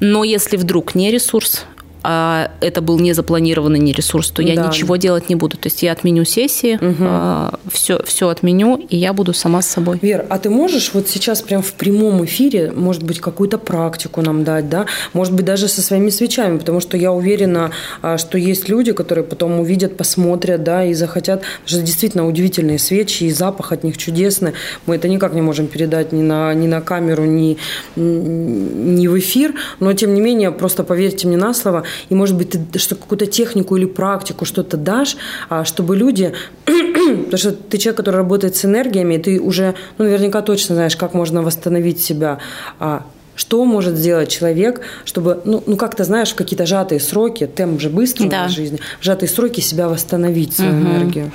Но 0.00 0.22
если 0.22 0.58
вдруг 0.58 0.94
не 0.94 1.10
ресурс, 1.10 1.64
а 2.02 2.50
это 2.60 2.80
был 2.80 2.98
не 2.98 3.12
запланированный 3.12 3.78
не 3.78 3.92
ресурс, 3.92 4.30
то 4.30 4.42
я 4.42 4.56
да. 4.56 4.66
ничего 4.66 4.96
делать 4.96 5.28
не 5.28 5.36
буду. 5.36 5.56
То 5.56 5.66
есть 5.66 5.82
я 5.82 5.92
отменю 5.92 6.24
сессии, 6.24 6.78
угу. 6.80 7.58
все, 7.70 8.02
все 8.04 8.28
отменю, 8.28 8.76
и 8.88 8.96
я 8.96 9.12
буду 9.12 9.32
сама 9.32 9.62
с 9.62 9.68
собой. 9.68 9.98
Вер, 10.02 10.26
а 10.28 10.38
ты 10.38 10.50
можешь 10.50 10.92
вот 10.94 11.08
сейчас 11.08 11.42
прям 11.42 11.62
в 11.62 11.72
прямом 11.74 12.24
эфире, 12.24 12.72
может 12.74 13.02
быть, 13.02 13.20
какую-то 13.20 13.58
практику 13.58 14.22
нам 14.22 14.44
дать, 14.44 14.68
да? 14.68 14.86
Может 15.12 15.34
быть, 15.34 15.44
даже 15.44 15.68
со 15.68 15.82
своими 15.82 16.10
свечами, 16.10 16.58
потому 16.58 16.80
что 16.80 16.96
я 16.96 17.12
уверена, 17.12 17.70
а, 18.00 18.18
что 18.18 18.38
есть 18.38 18.68
люди, 18.68 18.92
которые 18.92 19.24
потом 19.24 19.60
увидят, 19.60 19.96
посмотрят, 19.96 20.62
да, 20.62 20.84
и 20.84 20.94
захотят. 20.94 21.40
Потому 21.40 21.68
что 21.68 21.80
действительно 21.82 22.26
удивительные 22.26 22.78
свечи, 22.78 23.24
и 23.24 23.30
запах 23.30 23.72
от 23.72 23.84
них 23.84 23.96
чудесный. 23.96 24.52
Мы 24.86 24.96
это 24.96 25.08
никак 25.08 25.34
не 25.34 25.42
можем 25.42 25.66
передать 25.66 26.12
ни 26.12 26.22
на, 26.22 26.52
ни 26.54 26.66
на 26.66 26.80
камеру, 26.80 27.24
ни, 27.24 27.56
ни 27.96 29.06
в 29.06 29.18
эфир, 29.18 29.54
но 29.80 29.92
тем 29.92 30.14
не 30.14 30.20
менее, 30.20 30.50
просто 30.50 30.84
поверьте 30.84 31.28
мне 31.28 31.36
на 31.36 31.54
слово, 31.54 31.84
и, 32.08 32.14
может 32.14 32.36
быть, 32.36 32.56
ты 32.70 32.78
что 32.78 32.94
какую-то 32.94 33.26
технику 33.26 33.76
или 33.76 33.84
практику 33.84 34.44
что-то 34.44 34.76
дашь, 34.76 35.16
а, 35.48 35.64
чтобы 35.64 35.96
люди... 35.96 36.32
Потому 36.64 37.38
что 37.38 37.52
ты 37.52 37.78
человек, 37.78 37.96
который 37.98 38.16
работает 38.16 38.56
с 38.56 38.64
энергиями, 38.64 39.16
ты 39.16 39.40
уже, 39.40 39.74
ну, 39.98 40.04
наверняка 40.04 40.42
точно 40.42 40.74
знаешь, 40.74 40.96
как 40.96 41.14
можно 41.14 41.42
восстановить 41.42 42.00
себя. 42.00 42.38
А, 42.78 43.04
что 43.34 43.64
может 43.64 43.96
сделать 43.96 44.28
человек, 44.28 44.80
чтобы, 45.04 45.40
ну, 45.44 45.62
ну 45.66 45.76
как-то, 45.76 46.04
знаешь, 46.04 46.30
в 46.30 46.34
какие-то 46.34 46.66
сжатые 46.66 47.00
сроки, 47.00 47.46
темп 47.46 47.80
же 47.80 47.88
быстро 47.88 48.28
да. 48.28 48.46
в 48.46 48.50
жизни, 48.50 48.78
в 49.00 49.04
сжатые 49.04 49.28
сроки 49.28 49.60
себя 49.60 49.88
восстановить, 49.88 50.54
свою 50.54 50.72
угу. 50.72 50.80
энергию? 50.82 51.32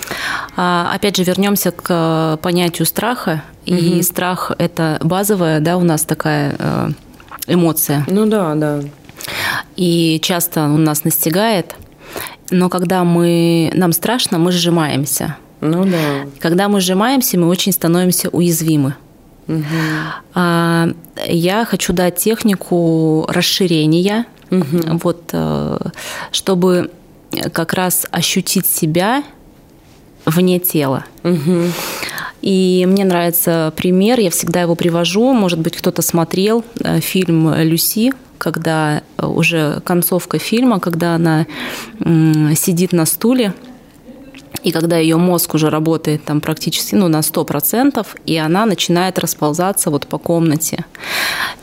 А, 0.55 0.91
опять 0.93 1.17
же, 1.17 1.23
вернемся 1.23 1.71
к 1.71 1.85
э, 1.89 2.37
понятию 2.41 2.85
страха. 2.85 3.43
Угу. 3.65 3.75
И 3.75 4.01
страх– 4.03 4.51
это 4.57 4.99
базовая, 5.01 5.59
да, 5.59 5.77
у 5.77 5.83
нас 5.83 6.03
такая 6.03 6.55
э, 6.57 6.89
эмоция. 7.47 8.05
Ну 8.07 8.25
да, 8.25 8.53
да 8.55 8.81
и 9.75 10.19
часто 10.21 10.63
он 10.63 10.83
нас 10.83 11.03
настигает. 11.03 11.75
Но 12.49 12.69
когда 12.69 13.03
мы, 13.03 13.71
нам 13.73 13.91
страшно, 13.91 14.37
мы 14.37 14.51
сжимаемся. 14.51 15.37
Ну 15.61 15.85
да. 15.85 16.25
Когда 16.39 16.67
мы 16.69 16.79
сжимаемся, 16.81 17.37
мы 17.37 17.47
очень 17.47 17.71
становимся 17.71 18.29
уязвимы. 18.29 18.95
Угу. 19.47 19.63
А, 20.35 20.89
я 21.25 21.65
хочу 21.65 21.93
дать 21.93 22.17
технику 22.17 23.25
расширения, 23.29 24.25
угу. 24.51 24.99
вот, 25.03 25.29
э, 25.31 25.79
чтобы 26.31 26.91
как 27.53 27.73
раз 27.73 28.05
ощутить 28.11 28.65
себя 28.65 29.23
вне 30.25 30.59
тела. 30.59 31.05
Угу. 31.23 31.71
И 32.41 32.85
мне 32.87 33.05
нравится 33.05 33.73
пример, 33.75 34.19
я 34.19 34.29
всегда 34.29 34.61
его 34.61 34.75
привожу. 34.75 35.33
Может 35.33 35.59
быть, 35.59 35.75
кто-то 35.75 36.01
смотрел 36.01 36.63
э, 36.81 36.99
фильм 36.99 37.53
«Люси», 37.55 38.13
когда 38.37 39.01
э, 39.17 39.25
уже 39.25 39.81
концовка 39.83 40.39
фильма, 40.39 40.79
когда 40.79 41.15
она 41.15 41.45
сидит 42.55 42.93
на 42.93 43.05
стуле, 43.05 43.53
и 44.63 44.71
когда 44.71 44.97
ее 44.97 45.17
мозг 45.17 45.53
уже 45.53 45.69
работает 45.69 46.25
там 46.25 46.41
практически 46.41 46.95
ну, 46.95 47.07
на 47.07 47.19
100%, 47.19 48.05
и 48.25 48.37
она 48.37 48.65
начинает 48.65 49.19
расползаться 49.19 49.89
вот 49.89 50.07
по 50.07 50.17
комнате. 50.17 50.85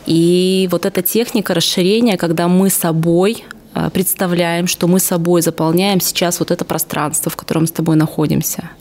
И 0.06 0.68
вот 0.70 0.86
эта 0.86 1.02
техника 1.02 1.54
расширения, 1.54 2.16
когда 2.16 2.48
мы 2.48 2.70
собой 2.70 3.44
представляем, 3.92 4.66
что 4.66 4.86
мы 4.86 5.00
собой 5.00 5.42
заполняем 5.42 6.00
сейчас 6.00 6.40
вот 6.40 6.50
это 6.50 6.64
пространство, 6.64 7.30
в 7.30 7.36
котором 7.36 7.62
мы 7.62 7.66
с 7.66 7.72
тобой 7.72 7.96
находимся– 7.96 8.70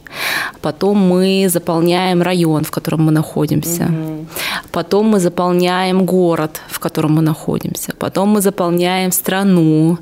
Потом 0.61 0.97
мы 0.97 1.49
заполняем 1.49 2.21
район, 2.21 2.63
в 2.63 2.71
котором 2.71 3.03
мы 3.03 3.11
находимся. 3.11 3.83
Угу. 3.83 4.25
Потом 4.71 5.07
мы 5.07 5.19
заполняем 5.19 6.05
город, 6.05 6.61
в 6.69 6.79
котором 6.79 7.13
мы 7.13 7.21
находимся. 7.21 7.93
Потом 7.99 8.29
мы 8.29 8.41
заполняем 8.41 9.11
страну, 9.11 9.97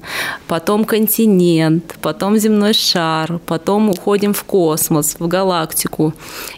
потом 0.47 0.85
континент, 0.85 1.95
потом 2.01 2.37
земной 2.37 2.73
шар, 2.73 3.39
потом 3.45 3.89
уходим 3.89 4.33
в 4.33 4.43
космос, 4.43 5.15
в 5.19 5.27
галактику. 5.27 6.13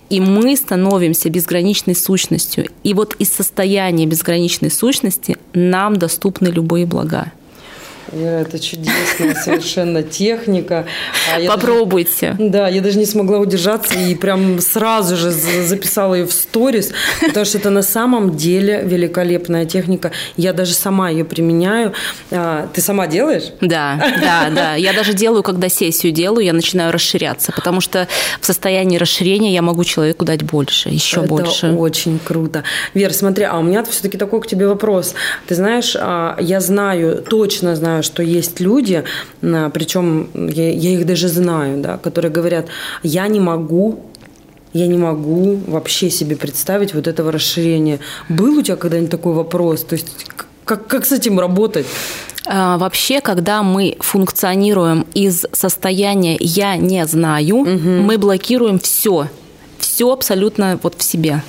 И 0.09 0.19
мы 0.19 0.55
становимся 0.55 1.29
безграничной 1.29 1.95
сущностью. 1.95 2.69
И 2.83 2.93
вот 2.93 3.15
из 3.19 3.33
состояния 3.33 4.05
безграничной 4.05 4.71
сущности 4.71 5.37
нам 5.53 5.97
доступны 5.97 6.47
любые 6.47 6.85
блага. 6.85 7.31
Это 8.15 8.59
чудесная 8.59 9.35
совершенно 9.35 10.03
техника. 10.03 10.85
А 11.35 11.45
Попробуйте. 11.47 12.35
Даже, 12.37 12.49
да, 12.49 12.67
я 12.67 12.81
даже 12.81 12.97
не 12.97 13.05
смогла 13.05 13.39
удержаться 13.39 13.95
и 13.95 14.15
прям 14.15 14.59
сразу 14.59 15.15
же 15.15 15.31
записала 15.31 16.15
ее 16.15 16.25
в 16.25 16.33
сторис, 16.33 16.91
потому 17.21 17.45
что 17.45 17.57
это 17.57 17.69
на 17.69 17.81
самом 17.81 18.35
деле 18.35 18.81
великолепная 18.83 19.65
техника. 19.65 20.11
Я 20.37 20.53
даже 20.53 20.73
сама 20.73 21.09
ее 21.09 21.25
применяю. 21.25 21.93
А, 22.31 22.67
ты 22.73 22.81
сама 22.81 23.07
делаешь? 23.07 23.51
Да, 23.61 23.97
да, 24.21 24.49
да. 24.49 24.75
Я 24.75 24.93
даже 24.93 25.13
делаю, 25.13 25.43
когда 25.43 25.69
сессию 25.69 26.13
делаю, 26.13 26.45
я 26.45 26.53
начинаю 26.53 26.91
расширяться, 26.91 27.51
потому 27.51 27.81
что 27.81 28.07
в 28.39 28.45
состоянии 28.45 28.97
расширения 28.97 29.53
я 29.53 29.61
могу 29.61 29.83
человеку 29.83 30.25
дать 30.25 30.43
больше, 30.43 30.89
еще 30.89 31.21
это 31.21 31.29
больше. 31.29 31.67
очень 31.71 32.19
круто. 32.19 32.63
Вер, 32.93 33.13
смотри, 33.13 33.45
а 33.45 33.57
у 33.57 33.63
меня 33.63 33.83
все-таки 33.83 34.17
такой 34.17 34.41
к 34.41 34.47
тебе 34.47 34.67
вопрос. 34.67 35.15
Ты 35.47 35.55
знаешь, 35.55 35.95
а, 35.99 36.37
я 36.39 36.59
знаю, 36.59 37.23
точно 37.27 37.75
знаю, 37.75 38.02
что 38.03 38.23
есть 38.23 38.59
люди, 38.59 39.03
причем 39.41 40.29
я, 40.33 40.69
я 40.71 40.89
их 40.91 41.05
даже 41.05 41.27
знаю, 41.27 41.81
да, 41.81 41.97
которые 41.97 42.31
говорят, 42.31 42.67
я 43.03 43.27
не 43.27 43.39
могу 43.39 43.99
я 44.73 44.87
не 44.87 44.97
могу 44.97 45.59
вообще 45.67 46.09
себе 46.09 46.35
представить 46.35 46.95
вот 46.95 47.07
этого 47.07 47.31
расширения. 47.31 47.99
Был 48.27 48.57
у 48.57 48.61
тебя 48.63 48.75
когда-нибудь 48.75 49.11
такой 49.11 49.33
вопрос? 49.33 49.83
То 49.83 49.93
есть 49.93 50.25
как, 50.65 50.87
как 50.87 51.05
с 51.05 51.11
этим 51.11 51.39
работать? 51.39 51.85
А, 52.47 52.79
вообще, 52.79 53.21
когда 53.21 53.61
мы 53.61 53.97
функционируем 53.99 55.05
из 55.13 55.45
состояния 55.51 56.37
«я 56.39 56.75
не 56.75 57.05
знаю», 57.05 57.57
угу. 57.57 57.69
мы 57.69 58.17
блокируем 58.17 58.79
все 58.79 59.29
все 59.83 60.11
абсолютно 60.11 60.79
вот 60.81 60.95
в 60.97 61.03
себе. 61.03 61.43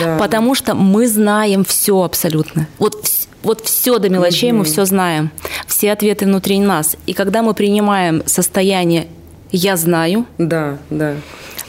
Да. 0.00 0.16
Потому 0.16 0.54
что 0.54 0.74
мы 0.74 1.08
знаем 1.08 1.64
все 1.64 2.02
абсолютно. 2.02 2.66
Вот, 2.78 3.04
вот 3.42 3.64
все 3.64 3.98
до 3.98 4.08
мелочей 4.08 4.50
угу. 4.50 4.58
мы 4.58 4.64
все 4.64 4.84
знаем. 4.84 5.30
Все 5.66 5.92
ответы 5.92 6.26
внутри 6.26 6.58
нас. 6.58 6.96
И 7.06 7.12
когда 7.12 7.42
мы 7.42 7.54
принимаем 7.54 8.22
состояние 8.26 9.06
«я 9.50 9.76
знаю», 9.76 10.26
да, 10.38 10.78
да. 10.90 11.14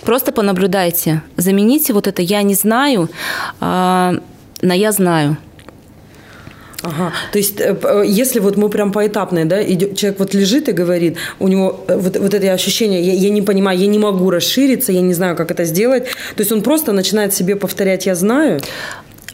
просто 0.04 0.32
понаблюдайте. 0.32 1.24
Замените 1.38 1.94
вот 1.94 2.08
это 2.08 2.22
«я 2.22 2.42
не 2.44 2.56
знаю» 2.56 3.10
а, 3.60 4.16
на 4.62 4.74
«я 4.74 4.92
знаю». 4.92 5.38
Ага. 6.84 7.14
То 7.32 7.38
есть, 7.38 7.60
э, 7.60 7.78
э, 7.84 8.04
если 8.08 8.40
вот 8.40 8.58
мы 8.58 8.70
прям 8.70 8.92
поэтапно, 8.92 9.46
да, 9.46 9.62
идет, 9.64 9.96
человек 9.96 10.20
вот 10.20 10.34
лежит 10.34 10.68
и 10.68 10.72
говорит, 10.72 11.18
у 11.40 11.48
него 11.48 11.86
э, 11.88 11.96
вот, 11.96 12.18
вот 12.18 12.34
это 12.34 12.54
ощущение, 12.54 13.02
я, 13.02 13.14
я 13.14 13.30
не 13.30 13.42
понимаю, 13.42 13.78
я 13.78 13.88
не 13.88 14.00
могу 14.00 14.30
расшириться, 14.32 14.92
я 14.92 15.02
не 15.02 15.14
знаю, 15.14 15.36
как 15.36 15.52
это 15.52 15.66
сделать. 15.66 16.06
То 16.36 16.42
есть 16.42 16.52
он 16.52 16.62
просто 16.64 16.92
начинает 16.92 17.34
себе 17.34 17.56
повторять, 17.56 18.08
я 18.08 18.16
знаю. 18.16 18.62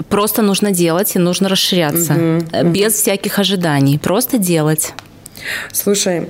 Просто 0.10 0.42
нужно 0.42 0.72
делать 0.72 1.16
и 1.16 1.20
нужно 1.20 1.50
расширяться. 1.50 2.14
Угу, 2.14 2.70
без 2.70 2.94
угу. 2.94 3.02
всяких 3.02 3.40
ожиданий. 3.40 3.98
Просто 3.98 4.38
делать. 4.38 4.94
Слушай, 5.72 6.28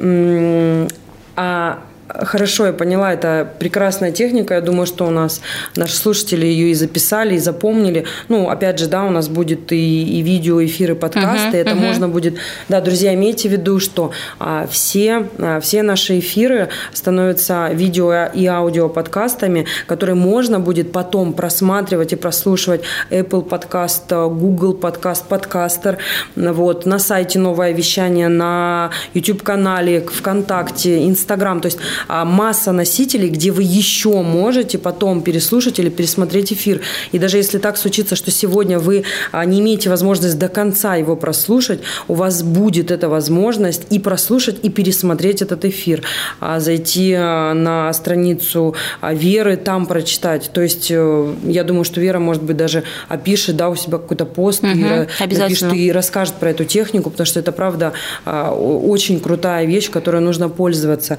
а 1.36 1.80
Хорошо, 2.08 2.68
я 2.68 2.74
поняла, 2.74 3.14
это 3.14 3.48
прекрасная 3.60 4.12
техника. 4.12 4.54
Я 4.54 4.62
думаю, 4.62 4.86
что 4.86 5.06
у 5.06 5.10
нас 5.10 5.42
наши 5.76 5.96
слушатели 5.96 6.46
ее 6.46 6.72
и 6.72 6.74
записали, 6.74 7.36
и 7.36 7.38
запомнили. 7.38 8.06
Ну, 8.30 8.50
опять 8.50 8.80
же, 8.80 8.88
да, 8.88 9.04
у 9.04 9.10
нас 9.10 9.28
будет 9.28 9.72
и, 9.74 10.20
и 10.20 10.22
видео, 10.22 10.64
эфиры, 10.64 10.96
подкасты. 10.96 11.58
Uh-huh, 11.58 11.62
это 11.62 11.72
uh-huh. 11.72 11.86
можно 11.88 12.08
будет... 12.08 12.38
Да, 12.70 12.80
друзья, 12.80 13.14
имейте 13.14 13.50
в 13.50 13.52
виду, 13.52 13.80
что 13.80 14.12
а, 14.40 14.68
все, 14.68 15.28
а, 15.38 15.60
все 15.60 15.84
наши 15.84 16.20
эфиры 16.20 16.70
становятся 16.94 17.70
видео 17.74 18.28
и 18.34 18.46
аудио 18.46 18.88
подкастами, 18.88 19.66
которые 19.86 20.16
можно 20.16 20.62
будет 20.62 20.94
потом 20.94 21.34
просматривать 21.34 22.14
и 22.14 22.16
прослушивать 22.16 22.82
Apple 23.10 23.42
подкаст, 23.42 24.10
Google 24.10 24.74
подкаст, 24.76 25.26
подкастер. 25.28 25.98
Вот, 26.36 26.86
на 26.86 27.00
сайте 27.00 27.40
новое 27.40 27.74
вещание, 27.74 28.30
на 28.30 28.92
YouTube-канале, 29.14 30.02
ВКонтакте, 30.02 31.06
Инстаграм. 31.06 31.60
То 31.60 31.66
есть 31.66 31.80
масса 32.08 32.72
носителей, 32.72 33.30
где 33.30 33.52
вы 33.52 33.64
еще 33.64 34.22
можете 34.22 34.78
потом 34.78 35.22
переслушать 35.22 35.80
или 35.80 35.90
пересмотреть 35.90 36.54
эфир. 36.54 36.82
И 37.12 37.20
даже 37.20 37.38
если 37.38 37.58
так 37.58 37.78
случится, 37.78 38.16
что 38.16 38.32
сегодня 38.32 38.80
вы 38.80 39.04
а, 39.32 39.46
не 39.46 39.60
имеете 39.60 39.90
возможность 39.90 40.38
до 40.38 40.50
конца 40.50 40.96
его 40.96 41.16
прослушать, 41.16 41.82
у 42.08 42.14
вас 42.14 42.44
будет 42.44 42.92
эта 42.92 43.10
возможность 43.10 43.84
и 43.90 44.00
прослушать, 44.00 44.60
и 44.64 44.70
пересмотреть 44.70 45.42
этот 45.42 45.66
эфир, 45.66 46.04
а, 46.40 46.60
зайти 46.60 47.16
на 47.18 47.92
страницу 47.94 48.76
Веры, 49.02 49.58
там 49.58 49.86
прочитать. 49.86 50.50
То 50.54 50.62
есть 50.62 50.88
э, 50.90 51.34
я 51.44 51.64
думаю, 51.64 51.84
что 51.84 52.02
Вера, 52.02 52.20
может 52.20 52.44
быть, 52.44 52.58
даже 52.58 52.84
опишет 53.08 53.56
да, 53.56 53.70
у 53.70 53.76
себя 53.76 53.98
какой-то 53.98 54.26
пост 54.26 54.64
угу, 54.64 54.72
и 54.72 55.08
напишет 55.38 55.74
и 55.74 55.92
расскажет 55.92 56.36
про 56.36 56.52
эту 56.52 56.66
технику, 56.66 57.10
потому 57.10 57.26
что 57.26 57.40
это, 57.40 57.52
правда, 57.52 57.94
очень 58.26 59.20
крутая 59.20 59.66
вещь, 59.66 59.90
которой 59.90 60.22
нужно 60.22 60.50
пользоваться. 60.50 61.18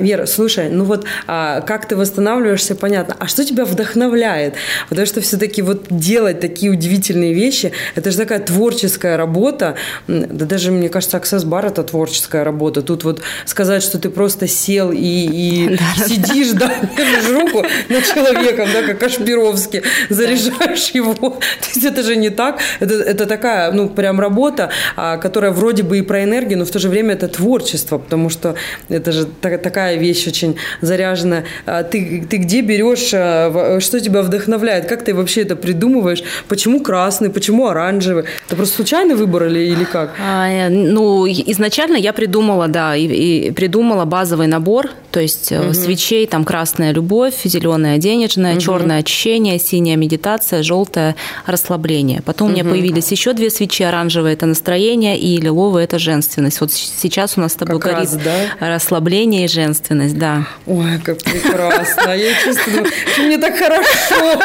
Вера, 0.00 0.26
слушай, 0.26 0.68
ну 0.68 0.84
вот 0.84 1.04
а, 1.26 1.60
как 1.60 1.88
ты 1.88 1.96
восстанавливаешься, 1.96 2.74
понятно. 2.74 3.16
А 3.18 3.26
что 3.26 3.44
тебя 3.44 3.64
вдохновляет? 3.64 4.54
Потому 4.88 5.06
что 5.06 5.20
все-таки 5.20 5.62
вот 5.62 5.86
делать 5.90 6.40
такие 6.40 6.70
удивительные 6.70 7.34
вещи, 7.34 7.72
это 7.94 8.10
же 8.10 8.16
такая 8.16 8.40
творческая 8.40 9.16
работа. 9.16 9.76
Да 10.06 10.46
даже, 10.46 10.70
мне 10.70 10.88
кажется, 10.88 11.18
Bar– 11.44 11.66
это 11.68 11.82
творческая 11.82 12.44
работа. 12.44 12.82
Тут 12.82 13.04
вот 13.04 13.22
сказать, 13.44 13.82
что 13.82 13.98
ты 13.98 14.10
просто 14.10 14.46
сел 14.46 14.92
и, 14.92 14.98
и 14.98 15.68
да, 15.98 16.04
сидишь, 16.06 16.52
да, 16.52 16.72
держишь 16.96 17.30
руку 17.30 17.62
над 17.88 18.04
человеком, 18.04 18.68
да, 18.72 18.82
как 18.82 18.98
Кашпировский, 18.98 19.82
заряжаешь 20.10 20.90
его. 20.90 21.14
То 21.14 21.66
есть 21.74 21.84
это 21.84 22.02
же 22.02 22.16
не 22.16 22.30
так. 22.30 22.58
Это, 22.80 22.94
это 22.94 23.26
такая, 23.26 23.72
ну, 23.72 23.88
прям 23.88 24.20
работа, 24.20 24.70
а, 24.96 25.16
которая 25.16 25.52
вроде 25.52 25.82
бы 25.82 25.98
и 25.98 26.02
про 26.02 26.22
энергию, 26.22 26.58
но 26.58 26.64
в 26.64 26.70
то 26.70 26.78
же 26.78 26.88
время 26.88 27.14
это 27.14 27.28
творчество, 27.28 27.98
потому 27.98 28.30
что 28.30 28.54
это 28.88 29.12
же 29.12 29.26
такая 29.40 29.83
такая 29.84 29.96
вещь 29.96 30.26
очень 30.26 30.56
заряженная. 30.80 31.44
А 31.66 31.82
ты, 31.82 32.26
ты 32.28 32.38
где 32.38 32.62
берешь, 32.62 33.10
а, 33.12 33.78
что 33.80 34.00
тебя 34.00 34.22
вдохновляет? 34.22 34.86
Как 34.86 35.04
ты 35.04 35.14
вообще 35.14 35.42
это 35.42 35.56
придумываешь? 35.56 36.22
Почему 36.48 36.80
красный, 36.80 37.28
почему 37.28 37.66
оранжевый? 37.66 38.24
Это 38.46 38.56
просто 38.56 38.76
случайный 38.76 39.14
выбор 39.14 39.44
или, 39.44 39.60
или 39.60 39.84
как? 39.84 40.14
А, 40.18 40.48
э, 40.48 40.68
ну, 40.70 41.26
изначально 41.26 41.96
я 41.96 42.12
придумала, 42.12 42.68
да, 42.68 42.96
и, 42.96 43.06
и 43.06 43.50
придумала 43.50 44.06
базовый 44.06 44.46
набор, 44.46 44.90
то 45.14 45.20
есть 45.20 45.52
угу. 45.52 45.72
свечей, 45.74 46.26
там 46.26 46.44
красная 46.44 46.90
любовь, 46.90 47.34
зеленая 47.44 47.98
денежная, 47.98 48.54
угу. 48.54 48.60
черное 48.60 48.98
очищение, 48.98 49.60
синяя 49.60 49.96
медитация, 49.96 50.64
желтое 50.64 51.14
расслабление. 51.46 52.20
Потом 52.22 52.48
угу. 52.48 52.54
у 52.54 52.56
меня 52.56 52.68
появились 52.68 53.12
еще 53.12 53.32
две 53.32 53.48
свечи, 53.48 53.84
оранжевое– 53.84 54.32
это 54.34 54.46
настроение, 54.46 55.16
и 55.16 55.36
лиловое– 55.36 55.84
это 55.84 56.00
женственность. 56.00 56.60
Вот 56.60 56.72
сейчас 56.72 57.38
у 57.38 57.42
нас 57.42 57.52
с 57.52 57.54
тобой 57.54 57.78
как 57.78 57.92
горит 57.92 58.12
раз, 58.12 58.22
да? 58.24 58.72
расслабление 58.74 59.44
и 59.44 59.48
женственность 59.48 60.18
да. 60.18 60.48
Ой, 60.66 60.98
как 61.04 61.18
прекрасно. 61.18 62.10
Я 62.10 62.34
чувствую, 62.34 62.84
что 63.12 63.22
мне 63.22 63.38
так 63.38 63.56
хорошо. 63.56 64.42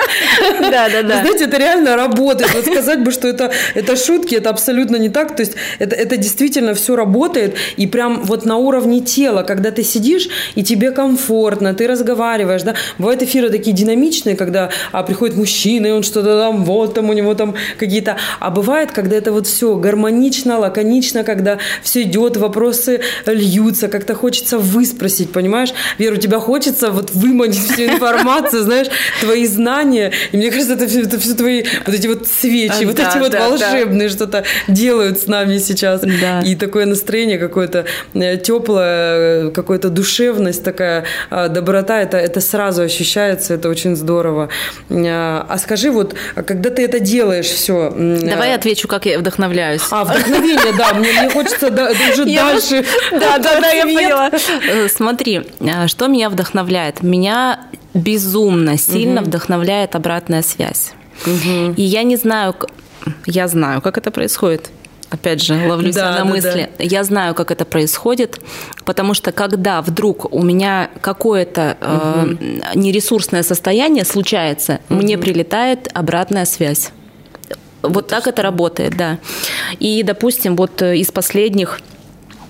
Да, 0.60 0.88
да, 0.90 1.02
да. 1.02 1.22
Знаете, 1.22 1.46
это 1.46 1.58
реально 1.58 1.96
работает. 1.96 2.54
Вот 2.54 2.66
сказать 2.66 3.04
бы, 3.04 3.12
что 3.12 3.28
это, 3.28 3.52
это 3.74 3.96
шутки, 3.96 4.36
это 4.36 4.52
абсолютно 4.52 4.98
не 4.98 5.10
так. 5.10 5.36
То 5.36 5.42
есть 5.42 5.54
это, 5.80 5.96
это 5.96 6.16
действительно 6.18 6.76
все 6.76 6.96
работает. 6.96 7.56
И 7.78 7.88
прям 7.88 8.22
вот 8.22 8.46
на 8.46 8.58
уровне 8.58 9.00
тела, 9.00 9.42
когда 9.42 9.72
ты 9.72 9.84
сидишь, 9.84 10.30
и 10.60 10.64
тебе 10.64 10.92
комфортно, 10.92 11.74
ты 11.74 11.88
разговариваешь, 11.88 12.64
да. 12.64 12.76
Бывают 12.98 13.22
эфиры 13.24 13.50
такие 13.50 13.76
динамичные, 13.76 14.36
когда 14.36 14.70
а, 14.92 15.04
приходит 15.04 15.36
мужчина, 15.38 15.88
и 15.88 15.92
он 15.92 16.04
что-то 16.04 16.40
там, 16.40 16.66
вот 16.66 16.94
там 16.94 17.10
у 17.10 17.14
него 17.14 17.34
там 17.34 17.56
какие-то... 17.78 18.18
А 18.40 18.50
бывает, 18.50 18.92
когда 18.92 19.16
это 19.16 19.32
вот 19.32 19.48
все 19.48 19.76
гармонично, 19.76 20.60
лаконично, 20.60 21.24
когда 21.24 21.60
все 21.84 22.04
идет, 22.04 22.38
вопросы 22.38 23.02
льются, 23.26 23.88
как-то 23.88 24.16
хочется 24.16 24.58
выспросить 24.58 25.00
спросить, 25.00 25.32
понимаешь? 25.32 25.70
Вера, 25.98 26.16
у 26.16 26.18
тебя 26.18 26.40
хочется 26.40 26.92
вот 26.92 27.12
выманить 27.12 27.58
всю 27.58 27.86
информацию, 27.86 28.64
знаешь, 28.64 28.88
твои 29.22 29.46
знания. 29.48 30.12
И 30.32 30.38
мне 30.38 30.52
кажется, 30.52 30.74
это 30.74 30.88
все, 30.88 31.02
это 31.02 31.20
все 31.20 31.34
твои 31.34 31.64
вот 31.86 31.96
эти 31.96 32.08
вот 32.08 32.28
свечи, 32.28 32.86
вот 32.86 33.00
эти 33.00 33.18
вот 33.18 33.34
волшебные 33.34 34.10
что-то 34.10 34.44
делают 34.68 35.20
с 35.20 35.28
нами 35.28 35.58
сейчас. 35.58 36.02
И 36.46 36.56
такое 36.56 36.86
настроение 36.86 37.38
какое-то 37.38 37.86
э, 38.14 38.38
теплое, 38.38 39.52
какое-то 39.52 39.90
душевность 40.50 40.64
такая, 40.64 41.06
а, 41.30 41.48
доброта, 41.48 42.02
это, 42.02 42.18
это 42.18 42.42
сразу 42.42 42.82
ощущается, 42.82 43.54
это 43.54 43.70
очень 43.70 43.96
здорово. 43.96 44.50
А, 44.90 45.46
а 45.50 45.58
скажи, 45.58 45.92
вот, 45.92 46.16
когда 46.36 46.70
ты 46.70 46.84
это 46.84 47.00
делаешь 47.00 47.48
все... 47.48 47.92
Давай 47.92 48.50
я 48.50 48.56
отвечу, 48.56 48.88
как 48.88 49.06
я 49.06 49.20
вдохновляюсь. 49.20 49.82
А, 49.92 50.04
вдохновение, 50.04 50.74
да, 50.78 50.94
мне, 50.94 51.30
хочется 51.30 51.68
уже 52.14 52.26
дальше. 52.26 52.86
Да, 53.12 53.38
да, 53.38 53.60
да, 53.60 53.72
я 53.72 53.84
поняла. 53.84 54.30
Э, 54.30 54.88
смотри, 54.88 55.42
э, 55.60 55.88
что 55.88 56.08
меня 56.08 56.30
вдохновляет? 56.30 57.04
Меня 57.04 57.60
безумно 57.94 58.78
сильно 58.78 59.22
вдохновляет 59.22 59.96
обратная 59.96 60.42
связь. 60.42 60.94
И 61.78 61.82
я 61.82 62.04
не 62.04 62.18
знаю, 62.18 62.56
я 63.26 63.48
знаю, 63.48 63.82
как 63.82 63.98
это 63.98 64.12
происходит. 64.12 64.70
Опять 65.10 65.42
же, 65.42 65.68
ловлю 65.68 65.92
себя 65.92 66.04
да, 66.04 66.12
на 66.12 66.18
да, 66.18 66.26
мысли. 66.26 66.70
Да. 66.78 66.84
Я 66.84 67.04
знаю, 67.04 67.34
как 67.34 67.50
это 67.52 67.66
происходит, 67.66 68.40
потому 68.86 69.16
что 69.16 69.32
когда 69.32 69.82
вдруг 69.82 70.32
у 70.32 70.44
меня 70.44 70.92
какое-то 71.02 71.78
угу. 71.82 72.38
э, 72.40 72.76
нересурсное 72.76 73.42
состояние 73.42 74.06
случается, 74.06 74.80
угу. 74.90 75.02
мне 75.02 75.18
прилетает 75.18 75.90
обратная 75.94 76.46
связь. 76.46 76.92
Вот 77.82 78.06
это 78.06 78.16
так 78.16 78.22
что? 78.22 78.30
это 78.32 78.42
работает, 78.44 78.98
да. 78.98 79.18
И, 79.80 80.04
допустим, 80.04 80.56
вот 80.56 80.82
э, 80.82 80.98
из 80.98 81.12
последних 81.12 81.80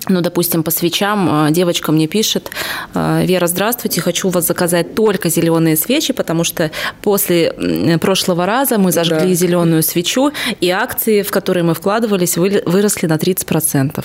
ну, 0.08 0.20
допустим, 0.20 0.62
по 0.62 0.70
свечам 0.70 1.48
э, 1.48 1.52
девочка 1.52 1.92
мне 1.92 2.06
пишет, 2.06 2.50
э, 2.94 3.24
Вера, 3.24 3.46
здравствуйте, 3.46 4.00
хочу 4.00 4.28
у 4.28 4.30
вас 4.30 4.46
заказать 4.46 4.94
только 4.94 5.28
зеленые 5.28 5.76
свечи, 5.76 6.12
потому 6.12 6.44
что 6.44 6.70
после 7.02 7.52
прошлого 8.00 8.46
раза 8.46 8.78
мы 8.78 8.92
зажгли 8.92 9.28
да. 9.28 9.34
зеленую 9.34 9.82
свечу, 9.82 10.32
и 10.60 10.70
акции, 10.70 11.22
в 11.22 11.30
которые 11.30 11.64
мы 11.64 11.74
вкладывались, 11.74 12.36
выросли 12.36 13.06
на 13.06 13.16
30%. 13.16 14.04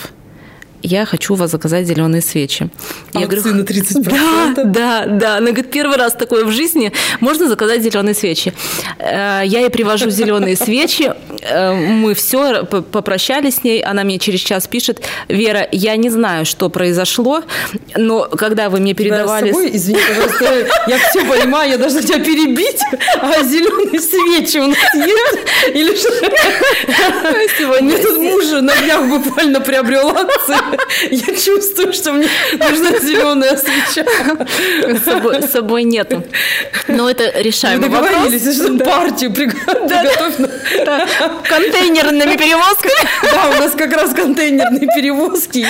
Я 0.85 1.05
хочу 1.05 1.33
у 1.33 1.35
вас 1.35 1.51
заказать 1.51 1.87
зеленые 1.87 2.21
свечи. 2.21 2.69
Я 3.13 3.27
говорю, 3.27 3.53
на 3.53 3.61
30%? 3.61 4.03
Да, 4.03 4.63
да, 4.63 5.05
да. 5.05 5.37
Она 5.37 5.51
говорит, 5.51 5.71
первый 5.71 5.97
раз 5.97 6.13
такое 6.13 6.45
в 6.45 6.51
жизни, 6.51 6.91
можно 7.19 7.47
заказать 7.47 7.81
зеленые 7.81 8.13
свечи. 8.13 8.53
Э, 8.99 9.41
я 9.45 9.59
ей 9.59 9.69
привожу 9.69 10.09
зеленые 10.09 10.55
свечи, 10.55 11.11
э, 11.41 11.73
мы 11.73 12.13
все 12.13 12.65
попрощались 12.65 13.55
с 13.55 13.63
ней, 13.63 13.81
она 13.81 14.03
мне 14.03 14.19
через 14.19 14.41
час 14.41 14.67
пишет, 14.67 15.01
Вера, 15.27 15.67
я 15.71 15.95
не 15.95 16.09
знаю, 16.09 16.45
что 16.45 16.69
произошло, 16.69 17.43
но 17.95 18.23
когда 18.25 18.69
вы 18.69 18.79
мне 18.79 18.93
передавали... 18.93 19.51
Собой, 19.51 19.71
извини, 19.73 19.99
пожалуйста, 20.07 20.67
я 20.87 20.97
все 20.99 21.25
понимаю, 21.25 21.71
я 21.71 21.77
должна 21.77 22.01
тебя 22.01 22.19
перебить, 22.19 22.79
а 23.21 23.43
зеленые 23.43 24.01
свечи 24.01 24.57
у 24.57 24.67
нас 24.67 24.77
есть? 24.93 25.75
Или 25.75 25.95
что? 25.95 26.09
Сегодня 27.57 27.97
тут 27.97 28.17
муж 28.17 28.45
на 28.61 28.75
днях 28.75 29.07
буквально 29.07 29.61
приобрел 29.61 30.09
акции. 30.09 30.55
Я 31.11 31.35
чувствую, 31.35 31.93
что 31.93 32.13
мне 32.13 32.27
нужна 32.53 32.99
зеленая 32.99 33.57
свеча. 33.57 34.05
С 34.99 35.03
собой, 35.03 35.41
с 35.41 35.51
собой 35.51 35.83
нету. 35.83 36.23
Но 36.87 37.09
это 37.09 37.41
решаемый 37.41 37.89
Мы 37.89 37.95
договорились, 37.95 38.41
вопрос. 38.45 38.55
что 38.55 38.73
да. 38.73 38.85
партию 38.85 39.33
приготовь. 39.33 40.35
Да. 40.85 41.07
Контейнерными 41.43 42.37
перевозками. 42.37 42.93
Да, 43.23 43.49
у 43.55 43.59
нас 43.59 43.71
как 43.73 43.93
раз 43.93 44.13
контейнерные 44.13 44.87
перевозки 44.95 45.65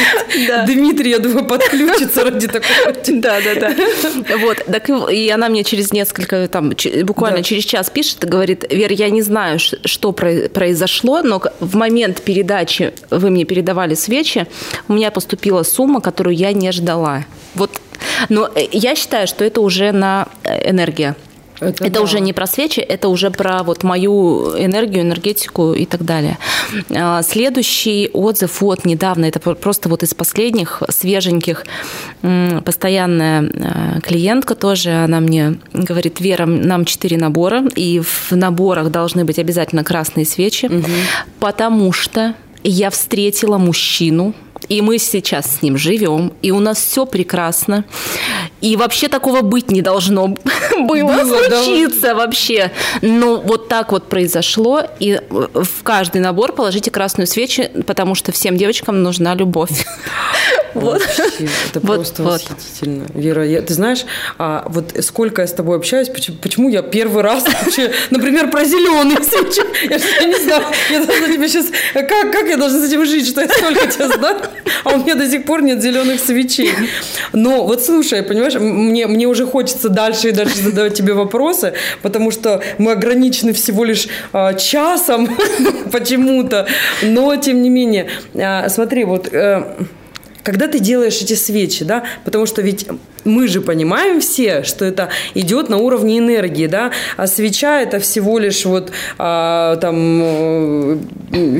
Да. 0.47 0.65
Дмитрий, 0.65 1.11
я 1.11 1.19
думаю, 1.19 1.45
подключится 1.45 2.23
ради 2.23 2.47
такого. 2.47 2.93
Да, 3.07 3.39
да, 3.41 3.55
да. 3.55 4.37
Вот, 4.37 4.63
так 4.65 4.89
и 5.11 5.29
она 5.29 5.49
мне 5.49 5.63
через 5.63 5.91
несколько, 5.91 6.47
там, 6.47 6.73
буквально 7.03 7.37
да. 7.37 7.43
через 7.43 7.63
час 7.65 7.89
пишет 7.89 8.23
и 8.23 8.27
говорит, 8.27 8.65
Вер, 8.69 8.91
я 8.91 9.09
не 9.09 9.21
знаю, 9.21 9.59
что 9.59 10.11
произошло, 10.11 11.21
но 11.21 11.41
в 11.59 11.75
момент 11.75 12.21
передачи 12.21 12.93
вы 13.09 13.29
мне 13.29 13.45
передавали 13.45 13.95
свечи, 13.95 14.47
у 14.87 14.93
меня 14.95 15.11
поступила 15.11 15.63
сумма, 15.63 16.01
которую 16.01 16.35
я 16.35 16.53
не 16.53 16.71
ждала. 16.71 17.25
Вот, 17.53 17.71
но 18.29 18.49
э, 18.55 18.67
я 18.71 18.95
считаю, 18.95 19.27
что 19.27 19.43
это 19.43 19.61
уже 19.61 19.91
на 19.91 20.27
э, 20.43 20.69
энергия. 20.69 21.15
Это, 21.59 21.85
это 21.85 21.93
да. 21.93 22.01
уже 22.01 22.19
не 22.19 22.33
про 22.33 22.47
свечи, 22.47 22.79
это 22.79 23.07
уже 23.07 23.31
про 23.31 23.63
вот 23.63 23.83
мою 23.83 24.57
энергию, 24.57 25.03
энергетику 25.03 25.73
и 25.73 25.85
так 25.85 26.03
далее. 26.03 26.37
А, 26.89 27.21
следующий 27.23 28.09
отзыв 28.13 28.61
вот 28.61 28.85
недавно, 28.85 29.25
это 29.25 29.39
просто 29.39 29.89
вот 29.89 30.03
из 30.03 30.13
последних 30.13 30.83
свеженьких, 30.89 31.65
постоянная 32.21 33.41
а, 33.41 34.01
клиентка 34.01 34.55
тоже, 34.55 34.91
она 34.91 35.19
мне 35.19 35.57
говорит, 35.73 36.19
Вера, 36.19 36.45
нам 36.45 36.85
четыре 36.85 37.17
набора, 37.17 37.63
и 37.75 38.01
в 38.01 38.31
наборах 38.31 38.89
должны 38.89 39.23
быть 39.23 39.39
обязательно 39.39 39.83
красные 39.83 40.25
свечи, 40.25 40.65
угу. 40.65 40.83
потому 41.39 41.91
что 41.93 42.35
я 42.63 42.89
встретила 42.89 43.57
мужчину, 43.57 44.33
и 44.69 44.81
мы 44.81 44.97
сейчас 44.97 45.57
с 45.57 45.61
ним 45.61 45.77
живем, 45.77 46.33
и 46.41 46.51
у 46.51 46.59
нас 46.59 46.79
все 46.79 47.05
прекрасно. 47.05 47.85
И 48.61 48.75
вообще 48.77 49.07
такого 49.07 49.41
быть 49.41 49.69
не 49.71 49.81
должно 49.81 50.27
было, 50.77 51.13
было 51.13 51.35
случиться 51.35 52.01
да. 52.01 52.15
вообще. 52.15 52.71
Но 53.01 53.37
вот 53.37 53.67
так 53.67 53.91
вот 53.91 54.09
произошло, 54.09 54.83
и 54.99 55.21
в 55.29 55.83
каждый 55.83 56.21
набор 56.21 56.53
положите 56.53 56.91
красную 56.91 57.27
свечу, 57.27 57.63
потому 57.85 58.15
что 58.15 58.31
всем 58.31 58.57
девочкам 58.57 59.03
нужна 59.03 59.35
любовь. 59.35 59.85
Вот. 60.75 61.01
Вообще, 61.01 61.47
это 61.69 61.79
вот, 61.79 61.95
просто 61.95 62.23
вот. 62.23 62.33
восхитительно. 62.33 63.05
Вера, 63.13 63.47
я, 63.47 63.61
ты 63.61 63.73
знаешь, 63.73 64.03
а, 64.37 64.65
вот 64.67 64.93
сколько 65.05 65.41
я 65.41 65.47
с 65.47 65.53
тобой 65.53 65.77
общаюсь, 65.77 66.09
почему, 66.09 66.35
почему 66.35 66.67
я 66.67 66.81
первый 66.81 67.23
раз, 67.23 67.45
вообще, 67.45 67.93
например, 68.09 68.51
про 68.51 68.65
зеленые 68.65 69.23
свечи, 69.23 69.61
я, 69.89 69.95
я 69.95 70.27
не 70.27 70.43
знаю, 70.43 70.65
я 70.91 71.05
должна 71.05 71.27
тебе 71.27 71.47
сейчас, 71.47 71.67
как, 71.93 72.29
как 72.29 72.49
я 72.49 72.57
должна 72.57 72.81
с 72.81 72.89
этим 72.89 73.05
жить, 73.05 73.25
что 73.25 73.39
я 73.39 73.47
столько 73.47 73.87
тебя 73.87 74.09
знаю, 74.09 74.41
а 74.83 74.93
у 74.93 74.97
меня 74.97 75.15
до 75.15 75.29
сих 75.29 75.45
пор 75.45 75.61
нет 75.61 75.81
зеленых 75.81 76.19
свечей. 76.19 76.71
Но 77.33 77.65
вот 77.65 77.83
слушай, 77.83 78.23
понимаешь, 78.23 78.55
мне, 78.55 79.07
мне 79.07 79.27
уже 79.27 79.45
хочется 79.45 79.89
дальше 79.89 80.29
и 80.29 80.31
дальше 80.31 80.57
задавать 80.57 80.93
тебе 80.93 81.13
вопросы, 81.13 81.73
потому 82.01 82.31
что 82.31 82.61
мы 82.77 82.91
ограничены 82.91 83.53
всего 83.53 83.83
лишь 83.83 84.07
а, 84.33 84.53
часом 84.53 85.35
почему-то, 85.91 86.67
но 87.01 87.35
тем 87.35 87.61
не 87.61 87.69
менее, 87.69 88.07
а, 88.35 88.69
смотри, 88.69 89.03
вот... 89.03 89.29
А, 89.33 89.75
когда 90.45 90.67
ты 90.67 90.79
делаешь 90.79 91.19
эти 91.21 91.33
свечи, 91.33 91.83
да, 91.83 92.03
потому 92.23 92.45
что 92.45 92.61
ведь 92.61 92.85
мы 93.23 93.47
же 93.47 93.61
понимаем 93.61 94.21
все, 94.21 94.63
что 94.63 94.85
это 94.85 95.09
идет 95.33 95.69
на 95.69 95.77
уровне 95.77 96.19
энергии, 96.19 96.67
да, 96.67 96.91
а 97.17 97.25
свеча 97.25 97.81
это 97.81 97.99
всего 97.99 98.37
лишь 98.37 98.63
вот 98.63 98.91
а, 99.17 99.75
там 99.77 101.01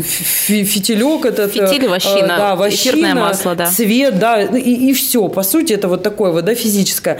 фитилек 0.03 1.25
этот. 1.25 1.57
Э, 1.57 1.67
Фитиль, 1.67 1.89
вощина, 1.89 2.27
да, 2.27 2.55
вощина, 2.55 2.91
эфирное 2.91 3.15
масло, 3.15 3.55
да. 3.55 3.65
Цвет, 3.65 4.19
да, 4.19 4.43
и, 4.43 4.89
и 4.89 4.93
все, 4.93 5.27
по 5.29 5.41
сути, 5.41 5.73
это 5.73 5.88
вот 5.88 6.03
такое 6.03 6.31
вот, 6.31 6.45
да, 6.45 6.53
физическое. 6.53 7.17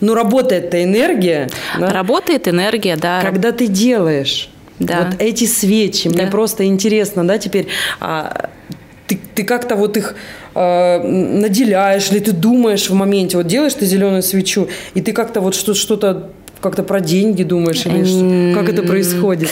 Но 0.00 0.14
работает-то 0.14 0.84
энергия. 0.84 1.50
Да? 1.80 1.90
Работает 1.90 2.46
энергия, 2.46 2.94
да. 2.94 3.20
Когда 3.22 3.50
ты 3.50 3.66
делаешь 3.66 4.50
да. 4.78 5.08
вот 5.10 5.20
эти 5.20 5.46
свечи, 5.46 6.08
да. 6.08 6.22
мне 6.22 6.30
просто 6.30 6.64
интересно, 6.64 7.26
да, 7.26 7.38
теперь 7.38 7.66
а, 7.98 8.50
ты, 9.08 9.18
ты 9.34 9.42
как-то 9.44 9.74
вот 9.76 9.96
их 9.96 10.14
э, 10.54 11.02
наделяешь, 11.02 12.10
или 12.12 12.20
ты 12.20 12.32
думаешь 12.32 12.90
в 12.90 12.94
моменте, 12.94 13.36
вот 13.36 13.46
делаешь 13.46 13.74
ты 13.74 13.86
зеленую 13.86 14.22
свечу, 14.22 14.68
и 14.94 15.00
ты 15.00 15.12
как-то 15.12 15.40
вот 15.40 15.54
что- 15.54 15.74
что-то 15.74 16.28
как-то 16.60 16.82
про 16.82 17.00
деньги 17.00 17.44
думаешь, 17.44 17.86
или 17.86 18.54
как 18.54 18.68
это 18.68 18.82
происходит? 18.82 19.50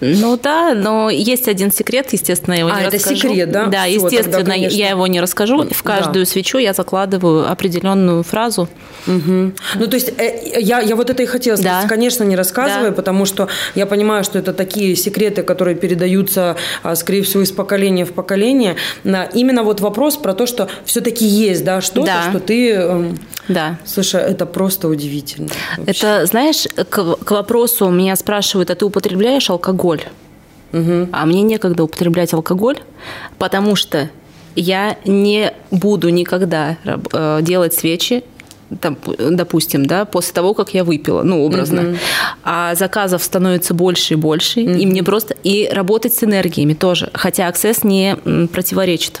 Ну 0.00 0.38
да, 0.42 0.74
но 0.74 1.10
есть 1.10 1.48
один 1.48 1.72
секрет, 1.72 2.12
естественно, 2.12 2.54
я 2.54 2.60
его 2.60 2.70
а, 2.70 2.80
не 2.80 2.86
это 2.86 2.96
расскажу. 2.96 3.28
секрет, 3.28 3.50
да? 3.50 3.66
Да, 3.66 3.84
Все, 3.84 3.94
естественно, 3.94 4.38
тогда, 4.38 4.54
я 4.54 4.90
его 4.90 5.06
не 5.06 5.20
расскажу. 5.20 5.64
В 5.70 5.82
каждую 5.82 6.24
да. 6.24 6.30
свечу 6.30 6.58
я 6.58 6.72
закладываю 6.72 7.50
определенную 7.50 8.22
фразу. 8.22 8.68
Угу. 9.06 9.52
Ну, 9.76 9.86
то 9.86 9.94
есть 9.94 10.12
э, 10.18 10.60
я, 10.60 10.80
я 10.80 10.96
вот 10.96 11.10
это 11.10 11.22
и 11.22 11.26
хотела 11.26 11.56
сказать. 11.56 11.82
Да. 11.82 11.88
Конечно, 11.88 12.24
не 12.24 12.36
рассказываю, 12.36 12.90
да. 12.90 12.96
потому 12.96 13.26
что 13.26 13.48
я 13.74 13.86
понимаю, 13.86 14.24
что 14.24 14.38
это 14.38 14.52
такие 14.52 14.96
секреты, 14.96 15.42
которые 15.42 15.76
передаются, 15.76 16.56
а, 16.82 16.96
скорее 16.96 17.22
всего, 17.22 17.42
из 17.42 17.52
поколения 17.52 18.04
в 18.04 18.12
поколение. 18.12 18.76
Именно 19.04 19.62
вот 19.62 19.80
вопрос 19.80 20.16
про 20.16 20.34
то, 20.34 20.46
что 20.46 20.68
все-таки 20.84 21.24
есть, 21.24 21.64
да, 21.64 21.80
что-то, 21.80 22.06
да. 22.06 22.30
что 22.30 22.40
ты... 22.40 23.16
Да. 23.48 23.78
Слушай, 23.84 24.22
это 24.22 24.46
просто 24.46 24.88
удивительно. 24.88 25.48
Вообще. 25.76 25.90
Это, 25.90 26.26
знаешь, 26.26 26.66
к, 26.74 27.16
к 27.16 27.30
вопросу 27.30 27.88
меня 27.90 28.16
спрашивают, 28.16 28.70
а 28.70 28.74
ты 28.74 28.84
употребляешь 28.84 29.50
алкоголь? 29.50 30.02
Угу. 30.72 31.08
А 31.12 31.26
мне 31.26 31.42
некогда 31.42 31.84
употреблять 31.84 32.32
алкоголь, 32.32 32.78
потому 33.38 33.76
что 33.76 34.10
я 34.56 34.98
не 35.04 35.52
буду 35.70 36.08
никогда 36.08 36.76
э, 36.84 37.38
делать 37.42 37.74
свечи 37.74 38.24
там, 38.80 38.96
допустим, 39.18 39.86
да, 39.86 40.04
после 40.04 40.32
того, 40.32 40.54
как 40.54 40.74
я 40.74 40.84
выпила, 40.84 41.22
ну, 41.22 41.44
образно. 41.44 41.80
Mm-hmm. 41.80 41.98
А 42.44 42.74
заказов 42.74 43.22
становится 43.22 43.74
больше 43.74 44.14
и 44.14 44.16
больше, 44.16 44.60
mm-hmm. 44.60 44.78
и 44.78 44.86
мне 44.86 45.02
просто... 45.02 45.36
И 45.44 45.68
работать 45.70 46.14
с 46.14 46.24
энергиями 46.24 46.74
тоже, 46.74 47.10
хотя 47.14 47.48
аксесс 47.48 47.84
не 47.84 48.16
противоречит 48.52 49.20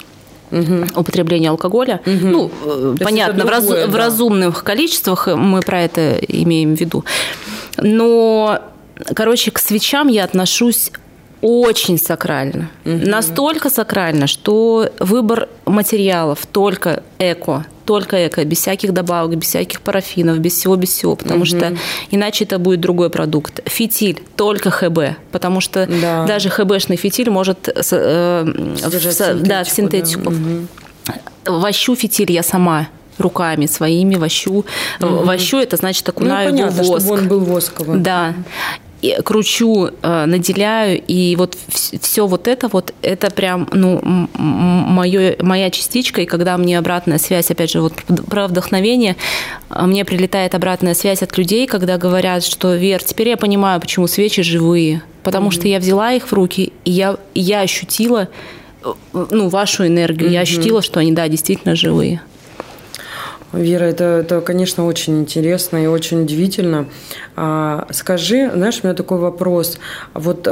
угу. 0.54 1.00
употребления 1.00 1.50
алкоголя. 1.50 2.00
Угу. 2.06 2.26
Ну, 2.26 2.50
То 2.96 3.04
понятно, 3.04 3.44
другое, 3.44 3.46
в, 3.46 3.50
раз, 3.50 3.66
да. 3.66 3.86
в 3.86 3.96
разумных 3.96 4.64
количествах 4.64 5.28
мы 5.28 5.60
про 5.60 5.82
это 5.82 6.16
имеем 6.28 6.76
в 6.76 6.80
виду. 6.80 7.04
Но, 7.78 8.60
короче, 9.14 9.50
к 9.50 9.58
свечам 9.58 10.08
я 10.08 10.24
отношусь 10.24 10.90
очень 11.44 11.98
сакрально. 11.98 12.70
Угу. 12.86 13.06
Настолько 13.06 13.68
сакрально, 13.68 14.26
что 14.26 14.88
выбор 14.98 15.50
материалов 15.66 16.46
только 16.50 17.02
эко, 17.18 17.66
только 17.84 18.26
эко, 18.26 18.42
без 18.46 18.60
всяких 18.60 18.94
добавок, 18.94 19.36
без 19.36 19.48
всяких 19.48 19.82
парафинов, 19.82 20.38
без 20.38 20.54
всего, 20.54 20.74
без 20.76 20.88
всего, 20.88 21.16
потому 21.16 21.40
угу. 21.40 21.46
что 21.46 21.76
иначе 22.10 22.44
это 22.44 22.58
будет 22.58 22.80
другой 22.80 23.10
продукт. 23.10 23.60
Фитиль 23.66 24.22
только 24.36 24.70
ХБ, 24.70 25.18
потому 25.32 25.60
что 25.60 25.86
да. 25.86 26.24
даже 26.24 26.48
ХБшный 26.48 26.96
фитиль 26.96 27.28
может 27.28 27.68
э, 27.68 28.44
в, 28.46 29.42
да, 29.42 29.64
в 29.64 29.68
синтетику. 29.68 30.30
Да. 30.30 30.36
Угу. 31.50 31.60
Вощу 31.60 31.94
фитиль 31.94 32.32
я 32.32 32.42
сама 32.42 32.88
руками 33.18 33.66
своими 33.66 34.14
вощу. 34.14 34.64
Угу. 35.00 35.24
Вощу 35.26 35.58
это 35.58 35.76
значит 35.76 36.08
окунаю 36.08 36.52
ну, 36.52 36.56
понятно, 36.56 36.82
в 36.82 36.86
воск. 36.86 37.04
чтобы 37.04 37.20
он 37.20 37.28
был 37.28 37.40
восковый. 37.40 38.00
Да 38.00 38.34
кручу, 39.24 39.90
э, 40.02 40.24
наделяю, 40.26 41.02
и 41.06 41.36
вот 41.36 41.56
все 42.00 42.26
вот 42.26 42.48
это 42.48 42.68
вот, 42.68 42.92
это 43.02 43.30
прям, 43.30 43.68
ну, 43.72 44.00
моё, 44.34 45.36
моя 45.40 45.70
частичка, 45.70 46.22
и 46.22 46.26
когда 46.26 46.56
мне 46.56 46.78
обратная 46.78 47.18
связь, 47.18 47.50
опять 47.50 47.70
же, 47.70 47.80
вот 47.80 47.92
про 48.28 48.46
вдохновение, 48.46 49.16
а 49.68 49.86
мне 49.86 50.04
прилетает 50.04 50.54
обратная 50.54 50.94
связь 50.94 51.22
от 51.22 51.36
людей, 51.36 51.66
когда 51.66 51.98
говорят, 51.98 52.44
что, 52.44 52.74
Вер, 52.74 53.02
теперь 53.02 53.28
я 53.28 53.36
понимаю, 53.36 53.80
почему 53.80 54.06
свечи 54.06 54.42
живые, 54.42 55.02
потому 55.22 55.48
mm-hmm. 55.48 55.52
что 55.52 55.68
я 55.68 55.78
взяла 55.78 56.12
их 56.12 56.28
в 56.28 56.32
руки, 56.32 56.72
и 56.84 56.90
я, 56.90 57.16
я 57.34 57.60
ощутила, 57.60 58.28
э, 58.82 58.92
ну, 59.12 59.48
вашу 59.48 59.86
энергию, 59.86 60.30
mm-hmm. 60.30 60.34
я 60.34 60.40
ощутила, 60.40 60.82
что 60.82 61.00
они, 61.00 61.12
да, 61.12 61.28
действительно 61.28 61.74
живые. 61.74 62.20
Вера, 63.56 63.84
это, 63.84 64.04
это, 64.04 64.40
конечно, 64.40 64.86
очень 64.86 65.20
интересно 65.20 65.82
и 65.82 65.86
очень 65.86 66.22
удивительно. 66.22 66.86
А, 67.36 67.86
скажи, 67.90 68.50
знаешь, 68.52 68.80
у 68.82 68.86
меня 68.86 68.94
такой 68.94 69.18
вопрос. 69.18 69.78
Вот 70.14 70.48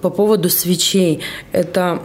по 0.00 0.10
поводу 0.10 0.48
свечей. 0.48 1.20
Это 1.52 2.00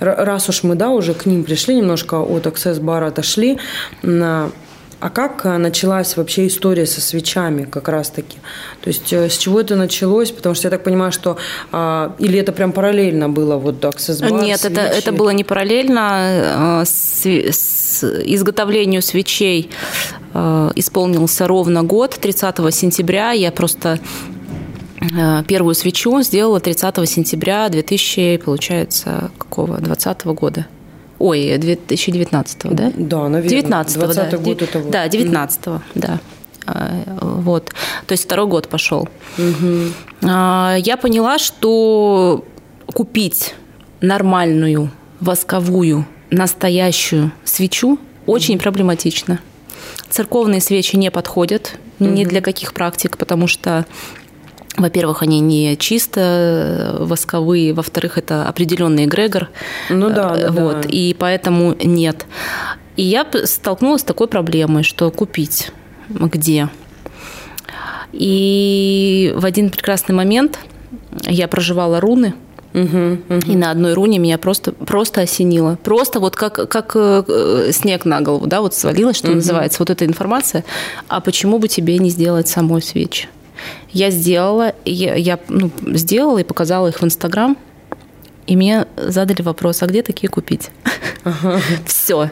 раз 0.00 0.48
уж 0.48 0.62
мы, 0.62 0.74
да, 0.74 0.90
уже 0.90 1.14
к 1.14 1.26
ним 1.26 1.44
пришли, 1.44 1.76
немножко 1.76 2.16
от 2.20 2.46
Access 2.46 2.80
бара 2.80 3.06
отошли, 3.08 3.58
а 5.02 5.10
как 5.10 5.44
э, 5.44 5.58
началась 5.58 6.16
вообще 6.16 6.46
история 6.46 6.86
со 6.86 7.00
свечами 7.00 7.64
как 7.64 7.88
раз-таки? 7.88 8.38
То 8.82 8.88
есть 8.88 9.12
э, 9.12 9.28
с 9.28 9.36
чего 9.36 9.58
это 9.58 9.74
началось? 9.74 10.30
Потому 10.30 10.54
что 10.54 10.68
я 10.68 10.70
так 10.70 10.84
понимаю, 10.84 11.10
что... 11.10 11.36
А, 11.72 12.14
или 12.20 12.38
это 12.38 12.52
прям 12.52 12.70
параллельно 12.70 13.28
было, 13.28 13.56
вот 13.56 13.84
Access 13.84 14.22
Bar, 14.22 14.44
Нет, 14.44 14.64
это, 14.64 14.80
это 14.80 15.10
было 15.10 15.30
не 15.30 15.42
параллельно. 15.42 16.82
Э, 16.82 16.84
с, 16.84 17.26
с 17.26 18.04
изготовлению 18.04 19.02
свечей 19.02 19.70
исполнился 20.76 21.46
ровно 21.46 21.82
год, 21.82 22.16
30 22.18 22.74
сентября. 22.74 23.32
Я 23.32 23.50
просто 23.50 23.98
первую 25.46 25.74
свечу 25.74 26.22
сделала 26.22 26.58
30 26.58 27.06
сентября 27.06 27.68
2000, 27.68 28.38
получается, 28.38 29.30
какого, 29.36 29.76
20 29.76 30.24
года. 30.26 30.66
Ой, 31.22 31.56
2019 31.56 32.74
да? 32.74 32.92
Да, 32.96 33.28
наверное. 33.28 33.48
19 33.48 33.96
20 33.96 34.30
да. 34.30 34.38
год 34.38 34.62
это 34.62 34.78
вот. 34.80 34.90
Да, 34.90 35.06
19 35.06 35.60
mm-hmm. 35.60 35.80
да. 35.94 36.20
А, 36.66 37.04
вот. 37.20 37.72
То 38.08 38.12
есть 38.12 38.24
второй 38.24 38.48
год 38.48 38.66
пошел. 38.68 39.08
Угу. 39.38 40.26
Я 40.26 40.98
поняла, 41.00 41.38
что 41.38 42.44
купить 42.86 43.54
нормальную 44.00 44.90
восковую 45.20 46.06
настоящую 46.30 47.30
свечу 47.44 47.98
очень 48.26 48.56
угу. 48.56 48.64
проблематично. 48.64 49.38
Церковные 50.10 50.60
свечи 50.60 50.96
не 50.96 51.12
подходят 51.12 51.78
угу. 52.00 52.08
ни 52.08 52.24
для 52.24 52.40
каких 52.40 52.74
практик, 52.74 53.16
потому 53.16 53.46
что 53.46 53.86
во-первых, 54.76 55.22
они 55.22 55.40
не 55.40 55.76
чисто 55.76 56.20
э, 56.20 57.04
восковые, 57.04 57.74
во-вторых, 57.74 58.16
это 58.16 58.46
определенный 58.46 59.04
эгрегор. 59.04 59.50
Ну 59.90 60.08
да, 60.08 60.34
да 60.34 60.50
вот, 60.50 60.82
да. 60.82 60.88
И 60.88 61.14
поэтому 61.14 61.76
нет. 61.82 62.26
И 62.96 63.02
я 63.02 63.26
столкнулась 63.44 64.02
с 64.02 64.04
такой 64.04 64.28
проблемой, 64.28 64.82
что 64.82 65.10
купить 65.10 65.72
где. 66.08 66.68
И 68.12 69.32
в 69.36 69.44
один 69.44 69.70
прекрасный 69.70 70.14
момент 70.14 70.58
я 71.26 71.48
проживала 71.48 72.00
руны, 72.00 72.34
Угу, 72.74 73.18
угу. 73.28 73.52
И 73.52 73.54
на 73.54 73.70
одной 73.70 73.92
руне 73.92 74.18
меня 74.18 74.38
просто, 74.38 74.72
просто 74.72 75.20
осенило. 75.20 75.78
Просто 75.82 76.20
вот 76.20 76.36
как, 76.36 76.70
как 76.70 76.92
э, 76.94 77.70
снег 77.70 78.06
на 78.06 78.22
голову, 78.22 78.46
да, 78.46 78.62
вот 78.62 78.74
свалилось, 78.74 79.16
что 79.16 79.28
угу. 79.28 79.36
называется, 79.36 79.76
вот 79.80 79.90
эта 79.90 80.06
информация. 80.06 80.64
А 81.06 81.20
почему 81.20 81.58
бы 81.58 81.68
тебе 81.68 81.98
не 81.98 82.08
сделать 82.08 82.48
самой 82.48 82.80
свечи? 82.80 83.28
Я 83.92 84.10
сделала, 84.10 84.74
я, 84.84 85.14
я 85.14 85.38
ну, 85.48 85.70
сделала 85.86 86.38
и 86.38 86.44
показала 86.44 86.88
их 86.88 87.00
в 87.00 87.04
Инстаграм, 87.04 87.56
и 88.46 88.56
мне 88.56 88.86
задали 88.96 89.42
вопрос, 89.42 89.82
а 89.82 89.86
где 89.86 90.02
такие 90.02 90.28
купить? 90.28 90.70
Ага. 91.24 91.60
Все. 91.86 92.30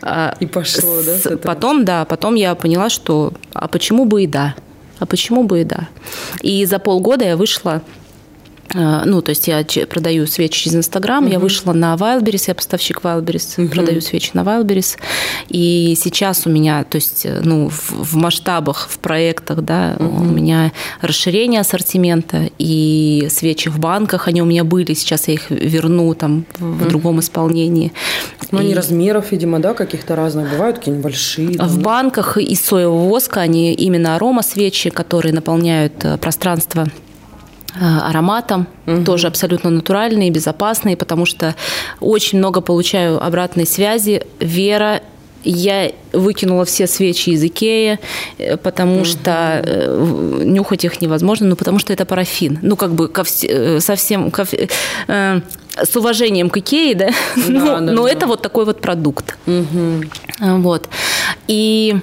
А, 0.00 0.36
и 0.40 0.46
пошло, 0.46 1.00
С, 1.00 1.22
да? 1.24 1.36
Потом, 1.36 1.84
да, 1.84 2.04
потом 2.04 2.34
я 2.34 2.54
поняла, 2.54 2.90
что 2.90 3.32
а 3.52 3.68
почему 3.68 4.04
бы 4.04 4.24
и 4.24 4.26
да? 4.26 4.54
А 4.98 5.06
почему 5.06 5.44
бы 5.44 5.60
и 5.60 5.64
да? 5.64 5.88
И 6.42 6.64
за 6.64 6.78
полгода 6.78 7.24
я 7.24 7.36
вышла 7.36 7.82
ну, 8.74 9.22
то 9.22 9.30
есть 9.30 9.48
я 9.48 9.64
продаю 9.88 10.26
свечи 10.26 10.64
через 10.64 10.76
Инстаграм, 10.76 11.24
uh-huh. 11.24 11.32
я 11.32 11.38
вышла 11.38 11.72
на 11.72 11.94
Wildberries, 11.94 12.44
я 12.48 12.54
поставщик 12.54 13.00
Wildberries, 13.02 13.56
uh-huh. 13.56 13.68
продаю 13.68 14.00
свечи 14.00 14.30
на 14.34 14.40
Wildberries, 14.40 14.98
и 15.48 15.94
сейчас 15.98 16.46
у 16.46 16.50
меня, 16.50 16.84
то 16.84 16.96
есть, 16.96 17.26
э, 17.26 17.40
ну, 17.42 17.68
в, 17.68 17.90
в 17.90 18.16
масштабах, 18.16 18.88
в 18.88 18.98
проектах, 18.98 19.62
да, 19.62 19.94
uh-huh. 19.94 20.20
у 20.20 20.24
меня 20.24 20.72
расширение 21.00 21.60
ассортимента, 21.60 22.50
и 22.58 23.28
свечи 23.30 23.68
в 23.68 23.78
банках, 23.78 24.28
они 24.28 24.42
у 24.42 24.46
меня 24.46 24.64
были, 24.64 24.94
сейчас 24.94 25.28
я 25.28 25.34
их 25.34 25.50
верну 25.50 26.14
там 26.14 26.44
в 26.58 26.82
uh-huh. 26.82 26.88
другом 26.88 27.20
исполнении. 27.20 27.92
Ну, 28.50 28.60
и... 28.60 28.64
они 28.64 28.74
размеров, 28.74 29.32
видимо, 29.32 29.58
да, 29.58 29.74
каких-то 29.74 30.16
разных 30.16 30.50
бывают, 30.50 30.78
какие-нибудь 30.78 31.04
большие. 31.04 31.56
Там, 31.56 31.68
в 31.68 31.78
банках 31.80 32.36
из 32.36 32.60
соевого 32.60 33.08
воска, 33.08 33.40
они 33.40 33.72
именно 33.74 34.16
арома 34.16 34.42
свечи, 34.42 34.90
которые 34.90 35.32
наполняют 35.32 36.04
э, 36.04 36.16
пространство 36.18 36.86
ароматом, 37.80 38.66
угу. 38.86 39.04
тоже 39.04 39.26
абсолютно 39.26 39.70
натуральные, 39.70 40.30
безопасные, 40.30 40.96
потому 40.96 41.26
что 41.26 41.54
очень 42.00 42.38
много 42.38 42.60
получаю 42.60 43.24
обратной 43.24 43.66
связи. 43.66 44.26
Вера 44.40 45.00
я 45.44 45.92
выкинула 46.12 46.64
все 46.64 46.86
свечи 46.86 47.30
из 47.30 47.42
Икеи, 47.42 47.98
э, 48.38 48.56
потому 48.56 48.98
угу. 48.98 49.04
что 49.04 49.62
э, 49.64 50.42
нюхать 50.44 50.84
их 50.84 51.00
невозможно, 51.00 51.46
ну 51.46 51.56
потому 51.56 51.78
что 51.78 51.92
это 51.92 52.04
парафин. 52.04 52.58
Ну 52.62 52.76
как 52.76 52.92
бы 52.92 53.08
ко 53.08 53.22
вс- 53.22 53.80
совсем 53.80 54.30
ко, 54.30 54.46
э, 55.08 55.40
с 55.82 55.96
уважением 55.96 56.50
к 56.50 56.58
Икее, 56.58 56.94
да, 56.94 57.06
да 57.36 57.42
но, 57.48 57.64
да, 57.64 57.80
но 57.80 58.04
да. 58.04 58.10
это 58.10 58.26
вот 58.26 58.42
такой 58.42 58.64
вот 58.64 58.80
продукт. 58.80 59.36
Угу. 59.46 60.04
Вот. 60.58 60.88
И 61.48 61.96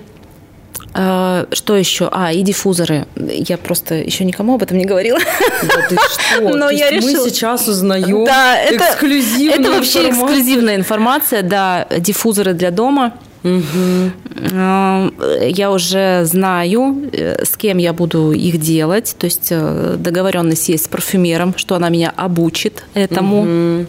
а, 0.93 1.45
что 1.51 1.75
еще? 1.75 2.09
А, 2.11 2.31
и 2.31 2.41
диффузоры. 2.41 3.05
Я 3.15 3.57
просто 3.57 3.95
еще 3.95 4.25
никому 4.25 4.55
об 4.55 4.63
этом 4.63 4.77
не 4.77 4.85
говорила. 4.85 5.19
Да 5.61 5.87
ты 5.87 5.95
что? 5.95 6.41
Но 6.57 6.69
То 6.69 6.73
я 6.73 6.89
решила... 6.89 7.23
Мы 7.23 7.29
сейчас 7.29 7.67
узнаем 7.67 8.25
да, 8.25 8.59
это, 8.59 8.85
эксклюзивную 8.85 9.59
Это 9.59 9.71
вообще 9.71 10.09
информацию. 10.09 10.27
эксклюзивная 10.27 10.75
информация, 10.75 11.43
да, 11.43 11.87
диффузоры 11.97 12.53
для 12.53 12.71
дома. 12.71 13.13
Угу. 13.43 14.11
Я 14.51 15.71
уже 15.71 16.25
знаю, 16.25 17.09
э, 17.13 17.45
с 17.45 17.55
кем 17.55 17.77
я 17.77 17.93
буду 17.93 18.31
их 18.31 18.59
делать. 18.59 19.15
То 19.17 19.25
есть 19.25 19.47
э, 19.51 19.95
договоренность 19.97 20.67
есть 20.69 20.85
с 20.85 20.87
парфюмером, 20.87 21.53
что 21.57 21.75
она 21.75 21.89
меня 21.89 22.11
обучит 22.15 22.83
этому. 22.93 23.41
Угу. 23.41 23.87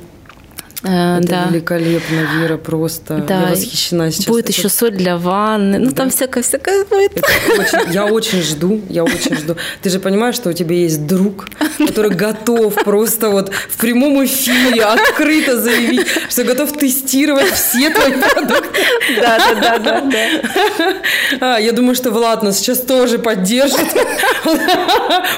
Э, 0.82 1.18
Это 1.18 1.28
да. 1.28 1.46
великолепно, 1.50 2.26
Вера, 2.38 2.56
просто. 2.56 3.18
Да. 3.18 3.42
Я 3.42 3.46
восхищена 3.50 4.10
сейчас. 4.10 4.26
Будет 4.26 4.48
Это... 4.48 4.58
еще 4.58 4.68
соль 4.68 4.92
для 4.92 5.18
ванны. 5.18 5.78
Ну, 5.78 5.90
да. 5.90 5.96
там 5.96 6.10
всякое-всякое 6.10 6.84
будет. 6.84 7.16
очень... 7.58 7.92
Я 7.92 8.06
очень 8.06 8.42
жду, 8.42 8.80
я 8.88 9.04
очень 9.04 9.36
жду. 9.36 9.56
Ты 9.82 9.90
же 9.90 10.00
понимаешь, 10.00 10.36
что 10.36 10.50
у 10.50 10.52
тебя 10.52 10.74
есть 10.74 11.06
друг, 11.06 11.48
который 11.78 12.10
готов 12.10 12.74
просто 12.82 13.28
вот 13.28 13.52
в 13.52 13.76
прямом 13.76 14.24
эфире 14.24 14.84
открыто 14.84 15.60
заявить, 15.60 16.06
что 16.30 16.44
готов 16.44 16.72
тестировать 16.72 17.52
все 17.52 17.90
твои 17.90 18.12
продукты. 18.12 18.80
Да, 19.20 19.38
да, 19.60 19.78
да, 19.78 20.00
да. 20.00 20.94
А, 21.40 21.58
я 21.58 21.72
думаю, 21.72 21.94
что 21.94 22.10
Влад 22.10 22.42
нас 22.42 22.58
сейчас 22.58 22.80
тоже 22.80 23.18
поддержит. 23.18 23.86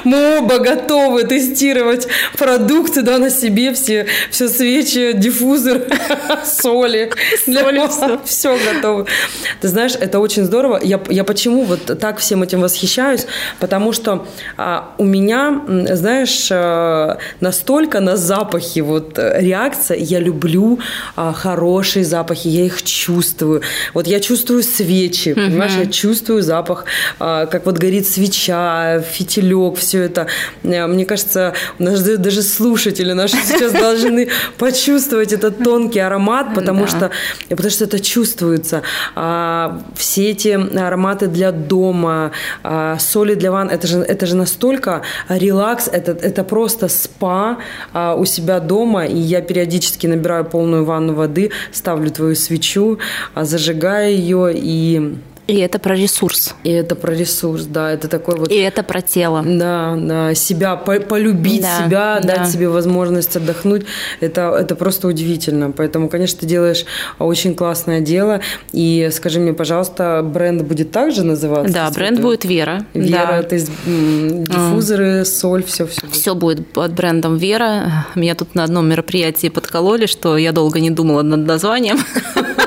Мы 0.03 0.37
оба 0.39 0.59
готовы 0.59 1.23
тестировать 1.23 2.07
продукты, 2.37 3.01
да, 3.01 3.17
на 3.17 3.29
себе 3.29 3.73
все, 3.73 4.07
все 4.29 4.47
свечи, 4.47 5.11
диффузор, 5.33 5.81
соли. 6.45 7.11
Соли, 7.45 7.87
все. 7.89 8.19
все 8.25 8.57
готово. 8.73 9.05
Ты 9.61 9.67
знаешь, 9.67 9.93
это 9.99 10.19
очень 10.19 10.45
здорово. 10.45 10.79
Я, 10.81 11.01
я 11.09 11.23
почему 11.23 11.63
вот 11.63 11.99
так 11.99 12.19
всем 12.19 12.43
этим 12.43 12.61
восхищаюсь? 12.61 13.25
Потому 13.59 13.93
что 13.93 14.25
а, 14.57 14.93
у 14.97 15.05
меня, 15.05 15.61
знаешь, 15.67 16.49
а, 16.51 17.17
настолько 17.39 17.99
на 17.99 18.17
запахи 18.17 18.79
вот 18.79 19.17
реакция. 19.17 19.97
Я 19.97 20.19
люблю 20.19 20.79
а, 21.15 21.33
хорошие 21.33 22.05
запахи, 22.05 22.47
я 22.47 22.65
их 22.65 22.83
чувствую. 22.83 23.61
Вот 23.93 24.07
я 24.07 24.19
чувствую 24.19 24.63
свечи, 24.63 25.33
понимаешь, 25.33 25.73
я 25.77 25.85
чувствую 25.85 26.41
запах, 26.41 26.85
а, 27.19 27.45
как 27.45 27.65
вот 27.65 27.77
горит 27.77 28.07
свеча, 28.07 29.01
фитилек, 29.01 29.77
все 29.77 30.03
это. 30.03 30.27
Мне 30.63 31.05
кажется, 31.05 31.53
даже, 31.79 32.17
даже 32.17 32.41
слушатели 32.41 33.13
наши 33.13 33.37
сейчас 33.37 33.71
должны 33.71 34.29
почувствовать 34.57 35.22
чувствовать 35.23 35.33
этот 35.33 35.63
тонкий 35.63 35.99
аромат, 35.99 36.53
потому 36.55 36.81
да. 36.81 36.87
что 36.87 37.11
потому 37.49 37.69
что 37.69 37.85
это 37.85 37.99
чувствуется. 37.99 38.81
А, 39.15 39.81
все 39.95 40.31
эти 40.31 40.49
ароматы 40.77 41.27
для 41.27 41.51
дома, 41.51 42.31
а, 42.63 42.97
соли 42.99 43.35
для 43.35 43.51
ванн, 43.51 43.69
это 43.69 43.87
же 43.87 43.99
это 43.99 44.25
же 44.25 44.35
настолько 44.35 45.01
релакс, 45.29 45.87
это 45.87 46.11
это 46.11 46.43
просто 46.43 46.87
спа 46.87 47.57
а, 47.93 48.15
у 48.15 48.25
себя 48.25 48.59
дома, 48.59 49.05
и 49.05 49.17
я 49.17 49.41
периодически 49.41 50.07
набираю 50.07 50.45
полную 50.45 50.85
ванну 50.85 51.13
воды, 51.13 51.51
ставлю 51.71 52.09
твою 52.09 52.35
свечу, 52.35 52.97
а, 53.33 53.45
зажигаю 53.45 54.15
ее 54.15 54.51
и 54.55 55.15
и 55.45 55.57
это 55.57 55.77
про 55.77 55.95
ресурс. 55.95 56.55
И 56.63 56.71
это 56.71 56.95
про 56.95 57.13
ресурс, 57.13 57.65
да. 57.65 57.91
Это 57.91 58.07
такой 58.07 58.37
вот... 58.37 58.49
И 58.49 58.55
это 58.55 58.81
про 58.81 59.01
тело. 59.01 59.43
Да, 59.45 59.95
да. 59.97 60.33
Себя, 60.35 60.77
по 60.77 60.99
полюбить 60.99 61.61
да, 61.63 61.85
себя, 61.85 62.19
да. 62.21 62.37
дать 62.37 62.49
себе 62.49 62.69
возможность 62.69 63.35
отдохнуть. 63.35 63.85
Это, 64.21 64.55
это 64.57 64.75
просто 64.75 65.07
удивительно. 65.07 65.71
Поэтому, 65.71 66.07
конечно, 66.07 66.39
ты 66.39 66.45
делаешь 66.45 66.85
очень 67.19 67.55
классное 67.55 67.99
дело. 67.99 68.39
И 68.71 69.09
скажи 69.11 69.41
мне, 69.41 69.53
пожалуйста, 69.53 70.21
бренд 70.23 70.61
будет 70.61 70.91
также 70.91 71.23
называться? 71.23 71.73
Да, 71.73 71.91
бренд 71.91 72.19
это... 72.19 72.21
будет 72.21 72.45
Вера. 72.45 72.85
Вера, 72.93 73.41
да. 73.41 73.43
то 73.43 73.55
есть 73.55 73.69
диффузоры, 73.85 75.21
а. 75.21 75.25
соль, 75.25 75.63
все, 75.63 75.85
все 75.87 76.01
будет. 76.01 76.15
Все 76.15 76.35
будет 76.35 76.67
под 76.71 76.93
брендом 76.93 77.37
Вера. 77.37 78.07
Меня 78.15 78.35
тут 78.35 78.55
на 78.55 78.63
одном 78.63 78.87
мероприятии 78.87 79.49
подкололи, 79.49 80.05
что 80.05 80.37
я 80.37 80.53
долго 80.53 80.79
не 80.79 80.89
думала 80.89 81.21
над 81.21 81.45
названием. 81.45 81.97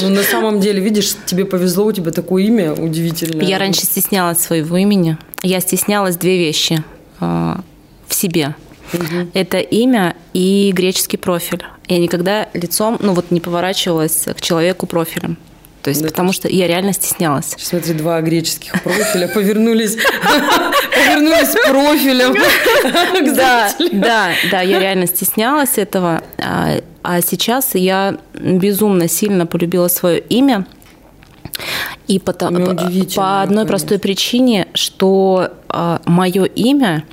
Ну, 0.00 0.08
на 0.08 0.22
самом 0.22 0.60
деле, 0.60 0.80
видишь, 0.80 1.14
тебе 1.26 1.44
повезло, 1.44 1.86
у 1.86 1.92
тебя 1.92 2.10
такое 2.10 2.44
имя 2.44 2.72
удивительное. 2.72 3.46
Я 3.46 3.58
раньше 3.58 3.82
стеснялась 3.82 4.40
своего 4.40 4.76
имени. 4.76 5.16
Я 5.42 5.60
стеснялась 5.60 6.16
две 6.16 6.38
вещи 6.38 6.82
э, 7.20 7.54
в 8.06 8.14
себе. 8.14 8.54
Угу. 8.92 9.30
Это 9.34 9.58
имя 9.58 10.16
и 10.32 10.72
греческий 10.74 11.16
профиль. 11.16 11.62
Я 11.88 11.98
никогда 11.98 12.48
лицом, 12.54 12.98
ну 13.00 13.12
вот 13.12 13.30
не 13.30 13.40
поворачивалась 13.40 14.26
к 14.36 14.40
человеку 14.40 14.86
профилем. 14.86 15.36
То 15.84 15.90
есть, 15.90 16.00
да, 16.00 16.08
потому 16.08 16.32
что 16.32 16.48
я 16.48 16.66
реально 16.66 16.94
стеснялась. 16.94 17.54
Смотри, 17.58 17.92
два 17.92 18.22
греческих 18.22 18.72
профиля 18.82 19.28
повернулись, 19.28 19.98
повернулись 20.94 21.54
профилем. 21.68 22.34
Да, 23.34 23.70
да, 23.92 24.30
да, 24.50 24.60
я 24.62 24.78
реально 24.78 25.06
стеснялась 25.06 25.76
этого. 25.76 26.22
А, 26.38 26.80
а 27.02 27.20
сейчас 27.20 27.74
я 27.74 28.16
безумно 28.32 29.08
сильно 29.08 29.44
полюбила 29.46 29.88
свое 29.88 30.20
имя. 30.20 30.66
И 32.06 32.18
по, 32.18 32.32
по, 32.32 32.50
по 33.14 33.42
одной 33.42 33.66
простой 33.66 33.98
причине, 33.98 34.68
что 34.72 35.50
а, 35.68 36.00
мое 36.06 36.44
имя 36.44 37.04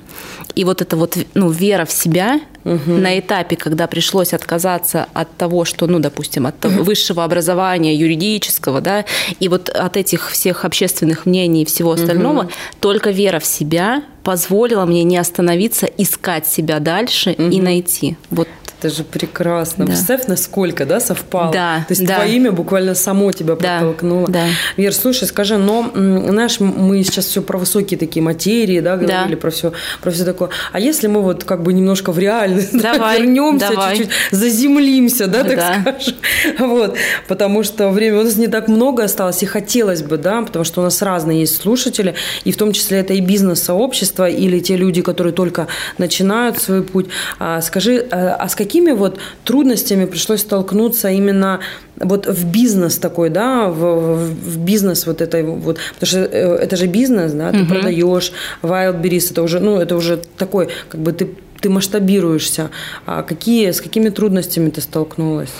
и 0.54 0.64
вот 0.64 0.82
эта 0.82 0.96
вот 0.96 1.16
ну, 1.34 1.50
вера 1.50 1.84
в 1.84 1.92
себя 1.92 2.40
угу. 2.64 2.92
на 2.92 3.18
этапе, 3.18 3.56
когда 3.56 3.86
пришлось 3.86 4.32
отказаться 4.32 5.06
от 5.12 5.34
того, 5.36 5.64
что, 5.64 5.86
ну, 5.86 5.98
допустим, 5.98 6.46
от 6.46 6.64
угу. 6.64 6.82
высшего 6.82 7.24
образования, 7.24 7.94
юридического, 7.94 8.80
да, 8.80 9.04
и 9.40 9.48
вот 9.48 9.68
от 9.68 9.96
этих 9.96 10.30
всех 10.30 10.64
общественных 10.64 11.26
мнений 11.26 11.62
и 11.62 11.64
всего 11.64 11.92
остального, 11.92 12.42
угу. 12.42 12.50
только 12.80 13.10
вера 13.10 13.38
в 13.38 13.46
себя 13.46 14.02
позволила 14.22 14.84
мне 14.84 15.02
не 15.02 15.16
остановиться, 15.16 15.86
искать 15.86 16.46
себя 16.46 16.78
дальше 16.78 17.34
угу. 17.38 17.48
и 17.48 17.60
найти. 17.60 18.16
Вот 18.30 18.48
это 18.82 18.94
же 18.94 19.04
прекрасно. 19.04 19.84
Да. 19.84 19.92
Представь, 19.92 20.26
насколько, 20.26 20.84
да, 20.84 20.98
совпало. 20.98 21.52
Да, 21.52 21.84
То 21.86 21.92
есть 21.92 22.04
да. 22.04 22.16
твое 22.16 22.36
имя 22.36 22.50
буквально 22.50 22.94
само 22.94 23.30
тебя 23.32 23.54
да, 23.54 23.78
подтолкнуло. 23.78 24.28
Да. 24.28 24.46
Вер, 24.76 24.92
слушай, 24.92 25.28
скажи, 25.28 25.56
но, 25.56 25.90
знаешь, 25.94 26.58
мы 26.58 27.02
сейчас 27.04 27.26
все 27.26 27.42
про 27.42 27.58
высокие 27.58 27.98
такие 27.98 28.22
материи, 28.22 28.80
да, 28.80 28.96
говорили 28.96 29.34
да. 29.34 29.40
про 29.40 29.50
все, 29.50 29.72
про 30.00 30.10
все 30.10 30.24
такое. 30.24 30.50
А 30.72 30.80
если 30.80 31.06
мы 31.06 31.22
вот 31.22 31.44
как 31.44 31.62
бы 31.62 31.72
немножко 31.72 32.10
в 32.12 32.18
реальность 32.18 32.72
давай, 32.72 32.98
да, 32.98 33.16
вернемся, 33.18 33.68
давай. 33.70 33.96
чуть-чуть 33.96 34.14
заземлимся, 34.32 35.28
да, 35.28 35.44
так 35.44 35.56
да. 35.56 35.80
скажем. 35.82 36.14
Вот. 36.72 36.96
Потому 37.28 37.62
что 37.62 37.90
время 37.90 38.20
у 38.20 38.24
нас 38.24 38.36
не 38.36 38.48
так 38.48 38.68
много 38.68 39.04
осталось, 39.04 39.42
и 39.42 39.46
хотелось 39.46 40.02
бы, 40.02 40.16
да, 40.16 40.42
потому 40.42 40.64
что 40.64 40.80
у 40.80 40.84
нас 40.84 41.02
разные 41.02 41.40
есть 41.40 41.60
слушатели, 41.60 42.14
и 42.44 42.52
в 42.52 42.56
том 42.56 42.72
числе 42.72 42.98
это 42.98 43.14
и 43.14 43.20
бизнес-сообщество, 43.20 44.28
или 44.28 44.58
те 44.60 44.76
люди, 44.76 45.02
которые 45.02 45.32
только 45.32 45.68
начинают 45.98 46.58
свой 46.60 46.82
путь. 46.82 47.06
А, 47.38 47.60
скажи, 47.60 48.06
а, 48.10 48.36
а 48.38 48.48
с 48.48 48.54
какими 48.54 48.71
какими 48.72 48.92
вот 48.92 49.18
трудностями 49.44 50.06
пришлось 50.06 50.40
столкнуться 50.40 51.10
именно 51.10 51.60
вот 51.96 52.26
в 52.26 52.50
бизнес 52.50 52.96
такой, 52.96 53.28
да, 53.28 53.68
в, 53.68 54.16
в 54.16 54.58
бизнес 54.58 55.06
вот 55.06 55.20
этой 55.20 55.42
вот, 55.42 55.78
потому 55.94 56.06
что 56.06 56.18
э, 56.20 56.56
это 56.56 56.76
же 56.76 56.86
бизнес, 56.86 57.32
да, 57.32 57.52
ты 57.52 57.62
угу. 57.62 57.66
продаешь, 57.66 58.32
Wildberries, 58.62 59.30
это 59.30 59.42
уже, 59.42 59.60
ну, 59.60 59.76
это 59.76 59.94
уже 59.94 60.16
такой, 60.38 60.70
как 60.88 61.02
бы 61.02 61.12
ты, 61.12 61.28
ты 61.60 61.68
масштабируешься. 61.68 62.70
А 63.04 63.22
какие, 63.22 63.72
с 63.72 63.82
какими 63.82 64.08
трудностями 64.08 64.70
ты 64.70 64.80
столкнулась? 64.80 65.50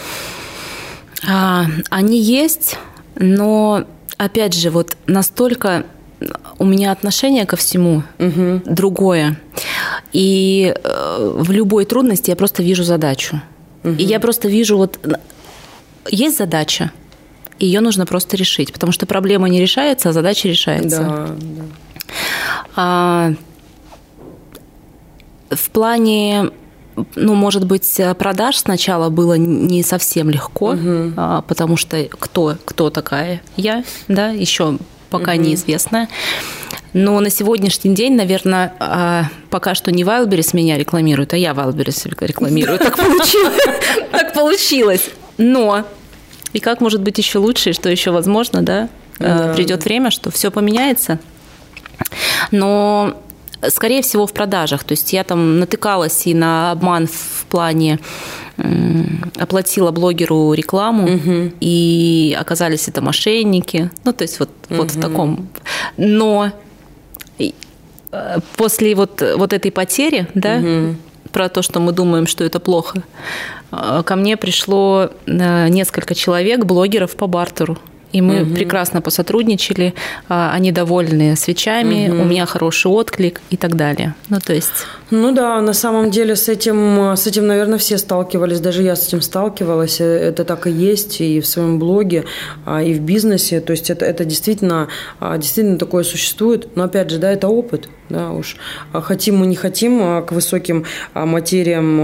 А, 1.28 1.66
они 1.90 2.18
есть, 2.18 2.78
но, 3.16 3.84
опять 4.16 4.54
же, 4.54 4.70
вот 4.70 4.96
настолько 5.06 5.84
у 6.58 6.64
меня 6.64 6.92
отношение 6.92 7.46
ко 7.46 7.56
всему 7.56 8.02
угу. 8.18 8.62
другое. 8.64 9.40
И 10.12 10.74
э, 10.74 11.32
в 11.38 11.50
любой 11.50 11.84
трудности 11.84 12.30
я 12.30 12.36
просто 12.36 12.62
вижу 12.62 12.84
задачу. 12.84 13.40
Угу. 13.84 13.94
И 13.94 14.04
я 14.04 14.20
просто 14.20 14.48
вижу 14.48 14.76
вот 14.76 14.98
есть 16.10 16.38
задача, 16.38 16.90
ее 17.58 17.80
нужно 17.80 18.06
просто 18.06 18.36
решить, 18.36 18.72
потому 18.72 18.92
что 18.92 19.06
проблема 19.06 19.48
не 19.48 19.60
решается, 19.60 20.08
а 20.08 20.12
задача 20.12 20.48
решается. 20.48 21.00
Да, 21.00 21.26
да. 21.40 21.62
А, 22.74 23.32
в 25.50 25.70
плане 25.70 26.50
ну, 27.14 27.34
может 27.34 27.66
быть, 27.66 28.00
продаж 28.18 28.56
сначала 28.58 29.08
было 29.08 29.34
не 29.34 29.82
совсем 29.82 30.28
легко, 30.28 30.72
угу. 30.72 31.12
потому 31.46 31.76
что 31.76 32.02
кто, 32.04 32.56
кто 32.64 32.90
такая 32.90 33.42
я, 33.56 33.84
да, 34.08 34.28
еще 34.28 34.78
пока 35.12 35.32
угу. 35.32 35.42
неизвестная. 35.42 36.08
Но 36.92 37.20
на 37.20 37.30
сегодняшний 37.30 37.94
день, 37.94 38.14
наверное, 38.16 38.74
а, 38.78 39.24
пока 39.48 39.74
что 39.74 39.92
не 39.92 40.02
Wildberries 40.02 40.50
меня 40.52 40.76
рекламирует, 40.76 41.32
а 41.32 41.36
я 41.36 41.52
Wildberries 41.52 42.26
рекламирую. 42.26 42.78
Так 42.78 42.96
получилось. 42.96 43.62
Так 44.10 44.34
получилось. 44.34 45.10
Но 45.38 45.84
и 46.52 46.60
как 46.60 46.80
может 46.80 47.00
быть 47.00 47.16
еще 47.18 47.38
лучше, 47.38 47.70
и 47.70 47.72
что 47.72 47.88
еще 47.88 48.10
возможно, 48.10 48.62
да? 48.62 48.88
А, 49.20 49.54
Придет 49.54 49.84
время, 49.84 50.10
что 50.10 50.30
все 50.30 50.50
поменяется. 50.50 51.18
Но 52.50 53.14
скорее 53.70 54.02
всего 54.02 54.26
в 54.26 54.32
продажах. 54.32 54.84
То 54.84 54.92
есть 54.92 55.12
я 55.12 55.24
там 55.24 55.60
натыкалась 55.60 56.26
и 56.26 56.34
на 56.34 56.72
обман 56.72 57.06
в 57.06 57.46
плане 57.46 58.00
оплатила 59.38 59.90
блогеру 59.90 60.52
рекламу, 60.52 61.14
угу. 61.14 61.52
и 61.60 62.36
оказались 62.38 62.88
это 62.88 63.00
мошенники. 63.00 63.90
Ну, 64.04 64.12
то 64.12 64.22
есть 64.22 64.38
вот, 64.38 64.50
угу. 64.68 64.76
вот 64.76 64.90
в 64.90 65.00
таком. 65.00 65.48
Но 65.96 66.52
э, 67.38 68.38
после 68.56 68.94
вот, 68.94 69.22
вот 69.36 69.52
этой 69.52 69.70
потери, 69.70 70.28
да, 70.34 70.56
угу. 70.56 70.96
про 71.32 71.48
то, 71.48 71.62
что 71.62 71.80
мы 71.80 71.92
думаем, 71.92 72.26
что 72.26 72.44
это 72.44 72.60
плохо, 72.60 73.02
э, 73.70 74.02
ко 74.04 74.16
мне 74.16 74.36
пришло 74.36 75.10
э, 75.26 75.68
несколько 75.68 76.14
человек, 76.14 76.64
блогеров 76.64 77.16
по 77.16 77.26
бартеру. 77.26 77.78
И 78.12 78.20
мы 78.20 78.42
угу. 78.42 78.54
прекрасно 78.54 79.00
посотрудничали, 79.00 79.94
а, 80.28 80.52
они 80.52 80.72
довольны 80.72 81.36
свечами, 81.36 82.10
угу. 82.10 82.22
у 82.22 82.24
меня 82.24 82.46
хороший 82.46 82.90
отклик 82.90 83.40
и 83.50 83.56
так 83.56 83.76
далее. 83.76 84.14
Ну, 84.28 84.38
то 84.44 84.52
есть... 84.52 84.86
Ну 85.10 85.32
да, 85.32 85.60
на 85.60 85.74
самом 85.74 86.10
деле 86.10 86.36
с 86.36 86.48
этим, 86.48 87.14
с 87.16 87.26
этим, 87.26 87.46
наверное, 87.46 87.78
все 87.78 87.98
сталкивались, 87.98 88.60
даже 88.60 88.82
я 88.82 88.96
с 88.96 89.08
этим 89.08 89.20
сталкивалась, 89.20 90.00
э, 90.00 90.04
это 90.04 90.44
так 90.44 90.66
и 90.66 90.70
есть 90.70 91.20
и 91.20 91.40
в 91.40 91.46
своем 91.46 91.78
блоге, 91.78 92.24
а, 92.64 92.82
и 92.82 92.94
в 92.94 93.00
бизнесе, 93.00 93.60
то 93.60 93.72
есть 93.72 93.90
это, 93.90 94.06
это 94.06 94.24
действительно, 94.24 94.88
а, 95.20 95.36
действительно 95.36 95.78
такое 95.78 96.04
существует, 96.04 96.76
но 96.76 96.84
опять 96.84 97.10
же, 97.10 97.18
да, 97.18 97.30
это 97.30 97.48
опыт, 97.48 97.88
да, 98.12 98.30
уж 98.30 98.56
хотим 98.92 99.38
мы 99.38 99.46
не 99.46 99.56
хотим 99.56 100.24
к 100.24 100.32
высоким 100.32 100.84
материям 101.14 101.98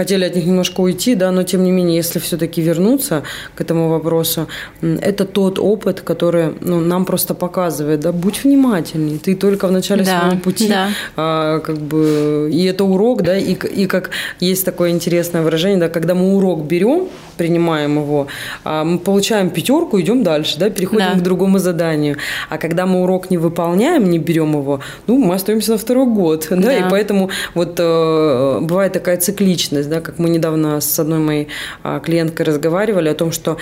хотели 0.00 0.24
от 0.24 0.34
них 0.34 0.46
немножко 0.46 0.80
уйти, 0.80 1.14
да, 1.14 1.30
но 1.30 1.42
тем 1.42 1.62
не 1.62 1.72
менее, 1.72 1.96
если 1.96 2.18
все-таки 2.20 2.62
вернуться 2.62 3.22
к 3.54 3.60
этому 3.60 3.90
вопросу, 3.90 4.48
это 4.80 5.26
тот 5.26 5.58
опыт, 5.58 6.00
который 6.00 6.54
ну, 6.60 6.80
нам 6.80 7.04
просто 7.04 7.34
показывает, 7.34 8.00
да, 8.00 8.12
будь 8.12 8.44
внимательней, 8.44 9.18
ты 9.18 9.34
только 9.34 9.68
в 9.68 9.72
начале 9.72 10.04
да, 10.04 10.20
своего 10.20 10.40
пути, 10.40 10.68
да. 10.68 10.88
а, 11.16 11.58
как 11.58 11.76
бы, 11.76 12.48
и 12.50 12.64
это 12.64 12.84
урок, 12.84 13.22
да, 13.22 13.36
и, 13.36 13.52
и 13.52 13.86
как 13.86 14.10
есть 14.40 14.64
такое 14.64 14.90
интересное 14.90 15.42
выражение, 15.42 15.78
да, 15.78 15.88
когда 15.90 16.14
мы 16.14 16.34
урок 16.34 16.64
берем, 16.64 17.08
принимаем 17.36 17.98
его, 17.98 18.26
а, 18.64 18.84
мы 18.84 18.98
получаем 18.98 19.50
пятерку, 19.50 20.00
идем 20.00 20.22
дальше, 20.22 20.58
да, 20.58 20.70
переходим 20.70 21.12
да. 21.12 21.18
к 21.18 21.22
другому 21.22 21.58
заданию, 21.58 22.16
а 22.48 22.56
когда 22.56 22.86
мы 22.86 23.02
урок 23.02 23.30
не 23.30 23.36
выполняем, 23.36 23.99
не 24.04 24.18
берем 24.18 24.52
его, 24.52 24.80
ну, 25.06 25.18
мы 25.18 25.34
остаемся 25.34 25.72
на 25.72 25.78
второй 25.78 26.06
год, 26.06 26.46
да, 26.50 26.56
да. 26.56 26.78
и 26.78 26.90
поэтому 26.90 27.30
вот 27.54 27.76
э, 27.78 28.58
бывает 28.60 28.92
такая 28.92 29.16
цикличность, 29.16 29.88
да, 29.88 30.00
как 30.00 30.18
мы 30.18 30.30
недавно 30.30 30.80
с 30.80 30.98
одной 30.98 31.18
моей 31.18 31.48
а, 31.82 32.00
клиенткой 32.00 32.46
разговаривали 32.46 33.08
о 33.08 33.14
том, 33.14 33.32
что 33.32 33.58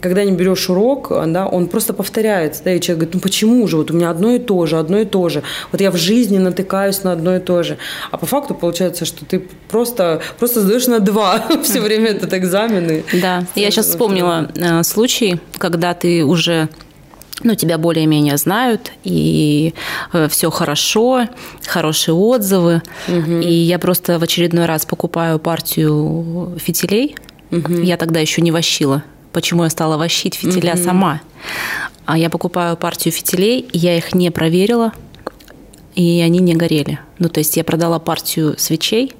когда 0.00 0.24
не 0.24 0.32
берешь 0.32 0.68
урок, 0.70 1.12
да, 1.26 1.46
он 1.46 1.66
просто 1.66 1.92
повторяется, 1.92 2.62
да, 2.64 2.74
и 2.74 2.80
человек 2.80 3.00
говорит, 3.00 3.14
ну 3.14 3.20
почему 3.20 3.66
же, 3.66 3.76
вот 3.76 3.90
у 3.90 3.94
меня 3.94 4.10
одно 4.10 4.32
и 4.32 4.38
то 4.38 4.66
же, 4.66 4.78
одно 4.78 4.98
и 4.98 5.04
то 5.04 5.28
же, 5.28 5.42
вот 5.70 5.80
я 5.80 5.90
в 5.90 5.96
жизни 5.96 6.38
натыкаюсь 6.38 7.02
на 7.02 7.12
одно 7.12 7.36
и 7.36 7.40
то 7.40 7.62
же, 7.62 7.78
а 8.10 8.18
по 8.18 8.26
факту 8.26 8.54
получается, 8.54 9.04
что 9.04 9.24
ты 9.24 9.42
просто, 9.70 10.20
просто 10.38 10.60
сдаешь 10.60 10.86
на 10.86 11.00
два 11.00 11.44
все 11.62 11.80
время 11.80 12.08
этот 12.08 12.34
экзамены. 12.34 13.04
Да, 13.12 13.44
я 13.54 13.70
сейчас 13.70 13.86
вспомнила 13.86 14.50
э, 14.54 14.82
случай, 14.82 15.40
когда 15.58 15.94
ты 15.94 16.24
уже 16.24 16.68
ну, 17.42 17.54
тебя 17.54 17.78
более-менее 17.78 18.36
знают, 18.36 18.92
и 19.04 19.74
э, 20.12 20.28
все 20.28 20.50
хорошо, 20.50 21.28
хорошие 21.66 22.14
отзывы. 22.14 22.82
Угу. 23.08 23.40
И 23.40 23.52
я 23.52 23.78
просто 23.78 24.18
в 24.18 24.22
очередной 24.22 24.66
раз 24.66 24.86
покупаю 24.86 25.38
партию 25.38 26.58
фитилей. 26.58 27.16
Угу. 27.50 27.80
Я 27.82 27.96
тогда 27.96 28.20
еще 28.20 28.42
не 28.42 28.50
вощила. 28.50 29.02
Почему 29.32 29.64
я 29.64 29.70
стала 29.70 29.96
вощить 29.96 30.34
фитиля 30.34 30.74
угу. 30.74 30.82
сама? 30.82 31.20
А 32.04 32.18
я 32.18 32.30
покупаю 32.30 32.76
партию 32.76 33.12
фитилей, 33.12 33.68
я 33.72 33.96
их 33.96 34.14
не 34.14 34.30
проверила, 34.30 34.92
и 35.94 36.20
они 36.20 36.40
не 36.40 36.54
горели. 36.54 36.98
Ну, 37.18 37.28
то 37.28 37.38
есть 37.40 37.56
я 37.56 37.64
продала 37.64 37.98
партию 37.98 38.56
свечей 38.58 39.12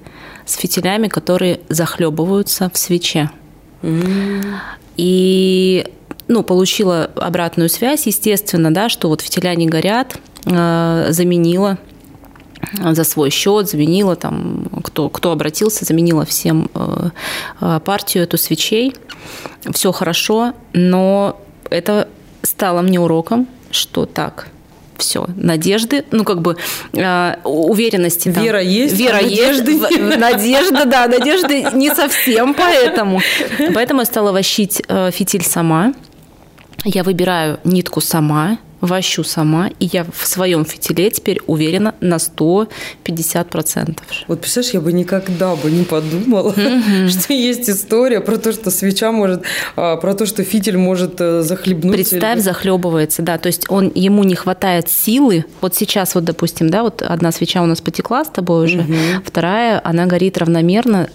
с 0.45 0.55
фитилями, 0.55 1.07
которые 1.07 1.61
захлебываются 1.69 2.69
в 2.73 2.77
свече. 2.77 3.31
Mm. 3.81 4.43
И 4.97 5.87
ну, 6.27 6.43
получила 6.43 7.05
обратную 7.15 7.69
связь, 7.69 8.07
естественно, 8.07 8.73
да, 8.73 8.89
что 8.89 9.09
вот 9.09 9.21
фитиля 9.21 9.55
не 9.55 9.67
горят, 9.67 10.17
э, 10.45 11.07
заменила 11.09 11.77
за 12.81 13.03
свой 13.03 13.29
счет, 13.29 13.69
заменила 13.69 14.15
там, 14.15 14.67
кто, 14.83 15.09
кто 15.09 15.31
обратился, 15.31 15.85
заменила 15.85 16.25
всем 16.25 16.69
э, 16.73 17.09
э, 17.61 17.79
партию 17.83 18.23
эту 18.23 18.37
свечей. 18.37 18.95
Все 19.71 19.91
хорошо, 19.91 20.53
но 20.73 21.41
это 21.69 22.07
стало 22.41 22.81
мне 22.81 22.99
уроком, 22.99 23.47
что 23.71 24.05
так, 24.05 24.47
все. 24.97 25.25
Надежды, 25.35 26.05
ну, 26.11 26.23
как 26.23 26.41
бы 26.41 26.57
э, 26.93 27.35
уверенности. 27.43 28.31
Там. 28.31 28.43
Вера 28.43 28.61
есть, 28.61 28.95
Вера 28.95 29.17
а 29.17 29.21
есть. 29.21 29.59
надежды 29.59 30.17
Надежда, 30.17 30.85
да, 30.85 31.07
надежды 31.07 31.63
не 31.73 31.93
совсем 31.93 32.53
поэтому. 32.53 33.21
Поэтому 33.73 34.01
я 34.01 34.05
стала 34.05 34.31
вощить 34.31 34.81
э, 34.87 35.11
фитиль 35.11 35.43
сама. 35.43 35.93
Я 36.85 37.03
выбираю 37.03 37.59
нитку 37.63 38.01
сама, 38.01 38.57
вощу 38.83 39.23
сама, 39.23 39.69
и 39.79 39.85
я 39.93 40.03
в 40.03 40.27
своем 40.27 40.65
фитиле 40.65 41.09
теперь 41.09 41.39
уверена 41.47 41.95
на 42.01 42.17
150%. 42.17 43.97
Вот 44.27 44.41
представляешь, 44.41 44.73
я 44.73 44.81
бы 44.81 44.91
никогда 44.91 45.55
бы 45.55 45.71
не 45.71 45.85
подумала, 45.85 46.53
что 47.09 47.33
есть 47.33 47.69
история 47.69 48.19
про 48.19 48.37
то, 48.37 48.51
что 48.51 48.71
свеча 48.71 49.13
может, 49.13 49.43
а, 49.77 49.95
про 49.95 50.13
то, 50.13 50.25
что 50.25 50.43
фитиль 50.43 50.75
может 50.75 51.15
э, 51.21 51.43
захлебнуться. 51.43 51.95
Представь, 51.95 52.41
захлебывается, 52.41 53.21
да, 53.21 53.37
то 53.37 53.47
есть 53.47 53.69
он, 53.69 53.89
ему 53.95 54.25
не 54.25 54.35
хватает 54.35 54.89
силы. 54.89 55.45
Вот 55.61 55.75
сейчас 55.75 56.13
вот, 56.13 56.25
допустим, 56.25 56.69
да, 56.69 56.83
вот 56.83 57.01
одна 57.01 57.31
свеча 57.31 57.63
у 57.63 57.65
нас 57.65 57.79
потекла 57.79 58.25
с 58.25 58.29
тобой 58.29 58.65
уже, 58.65 58.85
вторая, 59.25 59.79
она 59.81 60.07
горит 60.07 60.37
равномерно, 60.37 61.09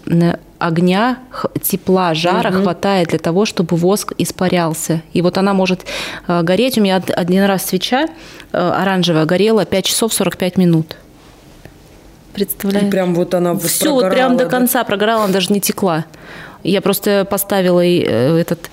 огня, 0.59 1.19
тепла, 1.63 2.15
жара 2.15 2.51
угу. 2.51 2.63
хватает 2.63 3.09
для 3.09 3.19
того, 3.19 3.45
чтобы 3.45 3.77
воск 3.77 4.13
испарялся. 4.19 5.03
И 5.13 5.23
вот 5.23 5.39
она 5.39 5.55
может 5.55 5.85
э, 6.27 6.43
гореть. 6.43 6.79
У 6.79 6.83
меня 6.83 7.03
один 7.17 7.45
раз 7.45 7.67
свеча 7.67 8.07
э, 8.53 8.59
оранжевая 8.59 9.25
горела 9.25 9.65
5 9.65 9.85
часов 9.85 10.13
45 10.13 10.57
минут. 10.57 10.97
Представляешь? 12.33 12.87
И 12.87 12.91
прям 12.91 13.15
вот 13.15 13.35
она 13.35 13.55
вот 13.55 13.63
Все, 13.63 13.93
вот 13.93 14.11
прям 14.11 14.37
до 14.37 14.47
конца 14.47 14.85
прогорала, 14.85 15.25
она 15.25 15.33
даже 15.33 15.53
не 15.53 15.61
текла. 15.61 16.05
Я 16.65 16.81
просто 16.83 17.27
поставила 17.29 17.85
э, 17.85 18.39
этот 18.41 18.71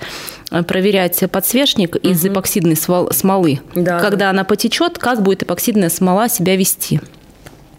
проверять 0.66 1.22
подсвечник 1.30 1.96
угу. 1.96 2.08
из 2.08 2.24
эпоксидной 2.24 2.76
смолы. 2.76 3.60
Да. 3.74 3.98
Когда 4.00 4.30
она 4.30 4.44
потечет, 4.44 4.98
как 4.98 5.22
будет 5.22 5.44
эпоксидная 5.44 5.88
смола 5.88 6.28
себя 6.28 6.56
вести. 6.56 7.00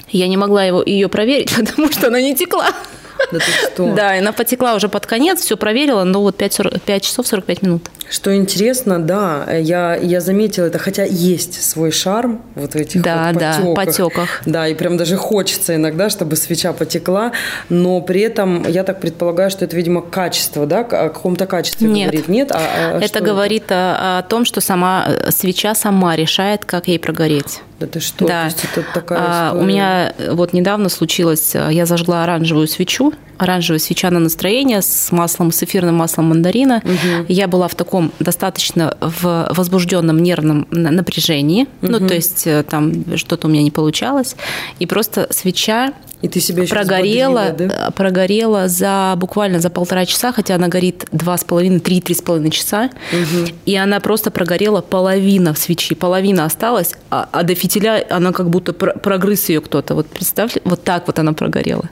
Я 0.09 0.27
не 0.29 0.37
могла 0.37 0.63
его, 0.63 0.81
ее 0.83 1.09
проверить, 1.09 1.53
потому 1.55 1.91
что 1.91 2.07
она 2.07 2.21
не 2.21 2.35
текла. 2.35 2.67
Да 3.31 3.39
ты 3.39 3.51
что? 3.51 3.93
Да, 3.93 4.15
и 4.15 4.19
она 4.19 4.31
потекла 4.31 4.75
уже 4.75 4.89
под 4.89 5.05
конец, 5.05 5.41
все 5.41 5.57
проверила, 5.57 6.03
но 6.03 6.21
вот 6.21 6.37
5, 6.37 6.53
40, 6.53 6.81
5 6.81 7.03
часов 7.03 7.27
45 7.27 7.61
минут. 7.61 7.89
Что 8.09 8.35
интересно, 8.35 8.99
да, 8.99 9.45
я, 9.51 9.95
я 9.95 10.21
заметила 10.21 10.65
это, 10.65 10.79
хотя 10.79 11.03
есть 11.03 11.61
свой 11.63 11.91
шарм 11.91 12.41
вот 12.55 12.73
в 12.73 12.75
этих 12.75 13.01
да, 13.01 13.31
вот 13.33 13.39
потеках. 13.39 13.63
Да, 13.65 13.73
потеках. 13.73 14.41
Да, 14.45 14.67
и 14.67 14.73
прям 14.73 14.97
даже 14.97 15.17
хочется 15.17 15.75
иногда, 15.75 16.09
чтобы 16.09 16.35
свеча 16.35 16.73
потекла, 16.73 17.33
но 17.69 18.01
при 18.01 18.21
этом 18.21 18.67
я 18.67 18.83
так 18.83 19.01
предполагаю, 19.01 19.51
что 19.51 19.65
это, 19.65 19.75
видимо, 19.75 20.01
качество, 20.01 20.65
да, 20.65 20.79
о 20.79 21.09
каком-то 21.09 21.45
качестве 21.45 21.87
Нет. 21.87 22.09
говорит. 22.09 22.27
Нет, 22.27 22.51
а, 22.51 22.59
а 22.93 22.99
это 22.99 23.19
говорит 23.19 23.65
это? 23.65 23.97
О, 23.99 24.19
о 24.19 24.23
том, 24.23 24.45
что 24.45 24.61
сама 24.61 25.05
э, 25.07 25.31
свеча 25.31 25.75
сама 25.75 26.15
решает, 26.15 26.65
как 26.65 26.87
ей 26.87 26.99
прогореть. 26.99 27.61
Да 27.79 27.85
ты 27.85 27.99
что? 27.99 28.25
Да. 28.25 28.41
То 28.41 28.45
есть 28.45 28.63
это 28.63 28.85
такая 28.93 29.19
а, 29.21 29.53
у 29.53 29.63
меня 29.63 30.13
вот 30.31 30.53
недавно 30.53 30.89
случилось, 30.89 31.53
э, 31.53 31.69
я 31.71 31.85
зажгла 31.85 32.23
оранжевую 32.23 32.67
свечу, 32.67 33.13
оранжевая 33.37 33.79
свеча 33.79 34.09
на 34.09 34.19
настроение 34.19 34.81
с 34.81 35.11
маслом, 35.11 35.51
с 35.51 35.61
эфирным 35.61 35.95
маслом 35.95 36.25
мандарина. 36.29 36.81
Угу. 36.83 37.25
Я 37.27 37.47
была 37.47 37.67
в 37.67 37.75
таком 37.75 37.96
достаточно 38.19 38.97
в 39.01 39.47
возбужденном 39.51 40.19
нервном 40.19 40.67
напряжении, 40.71 41.63
угу. 41.81 41.91
ну 41.91 42.07
то 42.07 42.13
есть 42.13 42.47
э, 42.47 42.63
там 42.63 43.17
что-то 43.17 43.47
у 43.47 43.49
меня 43.49 43.63
не 43.63 43.71
получалось, 43.71 44.35
и 44.79 44.85
просто 44.85 45.27
свеча 45.31 45.93
и 46.27 46.29
ты 46.29 46.39
себя 46.39 46.65
прогорела, 46.67 47.51
да? 47.57 47.91
прогорела 47.95 48.67
за 48.67 49.13
буквально 49.17 49.59
за 49.59 49.69
полтора 49.69 50.05
часа, 50.05 50.31
хотя 50.31 50.55
она 50.55 50.67
горит 50.67 51.05
два 51.11 51.37
с 51.37 51.43
половиной, 51.43 51.79
три, 51.79 52.01
три 52.01 52.15
с 52.15 52.21
половиной 52.21 52.51
часа, 52.51 52.89
угу. 53.11 53.47
и 53.65 53.75
она 53.75 53.99
просто 53.99 54.29
прогорела 54.29 54.81
половина 54.81 55.55
свечи, 55.55 55.95
половина 55.95 56.45
осталась, 56.45 56.95
а, 57.09 57.29
а 57.31 57.43
до 57.43 57.55
фитиля 57.55 58.05
она 58.09 58.31
как 58.33 58.49
будто 58.49 58.73
прогрыз 58.73 59.49
ее 59.49 59.61
кто-то. 59.61 59.95
Вот 59.95 60.07
представьте, 60.07 60.61
вот 60.65 60.83
так 60.83 61.07
вот 61.07 61.17
она 61.19 61.33
прогорела. 61.33 61.89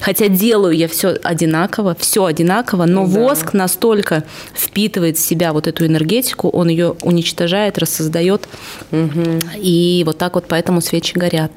Хотя 0.00 0.28
делаю 0.28 0.76
я 0.76 0.88
все 0.88 1.16
одинаково, 1.22 1.96
все 1.98 2.24
одинаково, 2.24 2.86
но 2.86 3.06
да. 3.06 3.20
воск 3.20 3.54
настолько 3.54 4.24
впитывает 4.54 5.16
в 5.16 5.20
себя 5.20 5.52
вот 5.52 5.66
эту 5.66 5.86
энергетику, 5.86 6.48
он 6.48 6.68
ее 6.68 6.96
уничтожает, 7.02 7.78
рассоздает, 7.78 8.48
угу. 8.90 9.40
и 9.56 10.02
вот 10.04 10.18
так 10.18 10.34
вот 10.34 10.46
поэтому 10.48 10.80
свечи 10.80 11.16
горят. 11.16 11.52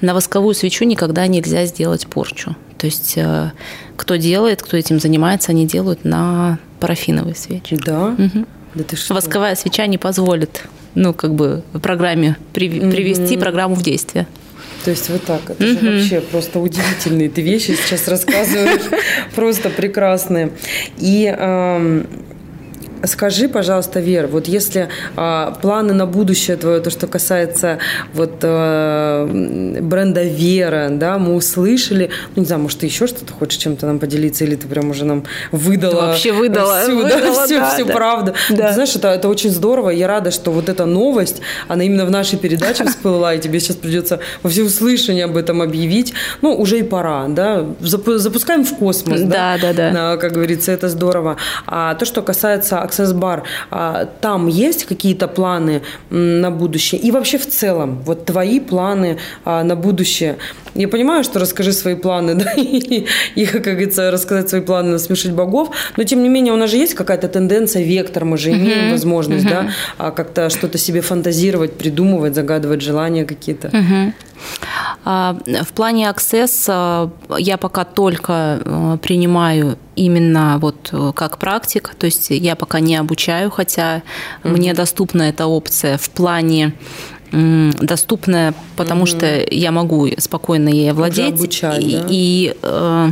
На 0.00 0.14
восковую 0.14 0.54
свечу 0.54 0.84
никогда 0.84 1.26
нельзя 1.26 1.66
сделать 1.66 2.06
порчу. 2.06 2.56
То 2.78 2.86
есть 2.86 3.14
э, 3.16 3.52
кто 3.96 4.16
делает, 4.16 4.62
кто 4.62 4.76
этим 4.76 5.00
занимается, 5.00 5.52
они 5.52 5.66
делают 5.66 6.04
на 6.04 6.58
парафиновые 6.80 7.34
свечи. 7.34 7.78
Да? 7.84 8.08
Угу. 8.08 8.46
Да 8.74 8.84
ты 8.84 8.96
что? 8.96 9.14
Восковая 9.14 9.54
свеча 9.54 9.86
не 9.86 9.98
позволит, 9.98 10.64
ну, 10.94 11.14
как 11.14 11.34
бы, 11.34 11.62
в 11.72 11.80
программе 11.80 12.36
привести 12.52 13.36
угу. 13.36 13.42
программу 13.42 13.74
в 13.74 13.82
действие. 13.82 14.26
То 14.84 14.90
есть 14.90 15.08
вот 15.08 15.24
так. 15.24 15.40
Это 15.48 15.64
mm 15.64 15.80
же 15.80 15.90
вообще 15.90 16.20
просто 16.20 16.58
удивительные 16.58 17.30
ты 17.30 17.40
вещи 17.40 17.76
сейчас 17.82 18.06
рассказываешь. 18.06 18.82
Просто 19.34 19.70
прекрасные. 19.70 20.52
И 20.98 21.24
Скажи, 23.06 23.48
пожалуйста, 23.48 24.00
Вер, 24.00 24.26
вот 24.26 24.48
если 24.48 24.88
а, 25.16 25.52
планы 25.62 25.92
на 25.92 26.06
будущее 26.06 26.56
твое, 26.56 26.80
то, 26.80 26.90
что 26.90 27.06
касается 27.06 27.78
вот 28.12 28.38
а, 28.42 29.26
бренда 29.26 30.22
Вера, 30.22 30.88
да, 30.90 31.18
мы 31.18 31.34
услышали, 31.34 32.10
ну, 32.34 32.42
не 32.42 32.46
знаю, 32.46 32.62
может, 32.62 32.80
ты 32.80 32.86
еще 32.86 33.06
что-то 33.06 33.32
хочешь 33.32 33.58
чем-то 33.58 33.86
нам 33.86 33.98
поделиться, 33.98 34.44
или 34.44 34.54
ты 34.56 34.66
прям 34.66 34.90
уже 34.90 35.04
нам 35.04 35.24
выдала. 35.52 35.92
Ты 35.92 36.06
вообще 36.06 36.32
выдала. 36.32 36.80
Всю, 36.82 36.96
выдала, 36.96 37.20
да, 37.20 37.44
всю, 37.44 37.58
да, 37.58 37.70
всю 37.70 37.84
да. 37.86 37.92
правду. 37.92 38.34
Да. 38.50 38.68
Ты 38.68 38.74
знаешь, 38.74 38.96
это, 38.96 39.08
это 39.08 39.28
очень 39.28 39.50
здорово, 39.50 39.90
я 39.90 40.06
рада, 40.06 40.30
что 40.30 40.50
вот 40.50 40.68
эта 40.68 40.86
новость, 40.86 41.40
она 41.68 41.84
именно 41.84 42.06
в 42.06 42.10
нашей 42.10 42.38
передаче 42.38 42.84
всплыла, 42.84 43.34
и 43.34 43.40
тебе 43.40 43.60
сейчас 43.60 43.76
придется 43.76 44.20
во 44.42 44.50
всеуслышание 44.50 45.24
об 45.24 45.36
этом 45.36 45.62
объявить. 45.62 46.14
Ну, 46.42 46.54
уже 46.54 46.78
и 46.78 46.82
пора, 46.82 47.26
да, 47.28 47.66
запускаем 47.80 48.64
в 48.64 48.76
космос, 48.76 49.20
да, 49.20 49.56
да, 49.60 49.72
да, 49.72 49.90
да. 49.90 50.16
как 50.16 50.32
говорится, 50.32 50.72
это 50.72 50.88
здорово. 50.88 51.36
А 51.66 51.94
то, 51.94 52.04
что 52.04 52.22
касается 52.22 52.80
Bar, 53.02 53.42
а, 53.70 54.06
там 54.20 54.46
есть 54.46 54.84
какие-то 54.84 55.28
планы 55.28 55.82
на 56.10 56.50
будущее? 56.50 57.00
И 57.00 57.10
вообще 57.10 57.38
в 57.38 57.48
целом, 57.48 58.02
вот 58.04 58.24
твои 58.24 58.60
планы 58.60 59.18
а, 59.44 59.62
на 59.64 59.76
будущее. 59.76 60.36
Я 60.74 60.88
понимаю, 60.88 61.24
что 61.24 61.38
расскажи 61.38 61.72
свои 61.72 61.94
планы, 61.94 62.34
да, 62.44 62.52
и, 62.52 63.06
и, 63.34 63.46
как 63.46 63.62
говорится, 63.62 64.10
рассказать 64.10 64.48
свои 64.48 64.60
планы, 64.60 64.90
насмешить 64.90 65.32
богов, 65.32 65.70
но 65.96 66.04
тем 66.04 66.22
не 66.22 66.28
менее 66.28 66.52
у 66.52 66.56
нас 66.56 66.70
же 66.70 66.76
есть 66.76 66.94
какая-то 66.94 67.28
тенденция, 67.28 67.82
вектор, 67.82 68.24
мы 68.24 68.38
же 68.38 68.50
имеем 68.50 68.88
uh-huh. 68.88 68.90
возможность, 68.92 69.46
uh-huh. 69.46 69.68
да, 69.98 70.10
как-то 70.10 70.50
что-то 70.50 70.78
себе 70.78 71.00
фантазировать, 71.00 71.72
придумывать, 71.74 72.34
загадывать 72.34 72.80
желания 72.80 73.24
какие-то. 73.24 73.68
Uh-huh. 73.68 74.12
В 75.04 75.68
плане 75.74 76.08
Access 76.10 77.10
я 77.38 77.56
пока 77.56 77.84
только 77.84 78.98
принимаю 79.02 79.78
именно 79.96 80.58
вот 80.60 80.90
э, 80.92 81.12
как 81.14 81.38
практик, 81.38 81.94
то 81.96 82.06
есть 82.06 82.30
я 82.30 82.56
пока 82.56 82.80
не 82.80 82.96
обучаю, 82.96 83.50
хотя 83.50 83.98
mm-hmm. 83.98 84.02
мне 84.48 84.74
доступна 84.74 85.22
эта 85.22 85.46
опция 85.46 85.98
в 85.98 86.10
плане 86.10 86.74
доступная, 87.32 88.54
потому 88.76 89.04
mm-hmm. 89.04 89.06
что 89.06 89.54
я 89.54 89.72
могу 89.72 90.08
спокойно 90.18 90.68
ей 90.68 90.92
владеть 90.92 91.34
обучать, 91.34 91.82
и, 91.82 91.96
да? 91.96 92.06
и 92.08 92.56
э, 92.62 93.10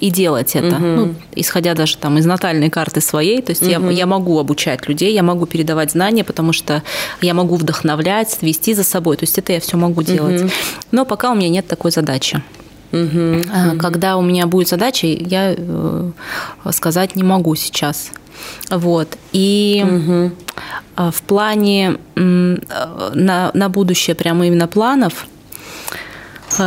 и 0.00 0.10
делать 0.10 0.54
это, 0.54 0.76
угу. 0.76 0.84
ну, 0.84 1.14
исходя 1.34 1.74
даже 1.74 1.96
там 1.96 2.18
из 2.18 2.26
натальной 2.26 2.70
карты 2.70 3.00
своей, 3.00 3.40
то 3.40 3.50
есть 3.50 3.62
угу. 3.62 3.70
я, 3.70 3.90
я 3.90 4.06
могу 4.06 4.38
обучать 4.38 4.88
людей, 4.88 5.12
я 5.14 5.22
могу 5.22 5.46
передавать 5.46 5.92
знания, 5.92 6.24
потому 6.24 6.52
что 6.52 6.82
я 7.22 7.34
могу 7.34 7.56
вдохновлять, 7.56 8.36
вести 8.42 8.74
за 8.74 8.84
собой, 8.84 9.16
то 9.16 9.24
есть 9.24 9.38
это 9.38 9.52
я 9.52 9.60
все 9.60 9.76
могу 9.76 10.02
делать. 10.02 10.42
Угу. 10.42 10.50
Но 10.92 11.04
пока 11.04 11.32
у 11.32 11.34
меня 11.34 11.48
нет 11.48 11.66
такой 11.66 11.90
задачи. 11.90 12.42
Угу. 12.92 13.78
Когда 13.78 14.16
у 14.16 14.22
меня 14.22 14.46
будет 14.46 14.68
задача, 14.68 15.06
я 15.06 15.54
э, 15.56 16.10
сказать 16.72 17.16
не 17.16 17.22
могу 17.22 17.54
сейчас. 17.56 18.10
Вот. 18.70 19.16
И 19.32 19.84
угу. 19.84 20.30
в 21.10 21.22
плане 21.22 21.96
на, 22.14 23.50
на 23.52 23.68
будущее, 23.68 24.14
прямо 24.14 24.46
именно 24.46 24.68
планов, 24.68 25.26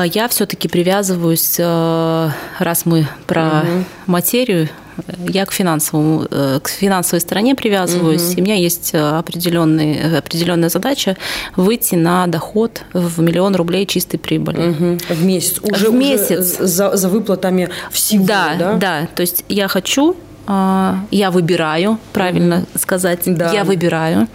я 0.05 0.27
все-таки 0.27 0.67
привязываюсь, 0.67 1.55
э, 1.57 2.29
раз 2.59 2.85
мы 2.85 3.07
про 3.25 3.63
угу. 3.63 3.85
материю, 4.07 4.69
я 5.27 5.45
к 5.45 5.51
финансовому, 5.51 6.27
э, 6.29 6.59
к 6.61 6.69
финансовой 6.69 7.21
стороне 7.21 7.55
привязываюсь. 7.55 8.33
Угу. 8.33 8.41
у 8.41 8.43
меня 8.43 8.55
есть 8.55 8.93
определенный, 8.93 10.17
определенная 10.17 10.69
задача 10.69 11.17
выйти 11.55 11.95
на 11.95 12.27
доход 12.27 12.81
в 12.93 13.21
миллион 13.21 13.55
рублей 13.55 13.85
чистой 13.85 14.17
прибыли. 14.17 14.69
Угу. 14.69 14.97
В 15.09 15.23
месяц. 15.23 15.59
Уже, 15.61 15.89
в 15.89 15.93
месяц. 15.93 16.55
Уже 16.55 16.67
за, 16.67 16.97
за 16.97 17.09
выплатами 17.09 17.69
всего, 17.91 18.25
да? 18.25 18.55
Да, 18.57 18.73
да. 18.73 19.07
То 19.15 19.21
есть 19.21 19.45
я 19.49 19.67
хочу, 19.67 20.15
а, 20.47 20.99
я 21.11 21.31
выбираю, 21.31 21.99
правильно 22.13 22.57
угу. 22.57 22.79
сказать, 22.79 23.21
да. 23.25 23.51
я 23.53 23.63
выбираю 23.63 24.27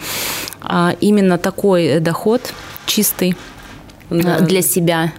а, 0.62 0.95
именно 1.01 1.38
такой 1.38 2.01
доход 2.01 2.53
чистый 2.86 3.36
да. 4.11 4.40
для 4.40 4.62
себя 4.62 5.12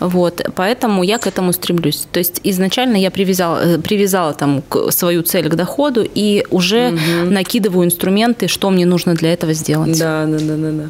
Вот, 0.00 0.42
поэтому 0.54 1.02
я 1.02 1.18
к 1.18 1.26
этому 1.26 1.52
стремлюсь. 1.52 2.06
То 2.12 2.18
есть 2.18 2.40
изначально 2.44 2.96
я 2.96 3.10
привязала, 3.10 3.58
э, 3.58 3.78
привязала 3.78 4.34
там 4.34 4.62
свою 4.90 5.22
цель 5.22 5.48
к 5.48 5.54
доходу 5.54 6.06
и 6.14 6.44
уже 6.50 6.88
угу. 6.88 7.30
накидываю 7.30 7.86
инструменты, 7.86 8.48
что 8.48 8.70
мне 8.70 8.86
нужно 8.86 9.14
для 9.14 9.32
этого 9.32 9.52
сделать. 9.52 9.98
Да, 9.98 10.26
да, 10.26 10.38
да, 10.38 10.56
да, 10.56 10.70
да. 10.70 10.84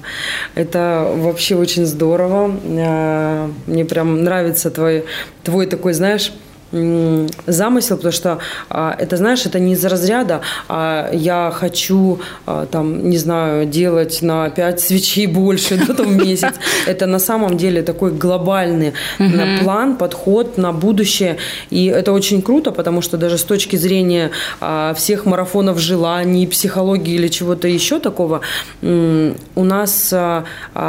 Это 0.55 1.13
вообще 1.15 1.57
очень 1.57 1.87
здорово. 1.87 2.55
А, 2.79 3.51
мне 3.67 3.85
прям 3.85 4.25
нравится 4.25 4.71
твой, 4.71 5.05
твой 5.45 5.67
такой, 5.67 5.93
знаешь, 5.93 6.33
замысел, 6.73 7.97
потому 7.97 8.13
что 8.13 8.39
а, 8.69 8.97
это, 8.99 9.17
знаешь, 9.17 9.47
это 9.47 9.59
не 9.61 9.73
из 9.73 9.85
разряда, 9.85 10.41
а 10.69 11.11
я 11.13 11.53
хочу, 11.55 12.19
а, 12.45 12.67
там, 12.67 13.09
не 13.09 13.19
знаю, 13.19 13.67
делать 13.67 14.23
на 14.23 14.51
5 14.51 14.81
свечей 14.81 15.27
больше 15.27 15.77
да, 15.77 15.95
там, 15.95 16.07
в 16.07 16.27
месяц. 16.27 16.55
Это 16.87 17.07
на 17.07 17.19
самом 17.19 17.57
деле 17.57 17.83
такой 17.83 18.13
глобальный 18.13 18.93
mm-hmm. 19.19 19.63
план, 19.63 19.97
подход 19.97 20.59
на 20.59 20.73
будущее. 20.73 21.37
И 21.71 21.87
это 21.87 22.13
очень 22.13 22.43
круто, 22.43 22.73
потому 22.73 23.03
что 23.03 23.17
даже 23.17 23.39
с 23.39 23.45
точки 23.45 23.77
зрения 23.77 24.31
а, 24.61 24.93
всех 24.95 25.27
марафонов 25.27 25.79
желаний, 25.79 26.47
психологии 26.47 27.15
или 27.15 27.29
чего-то 27.29 27.69
еще 27.69 27.99
такого, 28.01 28.41
у 28.83 29.65
нас 29.65 30.15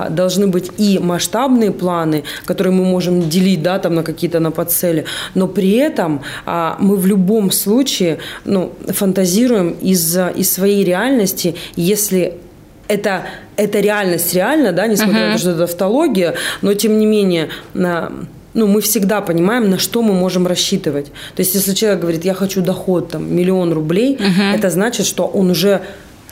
должны 0.09 0.47
быть 0.47 0.71
и 0.77 0.99
масштабные 0.99 1.71
планы, 1.71 2.23
которые 2.45 2.73
мы 2.73 2.85
можем 2.85 3.29
делить, 3.29 3.61
да, 3.61 3.79
там 3.79 3.95
на 3.95 4.03
какие-то 4.03 4.39
на 4.39 4.51
подцели, 4.51 5.05
но 5.35 5.47
при 5.47 5.66
этом 5.71 6.21
а, 6.45 6.77
мы 6.79 6.95
в 6.95 7.05
любом 7.05 7.51
случае 7.51 8.19
ну, 8.45 8.73
фантазируем 8.87 9.71
из, 9.81 10.17
из 10.35 10.51
своей 10.51 10.83
реальности, 10.83 11.55
если 11.75 12.33
это, 12.87 13.25
это 13.55 13.79
реальность 13.79 14.33
реально, 14.33 14.71
да, 14.71 14.87
несмотря 14.87 15.21
uh-huh. 15.21 15.27
на 15.27 15.33
то, 15.33 15.39
что 15.39 15.51
это 15.51 15.63
автология, 15.65 16.35
но 16.61 16.73
тем 16.73 16.99
не 16.99 17.05
менее 17.05 17.49
на 17.73 18.11
ну, 18.53 18.65
мы 18.65 18.81
всегда 18.81 19.21
понимаем, 19.21 19.69
на 19.69 19.77
что 19.77 20.01
мы 20.01 20.15
можем 20.15 20.47
рассчитывать. 20.47 21.11
То 21.35 21.41
есть, 21.41 21.53
если 21.53 21.75
человек 21.75 21.99
говорит, 21.99 22.25
я 22.25 22.33
хочу 22.33 22.61
доход 22.61 23.11
там 23.11 23.31
миллион 23.35 23.71
рублей, 23.71 24.15
uh-huh. 24.15 24.55
это 24.55 24.71
значит, 24.71 25.05
что 25.05 25.27
он 25.27 25.51
уже 25.51 25.83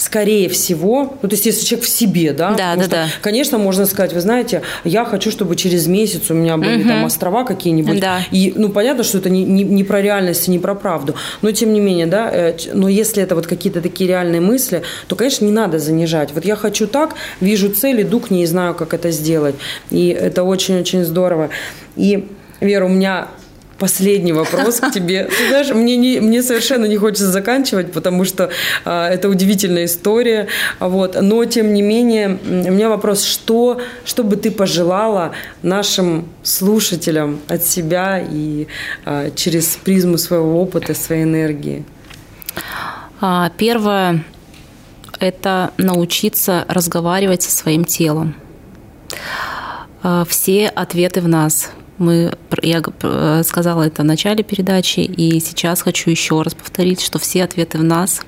скорее 0.06 0.50
всего, 0.50 1.18
ну, 1.24 1.30
то 1.30 1.34
есть, 1.34 1.48
если 1.48 1.66
человек 1.66 1.88
в 1.88 1.90
себе, 1.90 2.32
да, 2.32 2.54
да, 2.54 2.76
да, 2.76 2.82
что, 2.84 2.92
да. 2.92 3.08
конечно, 3.22 3.58
можно 3.58 3.88
сказать, 3.88 4.14
вы 4.14 4.22
знаете, 4.22 4.62
я 4.84 5.04
хочу, 5.04 5.32
чтобы 5.32 5.56
через 5.56 5.88
месяц 5.88 6.30
у 6.30 6.36
меня 6.36 6.58
были 6.58 6.82
угу. 6.82 6.90
там 6.90 7.04
острова 7.06 7.44
какие-нибудь, 7.44 8.00
да. 8.00 8.20
и, 8.32 8.54
ну, 8.56 8.70
понятно, 8.70 9.04
что 9.04 9.18
это 9.18 9.32
не, 9.32 9.44
не, 9.44 9.64
не 9.64 9.84
про 9.84 10.04
реальность, 10.04 10.48
не 10.48 10.60
про 10.60 10.76
правду, 10.76 11.16
но, 11.42 11.52
тем 11.52 11.74
не 11.74 11.80
менее, 11.80 12.06
да, 12.06 12.30
э, 12.32 12.56
но 12.74 12.88
если 12.88 13.24
это 13.24 13.34
вот 13.34 13.48
какие-то 13.48 13.82
такие 13.82 14.08
реальные 14.08 14.42
мысли, 14.42 14.84
то, 15.08 15.16
конечно, 15.16 15.44
не 15.44 15.52
надо 15.52 15.80
занижать. 15.80 16.30
Вот 16.34 16.46
я 16.46 16.56
хочу 16.56 16.86
так, 16.86 17.16
вижу 17.42 17.70
цель, 17.70 18.04
иду 18.04 18.20
к 18.20 18.30
ней 18.30 18.44
и 18.44 18.46
знаю, 18.46 18.76
как 18.76 18.94
это 18.94 19.10
сделать, 19.10 19.56
и 19.90 20.10
это 20.10 20.44
очень-очень 20.44 21.04
здорово. 21.04 21.50
И, 21.96 22.28
Вера, 22.62 22.86
у 22.86 22.90
меня 22.90 23.28
Последний 23.78 24.32
вопрос 24.32 24.80
к 24.80 24.92
тебе. 24.92 25.26
Ты 25.26 25.50
знаешь, 25.50 25.70
мне, 25.70 25.98
не, 25.98 26.22
мне 26.22 26.42
совершенно 26.42 26.86
не 26.86 26.96
хочется 26.96 27.30
заканчивать, 27.30 27.92
потому 27.92 28.24
что 28.24 28.50
а, 28.86 29.10
это 29.10 29.28
удивительная 29.28 29.86
история. 29.86 30.48
Вот. 30.80 31.18
Но, 31.22 31.44
тем 31.44 31.74
не 31.74 31.82
менее, 31.82 32.40
у 32.46 32.72
меня 32.72 32.88
вопрос, 32.88 33.24
что, 33.24 33.82
что 34.06 34.24
бы 34.24 34.38
ты 34.38 34.50
пожелала 34.50 35.34
нашим 35.62 36.30
слушателям 36.42 37.42
от 37.50 37.64
себя 37.64 38.26
и 38.26 38.68
а, 39.04 39.30
через 39.32 39.78
призму 39.84 40.18
своего 40.18 40.62
опыта, 40.62 40.94
своей 40.94 41.24
энергии? 41.24 41.84
А, 43.20 43.52
первое– 43.58 44.24
это 45.20 45.72
научиться 45.78 46.64
разговаривать 46.70 47.44
со 47.44 47.52
своим 47.52 47.84
телом. 47.84 48.36
А, 50.02 50.24
все 50.24 50.70
ответы 50.70 51.20
в 51.20 51.28
нас– 51.28 51.72
мы, 51.98 52.34
я 52.62 52.84
э, 53.02 53.44
сказала 53.44 53.84
это 53.84 54.02
в 54.02 54.06
начале 54.06 54.44
передачи, 54.44 55.00
и 55.00 55.40
сейчас 55.40 55.82
хочу 55.82 56.10
еще 56.10 56.42
раз 56.42 56.54
повторить, 56.54 57.02
что 57.02 57.20
все 57.20 57.44
ответы 57.44 57.78
в 57.78 57.84
нас. 57.84 58.22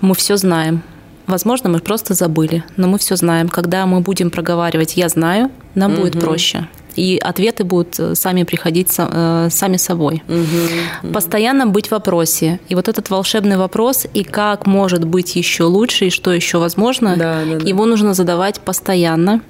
Мы 0.00 0.14
все 0.14 0.36
знаем. 0.36 0.82
Возможно, 1.26 1.70
мы 1.70 1.78
просто 1.78 2.14
забыли, 2.14 2.64
но 2.76 2.88
мы 2.88 2.98
все 2.98 3.16
знаем. 3.16 3.48
Когда 3.48 3.86
мы 3.86 4.00
будем 4.00 4.30
проговаривать 4.30 4.96
«я 4.96 5.08
знаю», 5.08 5.50
нам 5.74 5.92
угу. 5.92 6.02
будет 6.02 6.20
проще 6.20 6.68
и 7.00 7.16
ответы 7.16 7.64
будут 7.64 7.98
э, 7.98 8.14
сами 8.14 8.42
приходить 8.42 8.94
э, 8.98 9.48
сами 9.50 9.78
собой. 9.78 10.22
Угу, 10.28 11.12
Постоянно 11.12 11.66
быть 11.66 11.88
в 11.88 11.92
вопросе. 11.92 12.60
И 12.68 12.74
вот 12.74 12.88
этот 12.88 13.08
волшебный 13.08 13.56
вопрос, 13.56 14.06
и 14.12 14.22
как 14.22 14.66
может 14.66 15.06
быть 15.06 15.34
еще 15.34 15.64
лучше, 15.64 16.06
и 16.06 16.10
что 16.10 16.30
еще 16.30 16.58
возможно, 16.58 17.16
да, 17.16 17.42
да, 17.44 17.58
да. 17.58 17.66
его 17.66 17.86
нужно 17.86 18.12
задавать 18.12 18.60
постоянно, 18.60 19.40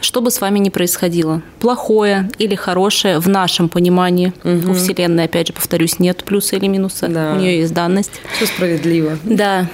что 0.00 0.20
бы 0.20 0.32
с 0.32 0.40
вами 0.40 0.58
ни 0.58 0.68
происходило. 0.68 1.42
Плохое 1.60 2.28
или 2.38 2.56
хорошее 2.56 3.20
в 3.20 3.28
нашем 3.28 3.68
понимании. 3.68 4.32
Угу. 4.42 4.72
У 4.72 4.74
Вселенной, 4.74 5.24
опять 5.24 5.46
же, 5.46 5.52
повторюсь, 5.52 6.00
нет 6.00 6.24
плюса 6.24 6.56
или 6.56 6.66
минуса. 6.66 7.06
Да. 7.06 7.34
У 7.34 7.36
нее 7.36 7.60
есть 7.60 7.72
данность. 7.72 8.20
Все 8.36 8.46
справедливо. 8.46 9.16
Да 9.22 9.68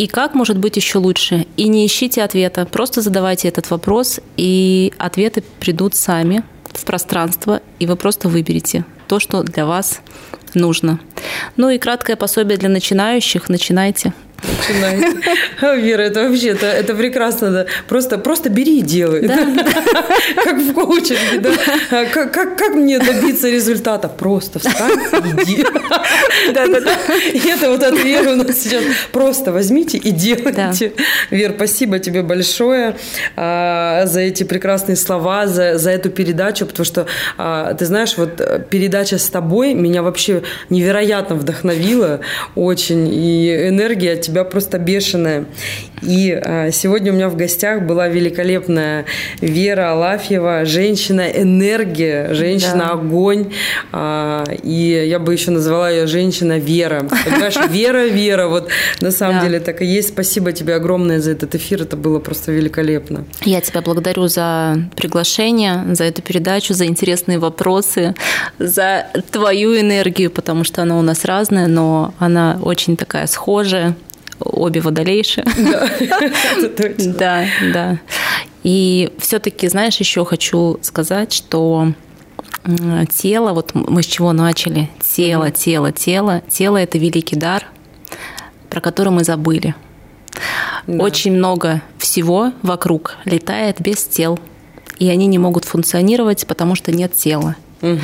и 0.00 0.06
как 0.06 0.34
может 0.34 0.56
быть 0.56 0.76
еще 0.76 0.96
лучше. 0.96 1.46
И 1.58 1.68
не 1.68 1.84
ищите 1.84 2.22
ответа, 2.22 2.64
просто 2.64 3.02
задавайте 3.02 3.48
этот 3.48 3.68
вопрос, 3.68 4.18
и 4.38 4.94
ответы 4.96 5.44
придут 5.60 5.94
сами 5.94 6.42
в 6.64 6.86
пространство, 6.86 7.60
и 7.78 7.86
вы 7.86 7.96
просто 7.96 8.30
выберете 8.30 8.86
то, 9.10 9.18
что 9.18 9.42
для 9.42 9.66
вас 9.66 10.02
нужно. 10.54 11.00
Ну 11.56 11.68
и 11.68 11.78
краткое 11.78 12.14
пособие 12.14 12.58
для 12.58 12.68
начинающих. 12.68 13.48
Начинайте 13.48 14.12
начинает. 14.42 15.16
Вера, 15.60 16.02
это 16.02 16.28
вообще, 16.28 16.48
это, 16.48 16.66
это 16.66 16.94
прекрасно. 16.94 17.50
Да. 17.50 17.66
Просто, 17.88 18.18
просто 18.18 18.48
бери 18.48 18.78
и 18.78 18.82
делай. 18.82 19.26
Да. 19.26 19.36
Как 20.44 20.56
в 20.56 20.72
коучинге. 20.72 21.40
Да. 21.40 22.04
Как, 22.06 22.32
как, 22.32 22.56
как 22.56 22.74
мне 22.74 22.98
добиться 22.98 23.48
результата? 23.48 24.08
Просто 24.08 24.58
встань 24.58 24.98
и 25.12 25.42
иди. 25.42 25.66
Да, 26.54 26.66
да, 26.66 26.80
да. 26.80 26.96
И 27.32 27.38
это 27.38 27.70
вот 27.70 27.82
от 27.82 28.02
Веры 28.02 28.32
у 28.32 28.36
нас 28.36 28.58
сейчас. 28.58 28.82
Просто 29.12 29.52
возьмите 29.52 29.98
и 29.98 30.10
делайте. 30.10 30.92
Да. 30.96 31.04
Вер, 31.30 31.52
спасибо 31.54 31.98
тебе 31.98 32.22
большое 32.22 32.96
а, 33.36 34.06
за 34.06 34.20
эти 34.20 34.44
прекрасные 34.44 34.96
слова, 34.96 35.46
за, 35.46 35.78
за 35.78 35.90
эту 35.90 36.10
передачу, 36.10 36.66
потому 36.66 36.84
что, 36.84 37.06
а, 37.36 37.74
ты 37.74 37.86
знаешь, 37.86 38.16
вот 38.16 38.40
передача 38.70 38.99
с 39.04 39.28
тобой 39.28 39.74
меня 39.74 40.02
вообще 40.02 40.42
невероятно 40.68 41.36
вдохновила 41.36 42.20
очень, 42.54 43.08
и 43.12 43.68
энергия 43.68 44.12
от 44.12 44.22
тебя 44.22 44.44
просто 44.44 44.78
бешеная. 44.78 45.46
И 46.02 46.32
а, 46.32 46.70
сегодня 46.70 47.12
у 47.12 47.14
меня 47.14 47.28
в 47.28 47.36
гостях 47.36 47.82
была 47.82 48.08
великолепная 48.08 49.04
Вера 49.40 49.92
Алафьева, 49.92 50.64
женщина-энергия, 50.64 52.32
женщина-огонь. 52.32 53.52
А, 53.92 54.44
и 54.62 55.06
я 55.08 55.18
бы 55.18 55.32
еще 55.32 55.50
назвала 55.50 55.90
ее 55.90 56.06
женщина-вера. 56.06 57.06
Понимаешь, 57.24 57.56
вера-вера. 57.70 58.48
Вот 58.48 58.68
на 59.00 59.10
самом 59.10 59.40
да. 59.40 59.46
деле 59.46 59.60
так 59.60 59.82
и 59.82 59.86
есть. 59.86 60.08
Спасибо 60.08 60.52
тебе 60.52 60.74
огромное 60.74 61.20
за 61.20 61.32
этот 61.32 61.54
эфир. 61.54 61.82
Это 61.82 61.96
было 61.96 62.18
просто 62.18 62.52
великолепно. 62.52 63.24
Я 63.44 63.60
тебя 63.60 63.82
благодарю 63.82 64.28
за 64.28 64.78
приглашение, 64.96 65.94
за 65.94 66.04
эту 66.04 66.22
передачу, 66.22 66.74
за 66.74 66.86
интересные 66.86 67.38
вопросы, 67.38 68.14
за 68.58 68.89
твою 69.30 69.78
энергию, 69.78 70.30
потому 70.30 70.64
что 70.64 70.82
она 70.82 70.98
у 70.98 71.02
нас 71.02 71.24
разная, 71.24 71.66
но 71.66 72.14
она 72.18 72.58
очень 72.62 72.96
такая 72.96 73.26
схожая 73.26 73.96
обе 74.40 74.80
водолейши. 74.80 75.44
Да, 77.18 77.44
да. 77.72 77.98
И 78.62 79.12
все-таки, 79.18 79.68
знаешь, 79.68 79.96
еще 79.96 80.24
хочу 80.24 80.78
сказать, 80.82 81.32
что 81.32 81.92
тело, 83.10 83.52
вот 83.52 83.74
мы 83.74 84.02
с 84.02 84.06
чего 84.06 84.32
начали, 84.32 84.90
тело, 85.00 85.50
тело, 85.50 85.92
тело, 85.92 86.42
тело– 86.50 86.76
это 86.78 86.98
великий 86.98 87.36
дар, 87.36 87.66
про 88.68 88.80
который 88.80 89.12
мы 89.12 89.24
забыли. 89.24 89.74
Да. 90.86 91.02
Очень 91.02 91.32
много 91.32 91.82
всего 91.98 92.52
вокруг 92.62 93.16
летает 93.24 93.80
без 93.80 94.04
тел, 94.04 94.38
и 94.98 95.08
они 95.08 95.26
не 95.26 95.38
могут 95.38 95.64
функционировать, 95.64 96.46
потому 96.46 96.74
что 96.74 96.92
нет 96.92 97.14
тела. 97.14 97.56
Угу. 97.82 97.98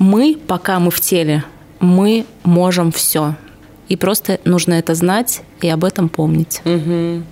Мы, 0.00 0.38
пока 0.46 0.80
мы 0.80 0.90
в 0.90 0.98
теле, 1.00 1.44
мы 1.78 2.24
можем 2.42 2.90
все. 2.90 3.36
И 3.88 3.96
просто 3.96 4.40
нужно 4.46 4.74
это 4.74 4.94
знать 4.94 5.42
и 5.60 5.68
об 5.68 5.84
этом 5.84 6.08
помнить. 6.08 6.62
Угу. 6.64 7.22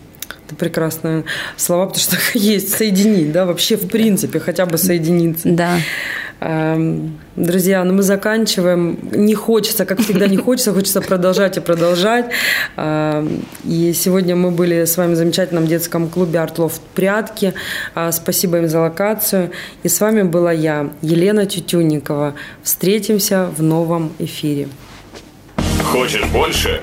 Это 0.46 0.54
прекрасные 0.54 1.24
слова, 1.56 1.86
потому 1.86 2.02
что 2.02 2.16
есть 2.38 2.76
соединить, 2.76 3.32
да, 3.32 3.46
вообще 3.46 3.76
в 3.76 3.88
принципе 3.88 4.38
хотя 4.38 4.66
бы 4.66 4.76
соединиться. 4.76 5.48
Да. 5.48 5.78
Эм, 6.40 7.18
друзья, 7.36 7.82
ну 7.84 7.94
мы 7.94 8.02
заканчиваем. 8.02 8.98
Не 9.12 9.34
хочется, 9.34 9.84
как 9.84 10.00
всегда, 10.00 10.28
не 10.28 10.36
хочется, 10.36 10.72
хочется 10.72 11.00
продолжать 11.00 11.56
и 11.56 11.60
продолжать. 11.60 12.26
Эм, 12.76 13.44
и 13.64 13.92
сегодня 13.92 14.36
мы 14.36 14.50
были 14.50 14.84
с 14.84 14.96
вами 14.96 15.14
в 15.14 15.16
замечательном 15.16 15.66
детском 15.66 16.08
клубе 16.08 16.38
«Артлофт 16.38 16.80
Прятки». 16.94 17.54
Э, 17.94 18.12
спасибо 18.12 18.58
им 18.58 18.68
за 18.68 18.80
локацию. 18.80 19.50
И 19.82 19.88
с 19.88 20.00
вами 20.00 20.22
была 20.22 20.52
я, 20.52 20.90
Елена 21.02 21.44
Тютюнникова. 21.44 22.34
Встретимся 22.62 23.48
в 23.56 23.62
новом 23.62 24.12
эфире. 24.20 24.68
Хочешь 25.82 26.24
больше? 26.26 26.82